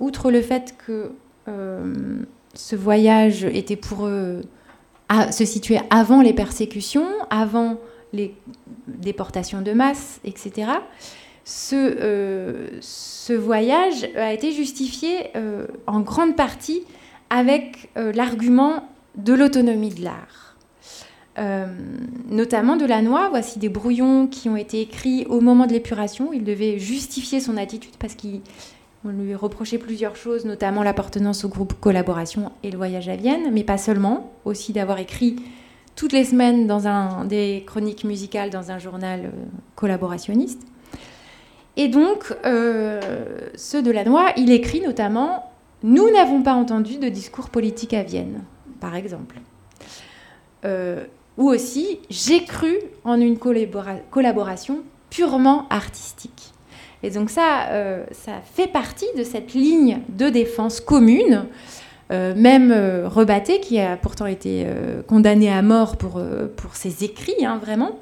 outre 0.01 0.31
le 0.31 0.41
fait 0.41 0.75
que 0.87 1.11
ce 1.47 2.77
voyage 2.77 3.45
était 3.45 3.77
pour 3.77 4.07
eux 4.07 4.43
se 5.31 5.45
situait 5.45 5.81
avant 5.91 6.23
les 6.23 6.33
persécutions, 6.33 7.07
avant 7.29 7.79
les 8.13 8.35
déportations 8.87 9.61
de 9.61 9.73
masse, 9.73 10.21
etc. 10.25 10.71
Ce, 11.45 12.79
ce 12.81 13.33
voyage 13.33 14.09
a 14.17 14.33
été 14.33 14.53
justifié 14.53 15.31
en 15.87 16.01
grande 16.01 16.35
partie 16.35 16.85
avec 17.29 17.91
l'argument 17.97 18.89
de 19.17 19.35
l'autonomie 19.35 19.91
de 19.91 20.05
l'art. 20.05 20.43
Euh, 21.39 21.65
notamment 22.29 22.77
de 22.77 22.85
la 22.85 23.01
noix. 23.01 23.31
Voici 23.31 23.59
des 23.59 23.71
brouillons 23.71 24.27
qui 24.27 24.51
ont 24.51 24.57
été 24.57 24.83
écrits 24.83 25.25
au 25.31 25.41
moment 25.41 25.67
de 25.67 25.73
l'épuration. 25.73 26.33
Il 26.33 26.45
devait 26.45 26.79
justifier 26.79 27.41
son 27.41 27.57
attitude 27.57 27.95
parce 27.99 28.15
qu'on 29.03 29.11
lui 29.11 29.35
reprochait 29.35 29.79
plusieurs 29.79 30.17
choses, 30.17 30.45
notamment 30.45 30.83
l'appartenance 30.83 31.45
au 31.45 31.49
groupe 31.49 31.75
Collaboration 31.81 32.53
et 32.63 32.71
le 32.71 32.77
voyage 32.77 33.09
à 33.09 33.17
Vienne, 33.17 33.51
mais 33.53 33.65
pas 33.65 33.79
seulement, 33.79 34.33
aussi 34.45 34.73
d'avoir 34.73 34.99
écrit 34.99 35.37
toutes 35.97 36.13
les 36.13 36.25
semaines 36.25 36.67
dans 36.67 37.25
des 37.25 37.65
chroniques 37.67 38.05
musicales 38.05 38.51
dans 38.51 38.71
un 38.71 38.79
journal 38.79 39.27
euh, 39.27 39.31
collaborationniste. 39.77 40.63
Et 41.77 41.89
donc, 41.89 42.35
euh, 42.45 43.01
ceux 43.55 43.83
de 43.83 43.91
la 43.91 44.05
noix, 44.05 44.33
il 44.37 44.51
écrit 44.51 44.81
notamment 44.81 45.51
Nous 45.83 46.11
n'avons 46.11 46.43
pas 46.43 46.55
entendu 46.55 46.99
de 46.99 47.09
discours 47.09 47.51
politique 47.51 47.95
à 47.95 48.03
Vienne, 48.03 48.43
par 48.81 48.95
exemple 48.95 49.37
ou 51.37 51.49
aussi 51.49 52.01
j'ai 52.11 52.45
cru 52.45 52.79
en 53.05 53.21
une 53.21 53.39
collaboration 53.39 54.83
purement 55.11 55.67
artistique. 55.69 56.52
Et 57.03 57.11
donc 57.11 57.31
ça, 57.31 57.67
euh, 57.71 58.05
ça 58.13 58.41
fait 58.55 58.69
partie 58.69 59.07
de 59.17 59.25
cette 59.25 59.55
ligne 59.55 60.01
de 60.09 60.29
défense 60.29 60.81
commune, 60.81 61.47
euh, 62.13 62.35
même 62.37 62.71
euh, 62.71 63.09
Rebatté, 63.09 63.61
qui 63.61 63.81
a 63.81 63.97
pourtant 63.97 64.27
été 64.27 64.67
condamné 65.07 65.51
à 65.53 65.63
mort 65.63 65.97
pour, 65.97 66.23
pour 66.57 66.77
ses 66.77 67.05
écrits, 67.05 67.45
hein, 67.45 67.59
vraiment, 67.61 67.99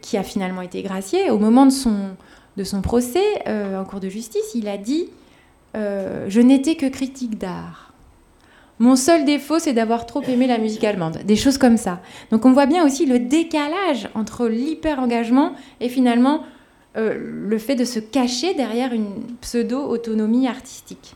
qui 0.00 0.16
a 0.16 0.22
finalement 0.24 0.62
été 0.62 0.82
gracié. 0.82 1.30
Au 1.30 1.38
moment 1.38 1.64
de 1.64 1.70
son, 1.70 2.16
de 2.56 2.64
son 2.64 2.80
procès 2.82 3.22
en 3.46 3.84
cours 3.84 4.00
de 4.00 4.08
justice, 4.08 4.54
il 4.54 4.66
a 4.66 4.76
dit 4.76 5.08
Je 5.74 6.40
n'étais 6.40 6.74
que 6.74 6.86
critique 6.86 7.38
d'art. 7.38 7.92
Mon 8.80 8.96
seul 8.96 9.26
défaut, 9.26 9.58
c'est 9.58 9.74
d'avoir 9.74 10.06
trop 10.06 10.22
aimé 10.22 10.46
la 10.46 10.58
musique 10.58 10.82
allemande. 10.82 11.18
Des 11.24 11.36
choses 11.36 11.58
comme 11.58 11.76
ça. 11.76 12.00
Donc 12.32 12.46
on 12.46 12.52
voit 12.52 12.66
bien 12.66 12.84
aussi 12.84 13.04
le 13.04 13.18
décalage 13.18 14.08
entre 14.14 14.48
l'hyper-engagement 14.48 15.52
et 15.80 15.90
finalement 15.90 16.42
euh, 16.96 17.14
le 17.48 17.58
fait 17.58 17.76
de 17.76 17.84
se 17.84 18.00
cacher 18.00 18.54
derrière 18.54 18.92
une 18.92 19.36
pseudo-autonomie 19.40 20.48
artistique. 20.48 21.14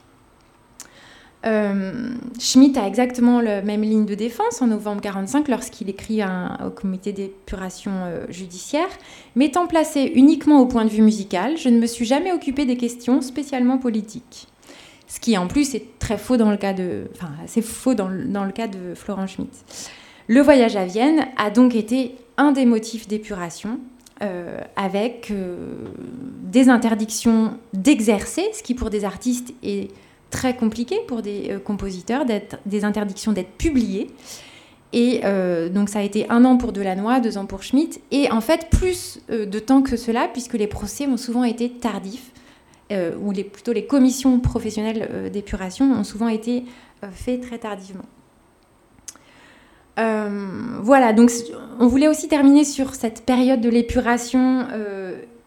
Euh, 1.47 2.15
Schmitt 2.39 2.79
a 2.79 2.87
exactement 2.87 3.41
la 3.41 3.61
même 3.61 3.83
ligne 3.83 4.07
de 4.07 4.15
défense 4.15 4.63
en 4.63 4.69
novembre 4.69 5.03
1945 5.03 5.49
lorsqu'il 5.49 5.91
écrit 5.91 6.23
au 6.23 6.71
comité 6.71 7.13
d'épuration 7.13 7.91
euh, 8.05 8.25
judiciaire. 8.31 8.89
M'étant 9.37 9.67
placé 9.67 10.11
uniquement 10.15 10.61
au 10.61 10.67
point 10.67 10.85
de 10.85 10.91
vue 10.91 11.03
musical, 11.03 11.59
je 11.59 11.69
ne 11.69 11.79
me 11.79 11.87
suis 11.87 12.07
jamais 12.07 12.33
occupé 12.33 12.65
des 12.65 12.77
questions 12.77 13.21
spécialement 13.21 13.77
politiques. 13.77 14.49
Ce 15.07 15.21
qui 15.21 15.37
en 15.37 15.47
plus 15.47 15.75
est 15.75 15.99
très 15.99 16.17
faux 16.17 16.39
dans 16.39 16.51
le 16.51 16.57
cas 16.57 16.73
de, 16.73 17.09
dans 17.87 18.45
le 18.45 18.53
cas 18.53 18.67
de 18.67 18.95
Florent 18.95 19.27
Schmitt. 19.27 19.53
Le 20.29 20.41
voyage 20.41 20.77
à 20.77 20.87
Vienne 20.87 21.27
a 21.37 21.51
donc 21.51 21.75
été 21.75 22.17
un 22.39 22.53
des 22.53 22.65
motifs 22.65 23.07
d'épuration, 23.07 23.79
euh, 24.23 24.61
avec 24.77 25.33
euh, 25.33 25.75
des 26.45 26.69
interdictions 26.69 27.59
d'exercer, 27.73 28.45
ce 28.53 28.63
qui 28.63 28.75
pour 28.75 28.89
des 28.89 29.05
artistes 29.05 29.53
est 29.65 29.91
très 30.31 30.55
compliqué 30.55 31.01
pour 31.09 31.21
des 31.21 31.49
euh, 31.51 31.59
compositeurs, 31.59 32.25
des 32.65 32.85
interdictions 32.85 33.33
d'être 33.33 33.51
publiés. 33.59 34.11
Et 34.93 35.23
donc 35.75 35.89
ça 35.89 35.99
a 35.99 36.03
été 36.03 36.31
un 36.31 36.45
an 36.45 36.57
pour 36.57 36.71
Delannoy, 36.71 37.19
deux 37.19 37.37
ans 37.37 37.47
pour 37.47 37.65
Schmitt, 37.65 38.01
et 38.13 38.31
en 38.31 38.41
fait 38.41 38.69
plus 38.71 39.19
de 39.29 39.59
temps 39.59 39.83
que 39.83 39.97
cela, 39.97 40.29
puisque 40.33 40.53
les 40.53 40.69
procès 40.69 41.09
ont 41.09 41.17
souvent 41.17 41.43
été 41.43 41.69
tardifs. 41.69 42.31
Ou 42.93 43.33
plutôt 43.33 43.73
les 43.73 43.87
commissions 43.87 44.39
professionnelles 44.39 45.33
d'épuration 45.33 45.91
ont 45.91 46.05
souvent 46.05 46.29
été 46.29 46.63
faites 47.11 47.41
très 47.41 47.59
tardivement. 47.59 48.05
Voilà, 49.97 51.13
donc 51.13 51.31
on 51.79 51.87
voulait 51.87 52.09
aussi 52.09 52.29
terminer 52.29 52.65
sur 52.65 52.95
cette 52.95 53.25
période 53.25 53.61
de 53.61 53.69
l'épuration 53.69 54.67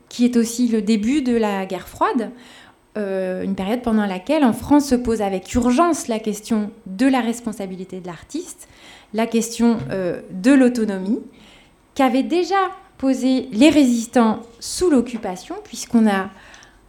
qui 0.09 0.25
est 0.25 0.37
aussi 0.37 0.67
le 0.67 0.81
début 0.81 1.21
de 1.21 1.35
la 1.35 1.65
guerre 1.65 1.87
froide, 1.87 2.31
une 2.95 3.55
période 3.55 3.81
pendant 3.81 4.05
laquelle 4.05 4.43
en 4.43 4.53
France 4.53 4.89
se 4.89 4.95
pose 4.95 5.21
avec 5.21 5.53
urgence 5.53 6.07
la 6.07 6.19
question 6.19 6.71
de 6.85 7.05
la 7.05 7.21
responsabilité 7.21 7.99
de 7.99 8.07
l'artiste, 8.07 8.67
la 9.13 9.27
question 9.27 9.77
de 10.31 10.51
l'autonomie, 10.51 11.19
qu'avaient 11.93 12.23
déjà 12.23 12.55
posé 12.97 13.49
les 13.51 13.69
résistants 13.69 14.39
sous 14.59 14.89
l'occupation, 14.89 15.55
puisqu'on 15.63 16.07
a 16.07 16.29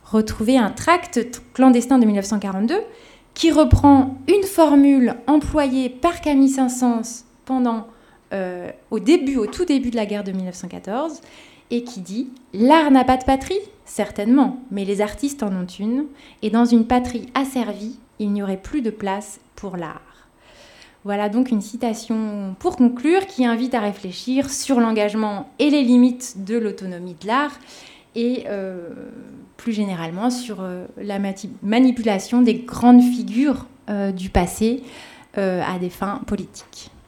retrouver 0.04 0.56
un 0.56 0.70
tract 0.70 1.28
clandestin 1.52 1.98
de 1.98 2.06
1942 2.06 2.76
qui 3.34 3.50
reprend 3.52 4.16
une 4.26 4.44
formule 4.44 5.14
employée 5.26 5.90
par 5.90 6.20
Camille 6.20 6.48
Saint-Saëns 6.48 7.24
pendant 7.48 7.86
euh, 8.34 8.70
au 8.90 9.00
début, 9.00 9.36
au 9.36 9.46
tout 9.46 9.64
début 9.64 9.90
de 9.90 9.96
la 9.96 10.04
guerre 10.04 10.22
de 10.22 10.32
1914, 10.32 11.22
et 11.70 11.82
qui 11.82 12.00
dit 12.00 12.28
L'art 12.52 12.90
n'a 12.90 13.04
pas 13.04 13.16
de 13.16 13.24
patrie? 13.24 13.58
Certainement, 13.86 14.60
mais 14.70 14.84
les 14.84 15.00
artistes 15.00 15.42
en 15.42 15.48
ont 15.48 15.66
une, 15.66 16.04
et 16.42 16.50
dans 16.50 16.66
une 16.66 16.86
patrie 16.86 17.26
asservie, 17.34 17.98
il 18.18 18.32
n'y 18.32 18.42
aurait 18.42 18.60
plus 18.60 18.82
de 18.82 18.90
place 18.90 19.40
pour 19.56 19.78
l'art. 19.78 20.02
Voilà 21.04 21.30
donc 21.30 21.50
une 21.50 21.62
citation 21.62 22.54
pour 22.58 22.76
conclure 22.76 23.26
qui 23.26 23.46
invite 23.46 23.72
à 23.72 23.80
réfléchir 23.80 24.50
sur 24.50 24.78
l'engagement 24.78 25.48
et 25.58 25.70
les 25.70 25.82
limites 25.82 26.44
de 26.44 26.58
l'autonomie 26.58 27.16
de 27.18 27.26
l'art 27.26 27.58
et 28.14 28.44
euh, 28.48 28.90
plus 29.56 29.72
généralement 29.72 30.28
sur 30.28 30.58
euh, 30.60 30.84
la 30.98 31.18
manipulation 31.62 32.42
des 32.42 32.54
grandes 32.56 33.02
figures 33.02 33.66
du 34.14 34.28
passé 34.28 34.82
à 35.34 35.78
des 35.80 35.88
fins 35.88 36.20
politiques. 36.26 36.90